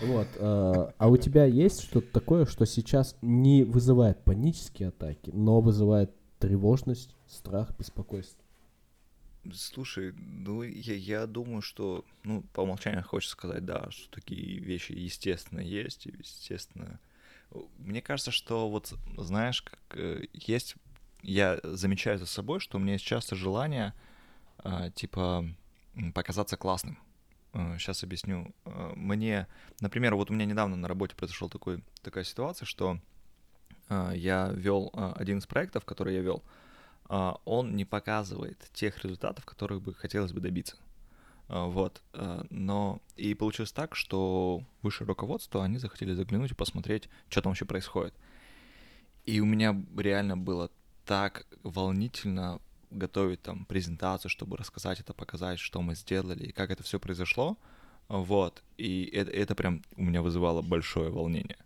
Вот. 0.02 0.28
Э, 0.38 0.92
а 0.98 1.08
у 1.10 1.18
тебя 1.18 1.46
есть 1.46 1.82
что-то 1.82 2.12
такое, 2.12 2.46
что 2.46 2.66
сейчас 2.66 3.16
не 3.22 3.64
вызывает 3.64 4.24
панические 4.24 4.90
атаки, 4.90 5.30
но 5.34 5.62
вызывает 5.62 6.12
тревожность, 6.40 7.16
страх, 7.28 7.78
беспокойство? 7.78 8.44
Слушай, 9.54 10.14
ну 10.14 10.64
я, 10.64 10.96
я 10.96 11.28
думаю, 11.28 11.62
что, 11.62 12.04
ну, 12.24 12.44
по 12.54 12.62
умолчанию 12.62 13.04
хочется 13.04 13.34
сказать, 13.34 13.66
да, 13.66 13.90
что 13.90 14.12
такие 14.12 14.60
вещи, 14.60 14.92
естественно, 14.92 15.62
есть, 15.62 16.08
и, 16.08 16.14
естественно, 16.18 17.00
мне 17.78 18.02
кажется, 18.02 18.32
что 18.32 18.70
вот, 18.70 18.94
знаешь, 19.18 19.62
как 19.62 19.80
э, 19.92 20.26
есть... 20.34 20.76
Я 21.22 21.60
замечаю 21.64 22.18
за 22.18 22.26
собой, 22.26 22.60
что 22.62 22.78
у 22.78 22.82
меня 22.82 22.94
есть 22.94 23.04
часто 23.04 23.36
желание, 23.36 23.94
э, 24.64 24.92
типа, 24.96 25.46
показаться 26.14 26.56
классным. 26.56 26.98
Сейчас 27.54 28.04
э, 28.04 28.06
объясню. 28.06 28.54
Мне, 28.96 29.48
например, 29.82 30.16
вот 30.16 30.30
у 30.30 30.34
меня 30.34 30.46
недавно 30.46 30.76
на 30.76 30.88
работе 30.88 31.16
произошла 31.16 31.50
такой, 31.50 31.84
такая 32.02 32.24
ситуация, 32.24 32.66
что 32.66 33.00
я 33.90 34.52
вел 34.54 34.92
один 34.94 35.40
из 35.40 35.48
проектов, 35.48 35.84
который 35.84 36.14
я 36.14 36.22
вел, 36.22 36.44
он 37.10 37.76
не 37.76 37.86
показывает 37.86 38.70
тех 38.72 39.04
результатов, 39.04 39.44
которых 39.46 39.82
бы 39.82 39.96
хотелось 39.96 40.32
бы 40.32 40.42
добиться. 40.42 40.78
А, 41.50 41.66
вот. 41.66 42.02
А, 42.14 42.46
но 42.50 43.02
и 43.18 43.34
получилось 43.34 43.72
так, 43.72 43.96
что 43.96 44.64
высшее 44.82 45.08
руководство, 45.08 45.64
они 45.64 45.80
захотели 45.80 46.14
заглянуть 46.14 46.52
и 46.52 46.56
посмотреть, 46.56 47.10
что 47.28 47.42
там 47.42 47.52
вообще 47.52 47.66
происходит. 47.66 48.14
И 49.26 49.42
у 49.42 49.46
меня 49.46 49.76
реально 49.98 50.38
было 50.38 50.72
так 51.06 51.46
волнительно 51.64 52.62
готовить 52.92 53.42
там 53.42 53.66
презентацию, 53.66 54.30
чтобы 54.30 54.58
рассказать 54.58 55.00
это, 55.00 55.14
показать, 55.14 55.60
что 55.60 55.82
мы 55.82 55.96
сделали 55.96 56.46
и 56.46 56.52
как 56.52 56.72
это 56.72 56.84
все 56.84 57.00
произошло. 57.00 57.58
Вот. 58.08 58.64
И 58.78 59.04
это, 59.06 59.32
это 59.32 59.56
прям 59.56 59.84
у 59.98 60.04
меня 60.04 60.22
вызывало 60.22 60.62
большое 60.62 61.10
волнение. 61.10 61.58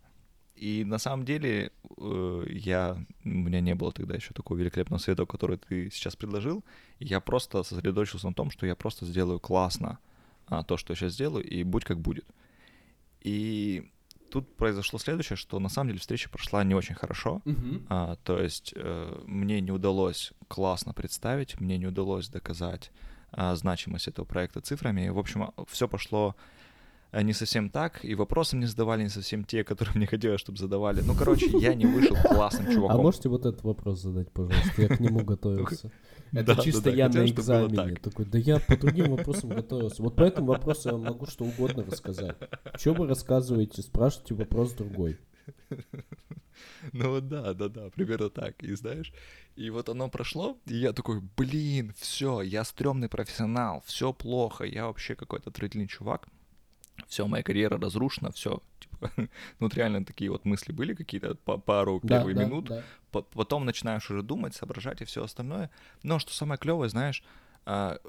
И 0.64 0.86
на 0.86 0.98
самом 0.98 1.26
деле 1.26 1.72
э, 1.98 2.46
я, 2.48 2.98
у 3.26 3.28
меня 3.28 3.60
не 3.60 3.76
было 3.76 3.92
тогда 3.92 4.16
еще 4.16 4.34
такого 4.34 4.58
великолепного 4.58 4.98
света, 4.98 5.26
который 5.26 5.58
ты 5.58 5.90
сейчас 5.92 6.16
предложил. 6.16 6.64
Я 7.00 7.20
просто 7.20 7.64
сосредоточился 7.64 8.28
на 8.28 8.34
том, 8.34 8.50
что 8.50 8.66
я 8.66 8.74
просто 8.74 9.06
сделаю 9.06 9.42
классно 9.42 10.00
а, 10.48 10.64
то, 10.64 10.78
что 10.78 10.94
я 10.94 10.96
сейчас 10.96 11.14
сделаю, 11.14 11.44
и 11.44 11.64
будь 11.64 11.84
как 11.84 12.00
будет. 12.00 12.26
И 13.20 13.92
тут 14.32 14.56
произошло 14.56 15.00
следующее, 15.00 15.36
что 15.36 15.60
на 15.60 15.68
самом 15.68 15.90
деле 15.90 16.00
встреча 16.00 16.30
прошла 16.30 16.64
не 16.64 16.76
очень 16.76 16.96
хорошо. 16.96 17.42
Uh-huh. 17.44 17.86
А, 17.90 18.16
то 18.24 18.42
есть 18.42 18.74
э, 18.74 19.22
мне 19.28 19.60
не 19.60 19.72
удалось 19.72 20.32
классно 20.48 20.94
представить, 20.94 21.60
мне 21.60 21.78
не 21.78 21.88
удалось 21.88 22.30
доказать 22.30 22.90
а, 23.34 23.54
значимость 23.56 24.08
этого 24.08 24.24
проекта 24.24 24.62
цифрами. 24.62 25.10
В 25.10 25.20
общем, 25.20 25.52
все 25.68 25.90
пошло 25.90 26.38
не 27.22 27.34
совсем 27.34 27.70
так, 27.70 28.04
и 28.04 28.16
вопросы 28.16 28.56
мне 28.56 28.66
задавали 28.66 29.04
не 29.04 29.10
совсем 29.10 29.44
те, 29.44 29.64
которые 29.64 29.94
мне 29.96 30.08
хотелось, 30.08 30.42
чтобы 30.42 30.58
задавали. 30.58 31.02
Ну, 31.02 31.14
короче, 31.14 31.46
я 31.60 31.76
не 31.76 31.86
вышел 31.86 32.16
классным 32.16 32.68
а 32.68 32.74
чуваком. 32.74 33.00
А 33.00 33.04
можете 33.04 33.30
вот 33.30 33.46
этот 33.46 33.64
вопрос 33.64 34.02
задать, 34.02 34.32
пожалуйста? 34.32 34.82
Я 34.82 34.88
к 34.88 35.00
нему 35.00 35.20
готовился. 35.24 35.92
Это 36.32 36.56
чисто 36.64 36.90
я 36.90 37.10
на 37.10 37.26
экзамене. 37.26 37.96
Такой, 37.98 38.26
да 38.26 38.40
я 38.40 38.60
по 38.60 38.76
другим 38.76 39.12
вопросам 39.12 39.52
готовился. 39.52 40.02
Вот 40.02 40.16
по 40.16 40.24
этому 40.24 40.48
вопросу 40.48 40.90
я 40.90 40.98
могу 40.98 41.28
что 41.28 41.46
угодно 41.46 41.84
рассказать. 41.84 42.36
Что 42.76 42.94
вы 42.94 43.08
рассказываете, 43.08 43.84
спрашивайте 43.84 44.34
вопрос 44.34 44.74
другой. 44.74 45.20
Ну 46.92 47.10
вот 47.10 47.28
да, 47.28 47.54
да, 47.54 47.68
да, 47.68 47.90
примерно 47.90 48.30
так. 48.30 48.62
И 48.62 48.74
знаешь, 48.76 49.12
и 49.56 49.70
вот 49.70 49.90
оно 49.90 50.08
прошло, 50.10 50.58
и 50.66 50.76
я 50.76 50.94
такой, 50.94 51.22
блин, 51.36 51.94
все, 51.98 52.42
я 52.42 52.64
стрёмный 52.64 53.10
профессионал, 53.10 53.84
все 53.86 54.14
плохо, 54.14 54.64
я 54.64 54.86
вообще 54.86 55.16
какой-то 55.16 55.50
трудный 55.50 55.88
чувак 55.88 56.28
все, 57.08 57.28
моя 57.28 57.44
карьера 57.44 57.78
разрушена, 57.78 58.32
все. 58.32 58.62
Типа, 58.80 59.12
ну, 59.18 59.28
вот 59.60 59.74
реально 59.76 60.06
такие 60.06 60.32
вот 60.32 60.46
мысли 60.46 60.72
были 60.72 60.94
какие-то 60.94 61.36
по 61.36 61.58
пару 61.58 62.00
да, 62.04 62.20
первых 62.20 62.36
да, 62.36 62.46
минут. 62.46 62.66
Да. 62.66 62.84
Потом 63.12 63.66
начинаешь 63.66 64.10
уже 64.10 64.24
думать, 64.24 64.56
соображать 64.56 65.02
и 65.02 65.06
все 65.06 65.24
остальное. 65.24 65.70
Но 66.02 66.20
что 66.20 66.34
самое 66.34 66.58
клевое, 66.58 66.90
знаешь, 66.90 67.24
а, 67.66 68.00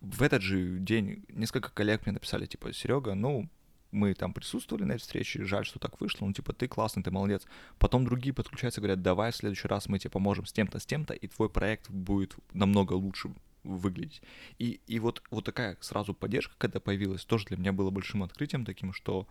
в 0.00 0.22
этот 0.22 0.42
же 0.42 0.78
день 0.78 1.24
несколько 1.28 1.70
коллег 1.70 2.06
мне 2.06 2.12
написали, 2.12 2.46
типа, 2.46 2.72
Серега, 2.72 3.14
ну, 3.14 3.48
мы 3.90 4.14
там 4.14 4.32
присутствовали 4.32 4.84
на 4.84 4.92
этой 4.92 5.00
встрече, 5.00 5.44
жаль, 5.44 5.64
что 5.64 5.78
так 5.78 6.00
вышло, 6.00 6.26
ну, 6.26 6.32
типа, 6.32 6.52
ты 6.52 6.68
классный, 6.68 7.02
ты 7.02 7.10
молодец. 7.10 7.46
Потом 7.78 8.04
другие 8.04 8.34
подключаются, 8.34 8.80
говорят, 8.80 9.02
давай 9.02 9.32
в 9.32 9.36
следующий 9.36 9.68
раз 9.68 9.88
мы 9.88 9.98
тебе 9.98 10.10
поможем 10.10 10.46
с 10.46 10.52
тем-то, 10.52 10.78
с 10.78 10.86
тем-то, 10.86 11.14
и 11.14 11.26
твой 11.28 11.48
проект 11.48 11.88
будет 11.90 12.36
намного 12.52 12.92
лучше 12.92 13.30
выглядеть. 13.66 14.22
И, 14.58 14.80
и 14.86 14.98
вот, 14.98 15.22
вот 15.30 15.44
такая 15.44 15.76
сразу 15.80 16.14
поддержка, 16.14 16.54
когда 16.58 16.80
появилась, 16.80 17.24
тоже 17.24 17.46
для 17.46 17.56
меня 17.56 17.72
было 17.72 17.90
большим 17.90 18.22
открытием 18.22 18.64
таким, 18.64 18.92
что 18.92 19.26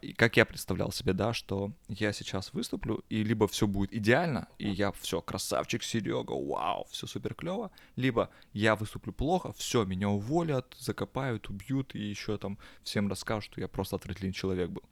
и 0.00 0.14
как 0.16 0.36
я 0.36 0.44
представлял 0.46 0.92
себе, 0.92 1.12
да, 1.12 1.32
что 1.32 1.72
я 1.88 2.12
сейчас 2.12 2.52
выступлю, 2.52 3.02
и 3.08 3.24
либо 3.24 3.48
все 3.48 3.66
будет 3.66 3.92
идеально, 3.92 4.46
и 4.58 4.70
я 4.70 4.92
все, 4.92 5.20
красавчик 5.20 5.82
Серега, 5.82 6.32
вау, 6.32 6.86
все 6.90 7.08
супер 7.08 7.34
клево, 7.34 7.72
либо 7.96 8.30
я 8.52 8.76
выступлю 8.76 9.12
плохо, 9.12 9.52
все, 9.54 9.84
меня 9.84 10.08
уволят, 10.08 10.76
закопают, 10.78 11.48
убьют, 11.48 11.96
и 11.96 11.98
еще 11.98 12.38
там 12.38 12.58
всем 12.84 13.08
расскажут, 13.08 13.50
что 13.50 13.60
я 13.60 13.66
просто 13.66 13.96
отвратительный 13.96 14.32
человек 14.32 14.70
был. 14.70 14.84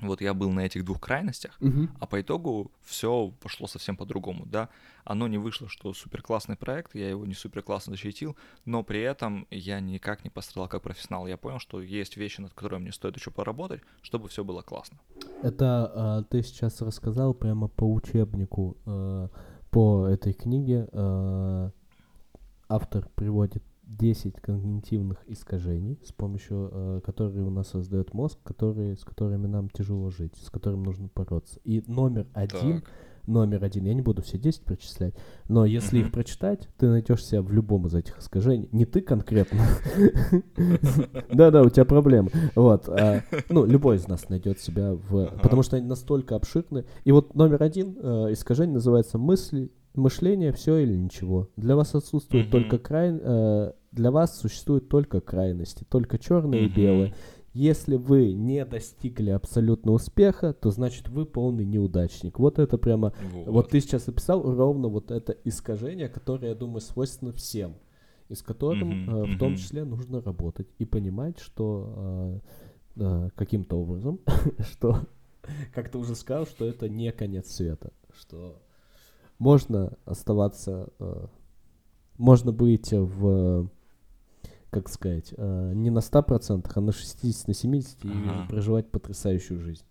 Вот 0.00 0.20
я 0.20 0.32
был 0.32 0.50
на 0.50 0.60
этих 0.60 0.84
двух 0.84 1.00
крайностях, 1.00 1.56
угу. 1.60 1.88
а 1.98 2.06
по 2.06 2.20
итогу 2.20 2.70
все 2.84 3.32
пошло 3.40 3.66
совсем 3.66 3.96
по-другому, 3.96 4.46
да. 4.46 4.68
Оно 5.04 5.26
не 5.26 5.38
вышло, 5.38 5.68
что 5.68 5.92
супер 5.92 6.22
классный 6.22 6.56
проект, 6.56 6.94
я 6.94 7.08
его 7.10 7.26
не 7.26 7.34
супер 7.34 7.62
классно 7.62 7.92
защитил, 7.92 8.36
но 8.64 8.84
при 8.84 9.00
этом 9.00 9.46
я 9.50 9.80
никак 9.80 10.22
не 10.22 10.30
пострадал 10.30 10.68
как 10.68 10.82
профессионал. 10.82 11.26
Я 11.26 11.36
понял, 11.36 11.58
что 11.58 11.80
есть 11.80 12.16
вещи, 12.16 12.40
над 12.40 12.54
которыми 12.54 12.82
мне 12.82 12.92
стоит 12.92 13.16
еще 13.16 13.30
поработать, 13.30 13.80
чтобы 14.02 14.28
все 14.28 14.44
было 14.44 14.62
классно. 14.62 14.98
Это 15.42 15.92
а, 15.94 16.22
ты 16.22 16.42
сейчас 16.42 16.80
рассказал 16.80 17.34
прямо 17.34 17.68
по 17.68 17.84
учебнику 17.92 18.76
а, 18.86 19.28
по 19.70 20.06
этой 20.06 20.32
книге. 20.32 20.88
А, 20.92 21.70
автор 22.68 23.08
приводит 23.14 23.64
10 23.88 24.40
когнитивных 24.40 25.18
искажений, 25.26 25.98
с 26.04 26.12
помощью 26.12 26.70
э, 26.70 27.00
которых 27.04 27.34
у 27.36 27.50
нас 27.50 27.68
создает 27.68 28.12
мозг, 28.12 28.38
которые, 28.44 28.96
с 28.96 29.04
которыми 29.04 29.46
нам 29.46 29.70
тяжело 29.70 30.10
жить, 30.10 30.36
с 30.36 30.50
которыми 30.50 30.84
нужно 30.84 31.08
бороться. 31.14 31.58
И 31.64 31.82
номер 31.86 32.26
один, 32.34 32.82
так. 32.82 32.90
номер 33.26 33.64
один, 33.64 33.86
я 33.86 33.94
не 33.94 34.02
буду 34.02 34.20
все 34.20 34.36
10 34.38 34.62
прочислять, 34.62 35.14
но 35.48 35.64
если 35.64 36.00
их 36.00 36.12
прочитать, 36.12 36.68
ты 36.76 36.88
найдешь 36.88 37.24
себя 37.24 37.40
в 37.40 37.50
любом 37.50 37.86
из 37.86 37.94
этих 37.94 38.18
искажений. 38.18 38.68
Не 38.72 38.84
ты 38.84 39.00
конкретно. 39.00 39.64
Да-да, 41.32 41.62
у 41.62 41.70
тебя 41.70 41.86
проблемы. 41.86 42.30
Вот. 42.54 42.90
А, 42.90 43.22
ну, 43.48 43.64
любой 43.64 43.96
из 43.96 44.06
нас 44.06 44.28
найдет 44.28 44.60
себя 44.60 44.92
в... 44.92 45.38
Потому 45.42 45.62
что 45.62 45.76
они 45.76 45.86
настолько 45.86 46.36
обширны. 46.36 46.84
И 47.04 47.12
вот 47.12 47.34
номер 47.34 47.62
один 47.62 47.96
э, 47.98 48.32
искажение 48.32 48.74
называется 48.74 49.16
мысли 49.16 49.72
мышление 49.98 50.52
все 50.52 50.78
или 50.78 50.94
ничего. 50.94 51.48
Для 51.56 51.76
вас 51.76 51.94
отсутствует 51.94 52.46
mm-hmm. 52.46 52.50
только 52.50 52.78
край, 52.78 53.18
э, 53.20 53.72
для 53.92 54.10
вас 54.10 54.38
существуют 54.38 54.88
только 54.88 55.20
крайности, 55.20 55.84
только 55.88 56.18
черное 56.18 56.60
mm-hmm. 56.60 56.66
и 56.66 56.74
белое. 56.74 57.14
Если 57.54 57.96
вы 57.96 58.32
не 58.34 58.64
достигли 58.64 59.30
абсолютно 59.30 59.92
успеха, 59.92 60.52
то 60.52 60.70
значит 60.70 61.08
вы 61.08 61.24
полный 61.24 61.64
неудачник. 61.64 62.38
Вот 62.38 62.58
это 62.58 62.78
прямо, 62.78 63.14
вот, 63.32 63.46
вот 63.46 63.70
ты 63.70 63.80
сейчас 63.80 64.06
описал 64.06 64.42
ровно 64.42 64.88
вот 64.88 65.10
это 65.10 65.32
искажение, 65.44 66.08
которое, 66.08 66.48
я 66.48 66.54
думаю, 66.54 66.80
свойственно 66.80 67.32
всем, 67.32 67.74
и 68.28 68.34
с 68.34 68.42
которым 68.42 69.08
mm-hmm. 69.08 69.32
э, 69.32 69.34
в 69.34 69.38
том 69.38 69.56
числе 69.56 69.84
нужно 69.84 70.20
работать 70.20 70.68
и 70.78 70.84
понимать, 70.84 71.38
что 71.40 71.94
э, 71.96 72.40
э, 72.96 73.30
каким-то 73.34 73.80
образом, 73.80 74.20
что, 74.70 75.00
как 75.74 75.90
ты 75.90 75.98
уже 75.98 76.14
сказал, 76.14 76.46
что 76.46 76.66
это 76.66 76.88
не 76.88 77.10
конец 77.12 77.50
света, 77.50 77.92
что 78.12 78.60
можно 79.38 79.96
оставаться, 80.04 80.92
э, 80.98 81.26
можно 82.18 82.52
быть 82.52 82.92
в, 82.92 83.70
как 84.70 84.88
сказать, 84.88 85.34
э, 85.36 85.72
не 85.74 85.90
на 85.90 86.00
100%, 86.00 86.70
а 86.74 86.80
на 86.80 86.92
60, 86.92 87.48
на 87.48 87.54
70 87.54 88.04
ага. 88.04 88.12
и 88.12 88.48
проживать 88.48 88.90
потрясающую 88.90 89.60
жизнь. 89.60 89.84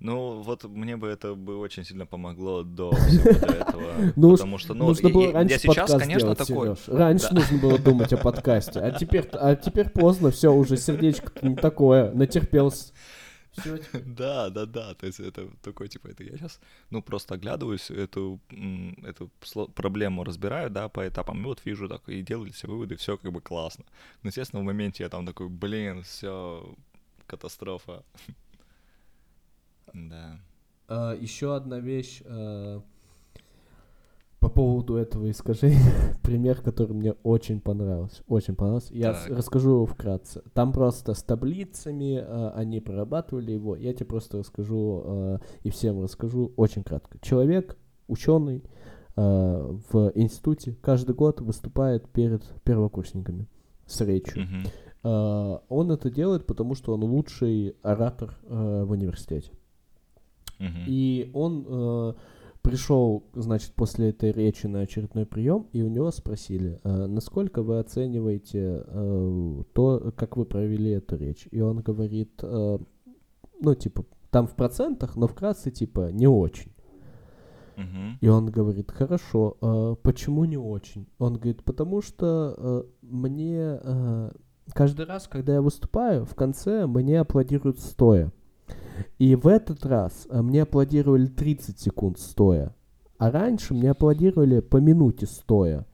Ну, 0.00 0.40
вот 0.40 0.64
мне 0.64 0.96
бы 0.96 1.08
это 1.08 1.34
бы 1.34 1.58
очень 1.58 1.84
сильно 1.84 2.06
помогло 2.06 2.62
до 2.62 2.90
всего 2.92 3.30
этого. 3.30 3.80
Ну, 4.16 4.32
потому 4.32 4.56
что, 4.56 4.72
ну, 4.72 4.86
нужно 4.86 5.10
было 5.10 5.30
раньше 5.32 5.58
сейчас, 5.58 5.76
подкаст 5.76 5.98
конечно, 6.00 6.34
делать, 6.34 6.38
такой... 6.38 6.74
Раньше 6.86 7.28
да. 7.30 7.40
нужно 7.40 7.58
было 7.58 7.78
думать 7.78 8.12
о 8.14 8.16
подкасте, 8.16 8.80
а 8.80 8.92
теперь, 8.92 9.28
а 9.32 9.54
теперь 9.56 9.90
поздно, 9.90 10.30
все, 10.30 10.52
уже 10.52 10.78
сердечко 10.78 11.30
не 11.46 11.54
такое, 11.54 12.12
натерпелся. 12.12 12.94
Да, 14.06 14.50
да, 14.50 14.66
да. 14.66 14.94
То 14.94 15.06
есть 15.06 15.20
это 15.20 15.48
такой, 15.62 15.88
типа, 15.88 16.08
это 16.08 16.24
я 16.24 16.36
сейчас, 16.36 16.60
ну, 16.90 17.02
просто 17.02 17.34
оглядываюсь, 17.34 17.90
эту, 17.90 18.40
эту 19.02 19.30
проблему 19.74 20.24
разбираю, 20.24 20.70
да, 20.70 20.88
по 20.88 21.06
этапам, 21.06 21.42
и 21.42 21.44
вот 21.44 21.64
вижу 21.64 21.88
так, 21.88 22.08
и 22.08 22.22
делаю 22.22 22.52
все 22.52 22.68
выводы, 22.68 22.96
все 22.96 23.16
как 23.16 23.32
бы 23.32 23.40
классно. 23.40 23.84
Но, 24.22 24.28
естественно, 24.28 24.62
в 24.62 24.66
моменте 24.66 25.02
я 25.04 25.08
там 25.08 25.26
такой, 25.26 25.48
блин, 25.48 26.02
все 26.02 26.74
катастрофа. 27.26 28.04
Да. 29.92 30.40
А, 30.86 31.14
еще 31.14 31.56
одна 31.56 31.80
вещь, 31.80 32.22
а, 32.24 32.80
по 34.40 34.48
поводу 34.48 34.96
этого 34.96 35.30
искажения, 35.30 35.92
пример, 36.22 36.62
который 36.62 36.94
мне 36.94 37.12
очень 37.22 37.60
понравился. 37.60 38.22
Очень 38.26 38.56
понравился. 38.56 38.94
Я 38.94 39.14
с- 39.14 39.28
расскажу 39.28 39.84
вкратце. 39.84 40.42
Там 40.54 40.72
просто 40.72 41.12
с 41.12 41.22
таблицами 41.22 42.16
э, 42.16 42.50
они 42.54 42.80
прорабатывали 42.80 43.52
его. 43.52 43.76
Я 43.76 43.92
тебе 43.92 44.06
просто 44.06 44.38
расскажу 44.38 45.02
э, 45.04 45.38
и 45.62 45.70
всем 45.70 46.02
расскажу 46.02 46.52
очень 46.56 46.82
кратко. 46.82 47.18
Человек, 47.20 47.76
ученый 48.08 48.64
э, 49.14 49.78
в 49.92 50.12
институте, 50.14 50.74
каждый 50.80 51.14
год 51.14 51.42
выступает 51.42 52.08
перед 52.08 52.42
первокурсниками 52.64 53.46
с 53.84 54.00
речью. 54.00 54.42
Mm-hmm. 54.42 55.60
Он 55.70 55.90
это 55.90 56.10
делает, 56.10 56.46
потому 56.46 56.74
что 56.74 56.92
он 56.94 57.02
лучший 57.04 57.74
оратор 57.82 58.38
э, 58.44 58.84
в 58.84 58.90
университете. 58.90 59.52
Mm-hmm. 60.58 60.84
И 60.86 61.30
он... 61.34 61.66
Э, 61.68 62.14
пришел, 62.62 63.24
значит, 63.34 63.72
после 63.74 64.10
этой 64.10 64.32
речи 64.32 64.66
на 64.66 64.80
очередной 64.80 65.26
прием, 65.26 65.66
и 65.72 65.82
у 65.82 65.88
него 65.88 66.10
спросили, 66.10 66.80
э, 66.82 67.06
насколько 67.06 67.62
вы 67.62 67.78
оцениваете 67.78 68.84
э, 68.86 69.62
то, 69.72 70.12
как 70.16 70.36
вы 70.36 70.44
провели 70.44 70.90
эту 70.90 71.16
речь. 71.16 71.48
И 71.50 71.60
он 71.60 71.80
говорит, 71.80 72.32
э, 72.42 72.78
ну, 73.60 73.74
типа, 73.74 74.04
там 74.30 74.46
в 74.46 74.54
процентах, 74.54 75.16
но 75.16 75.26
вкратце, 75.26 75.70
типа, 75.70 76.10
не 76.12 76.26
очень. 76.26 76.72
Uh-huh. 77.76 78.12
И 78.20 78.28
он 78.28 78.50
говорит, 78.50 78.90
хорошо, 78.90 79.56
э, 79.60 79.96
почему 80.02 80.44
не 80.44 80.58
очень? 80.58 81.08
Он 81.18 81.34
говорит, 81.34 81.64
потому 81.64 82.02
что 82.02 82.54
э, 82.56 82.82
мне 83.02 83.78
э, 83.82 84.30
каждый 84.74 85.06
раз, 85.06 85.28
когда 85.28 85.54
я 85.54 85.62
выступаю, 85.62 86.24
в 86.24 86.34
конце 86.34 86.86
мне 86.86 87.20
аплодируют 87.20 87.78
стоя. 87.78 88.32
И 89.18 89.34
в 89.34 89.46
этот 89.46 89.84
раз 89.86 90.26
э, 90.28 90.42
мне 90.42 90.62
аплодировали 90.62 91.26
30 91.26 91.78
секунд 91.78 92.18
стоя, 92.18 92.74
а 93.18 93.30
раньше 93.30 93.74
мне 93.74 93.90
аплодировали 93.90 94.60
по 94.60 94.78
минуте 94.78 95.26
стоя. 95.26 95.86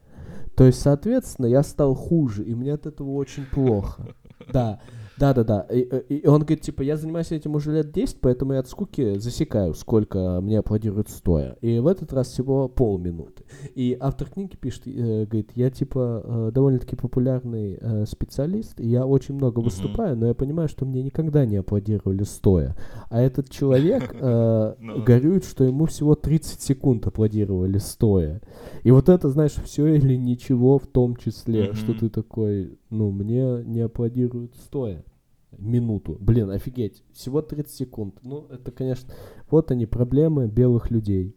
То 0.55 0.63
есть, 0.63 0.81
соответственно, 0.81 1.45
я 1.45 1.61
стал 1.63 1.93
хуже, 1.93 2.43
и 2.43 2.55
мне 2.55 2.73
от 2.73 2.85
этого 2.87 3.11
очень 3.11 3.45
плохо. 3.45 4.07
Да. 4.51 4.79
Да, 5.17 5.33
да, 5.33 5.43
да. 5.43 5.61
И, 5.71 5.81
и 5.81 6.27
он 6.27 6.41
говорит, 6.41 6.61
типа, 6.61 6.83
я 6.83 6.95
занимаюсь 6.95 7.31
этим 7.31 7.55
уже 7.55 7.71
лет 7.71 7.91
10, 7.91 8.19
поэтому 8.21 8.53
я 8.53 8.59
от 8.59 8.67
скуки 8.67 9.17
засекаю, 9.17 9.73
сколько 9.73 10.39
мне 10.41 10.59
аплодируют 10.59 11.09
стоя. 11.09 11.57
И 11.61 11.79
в 11.79 11.87
этот 11.87 12.13
раз 12.13 12.27
всего 12.27 12.67
полминуты. 12.67 13.43
И 13.73 13.97
автор 13.99 14.29
книги 14.29 14.55
пишет, 14.55 14.83
э, 14.85 15.25
говорит, 15.25 15.51
я, 15.55 15.71
типа, 15.71 16.21
э, 16.23 16.51
довольно-таки 16.53 16.95
популярный 16.95 17.77
э, 17.79 18.05
специалист, 18.05 18.79
и 18.79 18.87
я 18.87 19.05
очень 19.05 19.35
много 19.35 19.59
выступаю, 19.59 20.15
но 20.15 20.27
я 20.27 20.33
понимаю, 20.33 20.69
что 20.69 20.85
мне 20.85 21.01
никогда 21.01 21.45
не 21.45 21.57
аплодировали 21.57 22.23
стоя. 22.23 22.75
А 23.09 23.19
этот 23.21 23.49
человек 23.49 24.15
э, 24.19 24.75
ну. 24.79 25.03
горюет, 25.03 25.45
что 25.45 25.63
ему 25.63 25.85
всего 25.85 26.15
30 26.15 26.61
секунд 26.61 27.07
аплодировали 27.07 27.79
стоя. 27.79 28.41
И 28.83 28.91
вот 28.91 29.09
это, 29.09 29.29
знаешь, 29.29 29.55
все 29.65 29.87
или 29.87 30.15
ничего 30.15 30.77
в 30.77 30.85
том 30.87 31.15
числе, 31.15 31.73
что 31.73 31.93
ты 31.93 32.09
такой, 32.09 32.77
ну, 32.89 33.11
мне 33.11 33.63
не 33.63 33.81
аплодируют 33.81 34.55
стоя 34.55 35.03
минуту. 35.51 36.17
Блин, 36.19 36.49
офигеть, 36.49 37.03
всего 37.13 37.41
30 37.41 37.73
секунд. 37.73 38.19
Ну, 38.21 38.47
это, 38.49 38.71
конечно, 38.71 39.13
вот 39.49 39.71
они, 39.71 39.85
проблемы 39.85 40.47
белых 40.47 40.91
людей. 40.91 41.35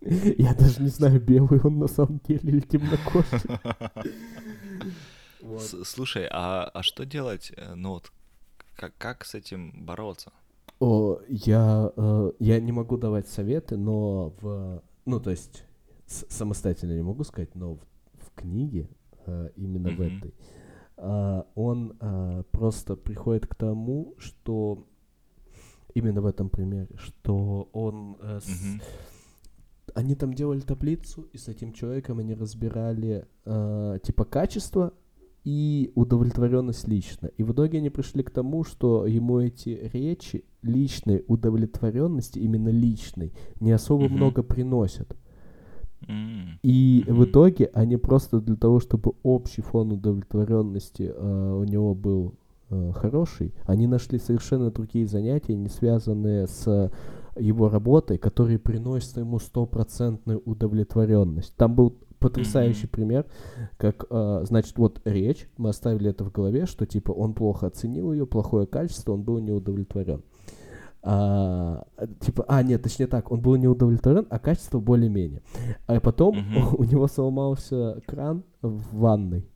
Я 0.00 0.54
даже 0.54 0.82
не 0.82 0.88
знаю, 0.88 1.20
белый 1.20 1.60
он 1.62 1.78
на 1.78 1.88
самом 1.88 2.20
деле 2.26 2.40
или 2.42 2.60
темнокожий. 2.60 3.40
Слушай, 5.84 6.28
а, 6.30 6.64
а 6.72 6.82
что 6.82 7.04
делать, 7.04 7.52
э, 7.56 7.74
ну 7.74 7.90
вот, 7.90 8.12
как, 8.98 9.24
с 9.24 9.34
этим 9.34 9.84
бороться? 9.84 10.32
О, 10.78 11.18
я, 11.28 11.92
э, 11.96 12.32
я 12.38 12.60
не 12.60 12.72
могу 12.72 12.96
давать 12.96 13.28
советы, 13.28 13.76
но 13.76 14.34
в, 14.40 14.82
ну, 15.04 15.20
то 15.20 15.30
есть, 15.30 15.64
самостоятельно 16.06 16.92
не 16.92 17.02
могу 17.02 17.24
сказать, 17.24 17.54
но 17.54 17.74
в, 17.74 18.34
книге, 18.34 18.88
э, 19.26 19.50
именно 19.56 19.90
в 19.90 20.00
этой, 20.00 20.32
он 21.54 21.96
а, 22.00 22.42
просто 22.50 22.96
приходит 22.96 23.46
к 23.46 23.54
тому, 23.54 24.14
что 24.18 24.86
именно 25.94 26.20
в 26.20 26.26
этом 26.26 26.50
примере, 26.50 26.88
что 26.96 27.68
он 27.72 28.16
э, 28.20 28.40
с... 28.40 28.80
они 29.94 30.14
там 30.14 30.34
делали 30.34 30.60
таблицу, 30.60 31.22
и 31.32 31.38
с 31.38 31.48
этим 31.48 31.72
человеком 31.72 32.18
они 32.18 32.34
разбирали 32.34 33.26
э, 33.44 33.98
типа 34.02 34.24
качество 34.24 34.92
и 35.44 35.90
удовлетворенность 35.94 36.86
лично. 36.86 37.28
И 37.38 37.42
в 37.42 37.52
итоге 37.52 37.78
они 37.78 37.90
пришли 37.90 38.22
к 38.22 38.30
тому, 38.30 38.64
что 38.64 39.06
ему 39.06 39.40
эти 39.40 39.90
речи 39.92 40.44
личной 40.62 41.24
удовлетворенности, 41.26 42.38
именно 42.38 42.68
личной, 42.68 43.32
не 43.58 43.72
особо 43.72 44.04
mm-hmm. 44.04 44.08
много 44.10 44.42
приносят. 44.42 45.16
И 46.06 47.04
mm-hmm. 47.06 47.12
в 47.12 47.24
итоге 47.24 47.70
они 47.74 47.96
просто 47.96 48.40
для 48.40 48.56
того, 48.56 48.80
чтобы 48.80 49.12
общий 49.22 49.62
фон 49.62 49.92
удовлетворенности 49.92 51.12
э, 51.14 51.52
у 51.52 51.64
него 51.64 51.94
был 51.94 52.34
э, 52.70 52.92
хороший, 52.94 53.54
они 53.64 53.86
нашли 53.86 54.18
совершенно 54.18 54.70
другие 54.70 55.06
занятия, 55.06 55.54
не 55.54 55.68
связанные 55.68 56.46
с 56.46 56.90
его 57.36 57.68
работой, 57.68 58.18
которые 58.18 58.58
приносят 58.58 59.18
ему 59.18 59.38
стопроцентную 59.38 60.42
удовлетворенность. 60.44 61.54
Там 61.56 61.74
был 61.74 61.94
потрясающий 62.18 62.86
mm-hmm. 62.86 62.90
пример, 62.90 63.26
как, 63.76 64.06
э, 64.10 64.40
значит, 64.44 64.78
вот 64.78 65.00
речь, 65.04 65.48
мы 65.58 65.70
оставили 65.70 66.10
это 66.10 66.24
в 66.24 66.32
голове, 66.32 66.66
что 66.66 66.86
типа 66.86 67.12
он 67.12 67.34
плохо 67.34 67.66
оценил 67.66 68.12
ее, 68.12 68.26
плохое 68.26 68.66
качество, 68.66 69.12
он 69.12 69.22
был 69.22 69.38
неудовлетворен 69.38 70.22
а, 71.02 71.84
типа, 72.20 72.44
а, 72.46 72.62
нет, 72.62 72.82
точнее 72.82 73.06
так, 73.06 73.32
он 73.32 73.40
был 73.40 73.56
не 73.56 73.68
удовлетворен, 73.68 74.26
а 74.28 74.38
качество 74.38 74.80
более-менее. 74.80 75.42
А 75.86 75.98
потом 76.00 76.36
uh-huh. 76.36 76.74
у, 76.78 76.82
у 76.82 76.84
него 76.84 77.08
сломался 77.08 78.00
кран 78.06 78.44
в 78.60 78.96
ванной, 78.96 79.48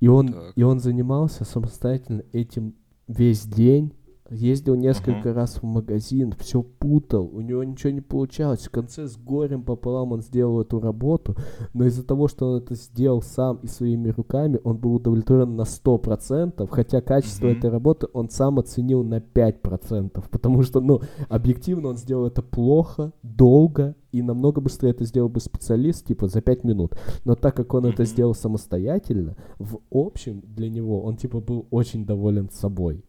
и 0.00 0.08
он, 0.08 0.34
и 0.56 0.62
он 0.62 0.80
занимался 0.80 1.44
самостоятельно 1.44 2.24
этим 2.32 2.74
весь 3.06 3.44
день, 3.44 3.94
Ездил 4.34 4.74
несколько 4.74 5.28
uh-huh. 5.28 5.32
раз 5.32 5.56
в 5.56 5.62
магазин, 5.62 6.34
все 6.40 6.60
путал, 6.62 7.30
у 7.32 7.40
него 7.40 7.62
ничего 7.62 7.92
не 7.92 8.00
получалось. 8.00 8.66
В 8.66 8.70
конце 8.70 9.06
с 9.06 9.16
горем 9.16 9.62
пополам 9.62 10.10
он 10.10 10.22
сделал 10.22 10.60
эту 10.60 10.80
работу, 10.80 11.36
но 11.72 11.84
из-за 11.86 12.02
того, 12.02 12.26
что 12.26 12.50
он 12.50 12.58
это 12.58 12.74
сделал 12.74 13.22
сам 13.22 13.58
и 13.58 13.68
своими 13.68 14.08
руками, 14.08 14.58
он 14.64 14.78
был 14.78 14.96
удовлетворен 14.96 15.54
на 15.54 15.62
100%, 15.62 16.66
хотя 16.68 17.00
качество 17.00 17.46
uh-huh. 17.46 17.58
этой 17.58 17.70
работы 17.70 18.08
он 18.12 18.28
сам 18.28 18.58
оценил 18.58 19.04
на 19.04 19.18
5%, 19.18 20.24
потому 20.28 20.62
что, 20.62 20.80
ну, 20.80 21.00
объективно 21.28 21.90
он 21.90 21.96
сделал 21.96 22.26
это 22.26 22.42
плохо, 22.42 23.12
долго 23.22 23.94
и 24.10 24.20
намного 24.20 24.60
быстрее 24.60 24.90
это 24.90 25.04
сделал 25.04 25.28
бы 25.28 25.38
специалист, 25.38 26.06
типа, 26.06 26.26
за 26.26 26.40
5 26.40 26.64
минут. 26.64 26.98
Но 27.24 27.36
так 27.36 27.54
как 27.54 27.72
он 27.72 27.86
uh-huh. 27.86 27.92
это 27.92 28.04
сделал 28.04 28.34
самостоятельно, 28.34 29.36
в 29.60 29.78
общем, 29.92 30.40
для 30.40 30.68
него 30.68 31.04
он, 31.04 31.16
типа, 31.16 31.40
был 31.40 31.68
очень 31.70 32.04
доволен 32.04 32.50
собой. 32.50 33.04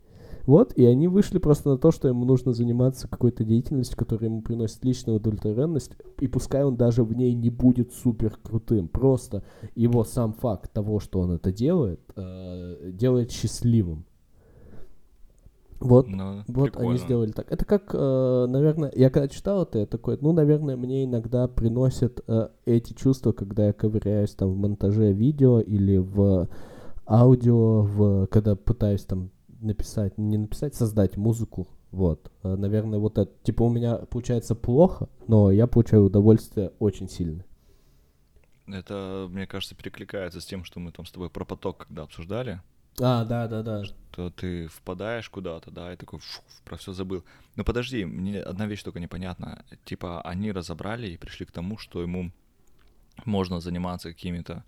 Вот, 0.45 0.73
и 0.73 0.85
они 0.85 1.07
вышли 1.07 1.39
просто 1.39 1.69
на 1.69 1.77
то, 1.77 1.91
что 1.91 2.07
ему 2.07 2.23
нужно 2.25 2.53
заниматься 2.53 3.07
какой-то 3.07 3.43
деятельностью, 3.43 3.97
которая 3.97 4.29
ему 4.29 4.41
приносит 4.41 4.85
личную 4.85 5.17
удовлетворенность, 5.17 5.93
и 6.19 6.27
пускай 6.27 6.63
он 6.63 6.75
даже 6.75 7.03
в 7.03 7.13
ней 7.13 7.33
не 7.33 7.49
будет 7.49 7.93
супер 7.93 8.37
крутым, 8.43 8.87
просто 8.87 9.43
его 9.75 10.03
сам 10.03 10.33
факт 10.33 10.71
того, 10.71 10.99
что 10.99 11.19
он 11.19 11.31
это 11.31 11.51
делает, 11.51 11.99
э, 12.15 12.91
делает 12.91 13.31
счастливым. 13.31 14.05
Вот, 15.79 16.07
ну, 16.07 16.43
вот 16.47 16.71
прикольно. 16.71 16.89
они 16.91 16.99
сделали 16.99 17.31
так. 17.31 17.51
Это 17.51 17.65
как, 17.65 17.93
э, 17.93 18.45
наверное, 18.47 18.91
я 18.95 19.09
когда 19.09 19.27
читал 19.27 19.63
это, 19.63 19.79
я 19.79 19.85
такой, 19.85 20.17
ну, 20.21 20.31
наверное, 20.31 20.77
мне 20.77 21.05
иногда 21.05 21.47
приносят 21.47 22.23
э, 22.27 22.47
эти 22.65 22.93
чувства, 22.93 23.33
когда 23.33 23.67
я 23.67 23.73
ковыряюсь 23.73 24.31
там 24.35 24.53
в 24.53 24.57
монтаже 24.57 25.11
видео 25.11 25.59
или 25.59 25.97
в 25.97 26.47
аудио, 27.07 27.81
в, 27.81 28.27
когда 28.27 28.55
пытаюсь 28.55 29.03
там 29.03 29.31
написать, 29.65 30.17
не 30.17 30.37
написать, 30.37 30.75
создать 30.75 31.17
музыку. 31.17 31.67
Вот, 31.91 32.31
э, 32.43 32.55
наверное, 32.55 32.99
вот 32.99 33.17
это, 33.17 33.31
типа 33.43 33.63
у 33.63 33.69
меня 33.69 33.97
получается 33.97 34.55
плохо, 34.55 35.09
но 35.27 35.51
я 35.51 35.67
получаю 35.67 36.05
удовольствие 36.05 36.71
очень 36.79 37.09
сильно. 37.09 37.45
Это, 38.67 39.27
мне 39.29 39.45
кажется, 39.45 39.75
перекликается 39.75 40.41
с 40.41 40.45
тем, 40.45 40.63
что 40.63 40.79
мы 40.79 40.91
там 40.91 41.05
с 41.05 41.11
тобой 41.11 41.29
про 41.29 41.45
поток 41.45 41.85
когда 41.85 42.03
обсуждали. 42.03 42.61
А, 42.99 43.25
да, 43.25 43.47
да, 43.47 43.61
да. 43.61 43.83
Что 43.83 44.29
ты 44.29 44.67
впадаешь 44.67 45.29
куда-то, 45.29 45.69
да, 45.69 45.93
и 45.93 45.97
такой 45.97 46.19
фу, 46.19 46.41
про 46.63 46.77
все 46.77 46.93
забыл. 46.93 47.25
Но 47.55 47.63
подожди, 47.63 48.05
мне 48.05 48.41
одна 48.41 48.65
вещь 48.65 48.83
только 48.83 48.99
непонятна. 48.99 49.65
Типа 49.83 50.21
они 50.21 50.51
разобрали 50.51 51.09
и 51.09 51.17
пришли 51.17 51.45
к 51.45 51.51
тому, 51.51 51.77
что 51.77 52.01
ему 52.01 52.31
можно 53.25 53.59
заниматься 53.59 54.09
какими-то, 54.09 54.63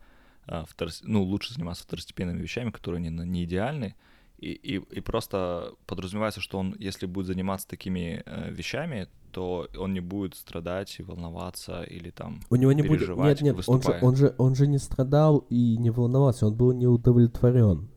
а, 0.45 0.65
второ... 0.65 0.91
ну, 1.03 1.23
лучше 1.23 1.53
заниматься 1.53 1.83
второстепенными 1.83 2.41
вещами, 2.41 2.71
которые 2.71 3.01
не, 3.01 3.09
не 3.09 3.45
идеальны, 3.45 3.95
и, 4.37 4.51
и, 4.51 4.75
и 4.75 5.01
просто 5.01 5.73
подразумевается, 5.85 6.41
что 6.41 6.59
он, 6.59 6.75
если 6.79 7.05
будет 7.05 7.27
заниматься 7.27 7.67
такими 7.67 8.23
э, 8.25 8.51
вещами, 8.51 9.07
то 9.31 9.67
он 9.77 9.93
не 9.93 9.99
будет 9.99 10.35
страдать 10.35 10.95
и 10.99 11.03
волноваться 11.03 11.83
или 11.83 12.09
там 12.11 12.41
У 12.49 12.55
него 12.55 12.71
не 12.71 12.81
будет... 12.81 13.09
Нет, 13.09 13.41
нет, 13.41 13.57
он 13.67 13.81
же, 13.81 13.99
он, 14.01 14.15
же, 14.15 14.35
он 14.37 14.55
же 14.55 14.67
не 14.67 14.77
страдал 14.77 15.45
и 15.49 15.77
не 15.77 15.89
волновался, 15.89 16.47
он 16.47 16.55
был 16.55 16.71
неудовлетворен. 16.73 17.89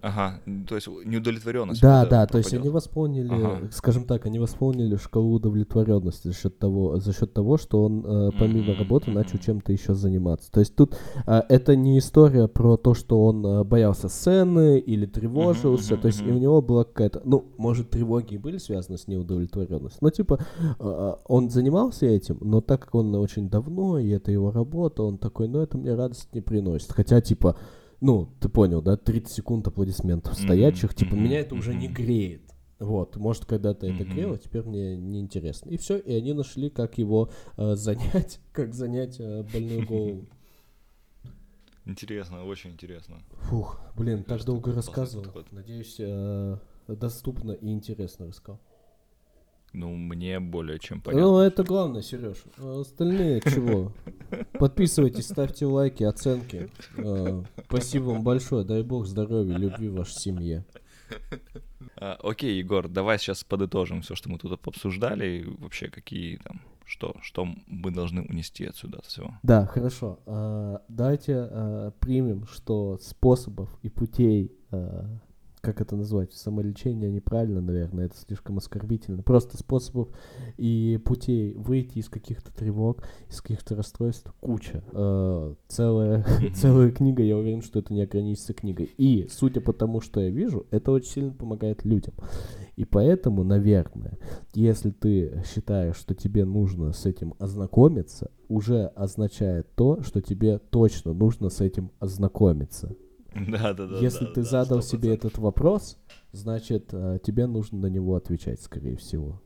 Ага, 0.00 0.40
то 0.68 0.76
есть 0.76 0.86
неудовлетворенность. 0.86 1.80
Да, 1.80 2.02
да, 2.02 2.08
пропадет. 2.08 2.30
то 2.30 2.38
есть 2.38 2.54
они 2.54 2.68
восполнили, 2.68 3.34
ага. 3.34 3.68
скажем 3.72 4.04
так, 4.04 4.26
они 4.26 4.38
восполнили 4.38 4.94
шкалу 4.96 5.34
удовлетворенности 5.34 6.28
за 6.28 6.34
счет 6.34 6.58
того, 6.58 6.98
за 6.98 7.12
счет 7.12 7.32
того, 7.32 7.56
что 7.58 7.84
он 7.84 8.04
э, 8.06 8.30
помимо 8.38 8.72
mm-hmm. 8.72 8.78
работы 8.78 9.10
начал 9.10 9.38
чем-то 9.38 9.72
еще 9.72 9.94
заниматься. 9.94 10.52
То 10.52 10.60
есть 10.60 10.76
тут 10.76 10.96
э, 11.26 11.42
это 11.48 11.74
не 11.74 11.98
история 11.98 12.46
про 12.46 12.76
то, 12.76 12.94
что 12.94 13.24
он 13.24 13.44
э, 13.44 13.64
боялся 13.64 14.08
сцены 14.08 14.78
или 14.78 15.04
тревожился, 15.04 15.94
mm-hmm. 15.94 16.00
то 16.00 16.06
есть 16.06 16.22
и 16.22 16.30
у 16.30 16.38
него 16.38 16.62
была 16.62 16.84
какая-то, 16.84 17.20
ну, 17.24 17.46
может, 17.56 17.90
тревоги 17.90 18.34
и 18.34 18.38
были 18.38 18.58
связаны 18.58 18.98
с 18.98 19.08
неудовлетворенностью, 19.08 19.98
но 20.00 20.10
типа 20.10 20.38
э, 20.78 21.14
он 21.26 21.50
занимался 21.50 22.06
этим, 22.06 22.38
но 22.40 22.60
так 22.60 22.84
как 22.84 22.94
он 22.94 23.12
очень 23.16 23.50
давно 23.50 23.98
и 23.98 24.10
это 24.10 24.30
его 24.30 24.52
работа, 24.52 25.02
он 25.02 25.18
такой, 25.18 25.48
ну 25.48 25.60
это 25.60 25.76
мне 25.76 25.94
радость 25.94 26.28
не 26.32 26.40
приносит, 26.40 26.92
хотя 26.92 27.20
типа 27.20 27.56
ну, 28.00 28.28
ты 28.40 28.48
понял, 28.48 28.80
да, 28.82 28.96
30 28.96 29.32
секунд 29.32 29.66
аплодисментов 29.66 30.34
стоячих, 30.34 30.92
mm-hmm. 30.92 30.96
типа, 30.96 31.14
mm-hmm. 31.14 31.20
меня 31.20 31.40
это 31.40 31.54
уже 31.54 31.74
не 31.74 31.88
греет. 31.88 32.42
Вот, 32.78 33.16
может, 33.16 33.44
когда-то 33.44 33.86
mm-hmm. 33.86 33.94
это 33.94 34.04
грело, 34.04 34.38
теперь 34.38 34.62
мне 34.62 34.96
неинтересно. 34.96 35.70
И 35.70 35.76
все, 35.76 35.98
и 35.98 36.14
они 36.14 36.32
нашли, 36.32 36.70
как 36.70 36.96
его 36.98 37.30
э, 37.56 37.74
занять, 37.76 38.40
как 38.52 38.74
занять 38.74 39.16
э, 39.18 39.44
больную 39.52 39.86
голову. 39.86 40.26
Интересно, 41.84 42.44
очень 42.44 42.72
интересно. 42.72 43.16
Фух, 43.44 43.80
блин, 43.96 44.22
так 44.22 44.44
долго 44.44 44.74
рассказывал. 44.74 45.24
Надеюсь, 45.50 45.96
э, 45.98 46.58
доступно 46.86 47.52
и 47.52 47.68
интересно 47.72 48.26
рассказал. 48.26 48.60
Ну, 49.72 49.94
мне 49.94 50.40
более 50.40 50.78
чем 50.78 51.00
понятно. 51.00 51.26
Ну, 51.26 51.38
это 51.40 51.62
главное, 51.62 52.02
Сереж. 52.02 52.38
А 52.58 52.80
остальные 52.80 53.40
чего? 53.44 53.92
Подписывайтесь, 54.58 55.26
ставьте 55.26 55.66
лайки, 55.66 56.04
оценки. 56.04 56.70
А, 56.96 57.44
спасибо 57.66 58.04
вам 58.04 58.22
большое. 58.22 58.64
Дай 58.64 58.82
бог 58.82 59.06
здоровья, 59.06 59.56
любви 59.56 59.88
вашей 59.88 60.14
семье. 60.14 60.64
А, 61.96 62.18
окей, 62.22 62.58
Егор, 62.58 62.88
давай 62.88 63.18
сейчас 63.18 63.44
подытожим 63.44 64.02
все, 64.02 64.14
что 64.14 64.30
мы 64.30 64.38
тут 64.38 64.58
обсуждали, 64.66 65.26
и 65.26 65.44
вообще 65.44 65.88
какие 65.88 66.36
там, 66.38 66.60
что, 66.84 67.14
что 67.20 67.46
мы 67.66 67.90
должны 67.90 68.22
унести 68.22 68.64
отсюда 68.64 69.02
всего. 69.02 69.34
Да, 69.42 69.66
хорошо. 69.66 70.18
Давайте 70.88 71.92
примем, 72.00 72.46
что 72.46 72.98
способов 72.98 73.68
и 73.82 73.90
путей 73.90 74.52
как 75.68 75.82
это 75.82 75.96
назвать, 75.96 76.32
самолечение 76.32 77.10
неправильно, 77.10 77.60
наверное, 77.60 78.06
это 78.06 78.16
слишком 78.16 78.56
оскорбительно. 78.56 79.22
Просто 79.22 79.58
способов 79.58 80.08
и 80.56 80.98
путей 81.04 81.52
выйти 81.52 81.98
из 81.98 82.08
каких-то 82.08 82.50
тревог, 82.56 83.02
из 83.28 83.42
каких-то 83.42 83.76
расстройств 83.76 84.32
куча. 84.40 84.82
Э, 84.92 85.54
целая, 85.68 86.24
целая 86.54 86.90
книга, 86.90 87.22
я 87.22 87.36
уверен, 87.36 87.60
что 87.60 87.80
это 87.80 87.92
не 87.92 88.00
ограничится 88.00 88.54
книгой. 88.54 88.90
И, 88.96 89.26
судя 89.30 89.60
по 89.60 89.74
тому, 89.74 90.00
что 90.00 90.20
я 90.20 90.30
вижу, 90.30 90.66
это 90.70 90.90
очень 90.90 91.10
сильно 91.10 91.32
помогает 91.32 91.84
людям. 91.84 92.14
И 92.76 92.86
поэтому, 92.86 93.44
наверное, 93.44 94.16
если 94.54 94.90
ты 94.90 95.42
считаешь, 95.52 95.96
что 95.96 96.14
тебе 96.14 96.46
нужно 96.46 96.94
с 96.94 97.04
этим 97.04 97.34
ознакомиться, 97.38 98.30
уже 98.48 98.86
означает 98.86 99.66
то, 99.74 100.00
что 100.02 100.22
тебе 100.22 100.58
точно 100.58 101.12
нужно 101.12 101.50
с 101.50 101.60
этим 101.60 101.90
ознакомиться. 101.98 102.96
Да, 103.34 103.74
да, 103.74 103.86
да. 103.86 103.98
Если 103.98 104.24
да, 104.24 104.32
ты 104.32 104.42
да, 104.42 104.48
задал 104.48 104.78
100%. 104.78 104.82
себе 104.82 105.14
этот 105.14 105.38
вопрос, 105.38 105.98
значит, 106.32 106.88
э, 106.92 107.18
тебе 107.22 107.46
нужно 107.46 107.78
на 107.78 107.86
него 107.86 108.16
отвечать, 108.16 108.60
скорее 108.62 108.96
всего. 108.96 109.40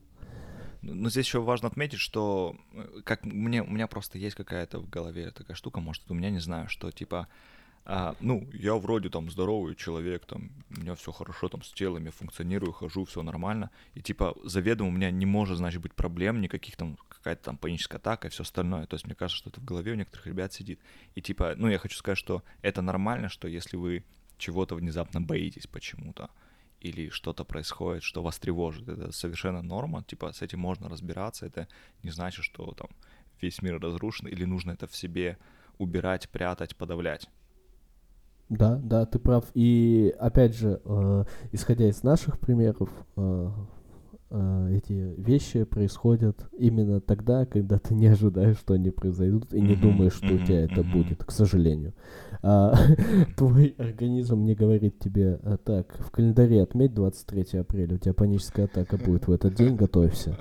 Но 0.81 1.09
здесь 1.09 1.25
еще 1.25 1.39
важно 1.39 1.69
отметить, 1.69 1.99
что 1.99 2.55
э, 2.73 3.01
как 3.03 3.25
мне, 3.25 3.63
у 3.63 3.69
меня 3.69 3.87
просто 3.87 4.17
есть 4.17 4.35
какая-то 4.35 4.79
в 4.79 4.89
голове 4.89 5.31
такая 5.31 5.55
штука, 5.55 5.79
может, 5.79 6.03
у 6.09 6.13
меня 6.13 6.29
не 6.29 6.39
знаю, 6.39 6.67
что 6.69 6.91
типа 6.91 7.27
а, 7.85 8.15
ну, 8.21 8.47
я 8.53 8.75
вроде 8.75 9.09
там 9.09 9.29
здоровый 9.29 9.75
человек, 9.75 10.25
там, 10.25 10.51
у 10.75 10.81
меня 10.81 10.95
все 10.95 11.11
хорошо 11.11 11.49
там 11.49 11.63
с 11.63 11.71
телом, 11.71 12.05
я 12.05 12.11
функционирую, 12.11 12.71
хожу, 12.71 13.03
все 13.03 13.23
нормально, 13.23 13.71
и 13.93 14.01
типа 14.01 14.35
заведомо 14.43 14.89
у 14.89 14.93
меня 14.93 15.11
не 15.11 15.25
может, 15.25 15.57
значит, 15.57 15.81
быть 15.81 15.93
проблем 15.93 16.39
никаких 16.39 16.77
там, 16.77 16.97
какая-то 17.09 17.43
там 17.43 17.57
паническая 17.57 17.99
атака 17.99 18.27
и 18.27 18.31
все 18.31 18.43
остальное. 18.43 18.85
То 18.85 18.95
есть 18.95 19.05
мне 19.05 19.15
кажется, 19.15 19.37
что 19.37 19.49
это 19.49 19.59
в 19.59 19.65
голове 19.65 19.91
у 19.91 19.95
некоторых 19.95 20.27
ребят 20.27 20.53
сидит. 20.53 20.79
И 21.15 21.21
типа, 21.21 21.55
ну, 21.57 21.67
я 21.67 21.77
хочу 21.77 21.97
сказать, 21.97 22.17
что 22.17 22.43
это 22.61 22.81
нормально, 22.81 23.27
что 23.29 23.47
если 23.47 23.75
вы 23.75 24.03
чего-то 24.37 24.75
внезапно 24.75 25.21
боитесь 25.21 25.67
почему-то, 25.67 26.29
или 26.79 27.09
что-то 27.09 27.45
происходит, 27.45 28.03
что 28.03 28.21
вас 28.21 28.39
тревожит, 28.39 28.87
это 28.87 29.11
совершенно 29.11 29.61
норма, 29.61 30.03
типа 30.03 30.33
с 30.33 30.41
этим 30.41 30.59
можно 30.59 30.89
разбираться, 30.89 31.45
это 31.45 31.67
не 32.01 32.11
значит, 32.11 32.43
что 32.43 32.73
там 32.73 32.89
весь 33.41 33.61
мир 33.61 33.79
разрушен, 33.79 34.27
или 34.27 34.45
нужно 34.45 34.71
это 34.71 34.87
в 34.87 34.95
себе 34.95 35.37
убирать, 35.77 36.29
прятать, 36.29 36.75
подавлять. 36.75 37.29
Да, 38.49 38.79
да, 38.83 39.05
ты 39.05 39.19
прав. 39.19 39.45
И 39.53 40.13
опять 40.19 40.55
же, 40.55 40.81
э, 40.83 41.25
исходя 41.51 41.87
из 41.87 42.03
наших 42.03 42.39
примеров, 42.39 42.89
э, 43.15 43.49
э, 44.29 44.77
эти 44.77 45.13
вещи 45.17 45.63
происходят 45.63 46.45
именно 46.57 47.01
тогда, 47.01 47.45
когда 47.45 47.79
ты 47.79 47.95
не 47.95 48.07
ожидаешь, 48.07 48.57
что 48.57 48.73
они 48.73 48.89
произойдут, 48.89 49.53
и 49.53 49.61
не 49.61 49.75
думаешь, 49.75 50.13
что 50.13 50.33
у 50.33 50.37
тебя 50.37 50.61
это 50.61 50.83
будет, 50.83 51.23
к 51.23 51.31
сожалению. 51.31 51.93
А, 52.41 52.75
твой 53.37 53.75
организм 53.77 54.43
не 54.43 54.55
говорит 54.55 54.99
тебе, 54.99 55.39
а, 55.43 55.57
так, 55.57 55.97
в 55.99 56.11
календаре 56.11 56.61
отметь 56.61 56.93
23 56.93 57.59
апреля, 57.59 57.95
у 57.95 57.97
тебя 57.97 58.13
паническая 58.13 58.65
атака 58.65 58.97
будет 58.97 59.27
в 59.27 59.31
этот 59.31 59.55
день, 59.55 59.75
готовься. 59.75 60.37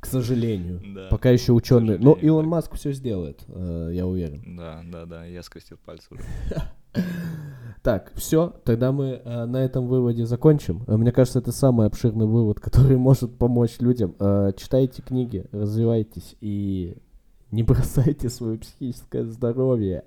К 0.00 0.06
сожалению. 0.06 0.80
Да. 0.94 1.08
Пока 1.10 1.30
еще 1.30 1.52
ученые. 1.52 1.98
Но 1.98 2.12
Илон 2.12 2.46
Маск 2.46 2.74
все 2.74 2.92
сделает, 2.92 3.44
э, 3.48 3.90
я 3.92 4.06
уверен. 4.06 4.56
Да, 4.56 4.82
да, 4.84 5.06
да, 5.06 5.24
я 5.24 5.42
скрестил 5.42 5.78
пальцы 5.84 6.08
уже. 6.10 6.22
Так, 7.82 8.10
все, 8.16 8.52
тогда 8.64 8.90
мы 8.90 9.22
э, 9.24 9.44
на 9.44 9.58
этом 9.58 9.86
выводе 9.86 10.26
закончим. 10.26 10.82
Э, 10.88 10.96
мне 10.96 11.12
кажется, 11.12 11.38
это 11.38 11.52
самый 11.52 11.86
обширный 11.86 12.26
вывод, 12.26 12.58
который 12.60 12.96
может 12.96 13.38
помочь 13.38 13.78
людям. 13.78 14.16
Э, 14.18 14.50
читайте 14.56 15.02
книги, 15.02 15.44
развивайтесь 15.52 16.34
и 16.40 16.96
не 17.52 17.62
бросайте 17.62 18.28
свое 18.28 18.58
психическое 18.58 19.24
здоровье. 19.24 20.04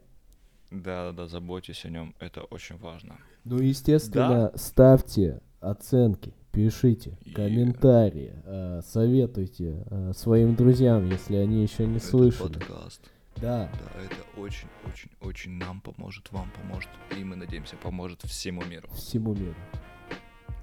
Да, 0.72 1.06
да, 1.06 1.12
да, 1.14 1.28
заботьтесь 1.28 1.86
о 1.86 1.90
нем, 1.90 2.16
это 2.20 2.42
очень 2.42 2.78
важно. 2.78 3.16
Ну, 3.46 3.60
естественно, 3.60 4.52
да. 4.52 4.58
ставьте 4.58 5.42
оценки, 5.62 6.34
пишите 6.52 7.18
и... 7.24 7.32
комментарии, 7.32 8.34
э, 8.44 8.82
советуйте 8.84 9.86
э, 9.90 10.12
своим 10.14 10.56
друзьям, 10.56 11.10
если 11.10 11.38
они 11.38 11.64
еще 11.64 11.88
не 11.88 11.98
Этот 11.98 12.10
слышали. 12.10 12.54
Подкаст. 12.54 13.10
Да. 13.42 13.70
Да, 13.74 14.02
это 14.02 14.40
очень-очень-очень 14.40 15.52
нам 15.52 15.80
поможет, 15.82 16.32
вам 16.32 16.50
поможет, 16.52 16.90
и 17.18 17.24
мы 17.24 17.36
надеемся, 17.36 17.76
поможет 17.78 18.22
всему 18.24 18.64
миру. 18.66 18.90
Всему 18.94 19.34
миру. 19.34 19.56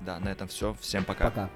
Да, 0.01 0.19
на 0.21 0.29
этом 0.29 0.49
все. 0.49 0.75
Всем 0.81 1.05
пока. 1.05 1.31
Пока. 1.31 1.51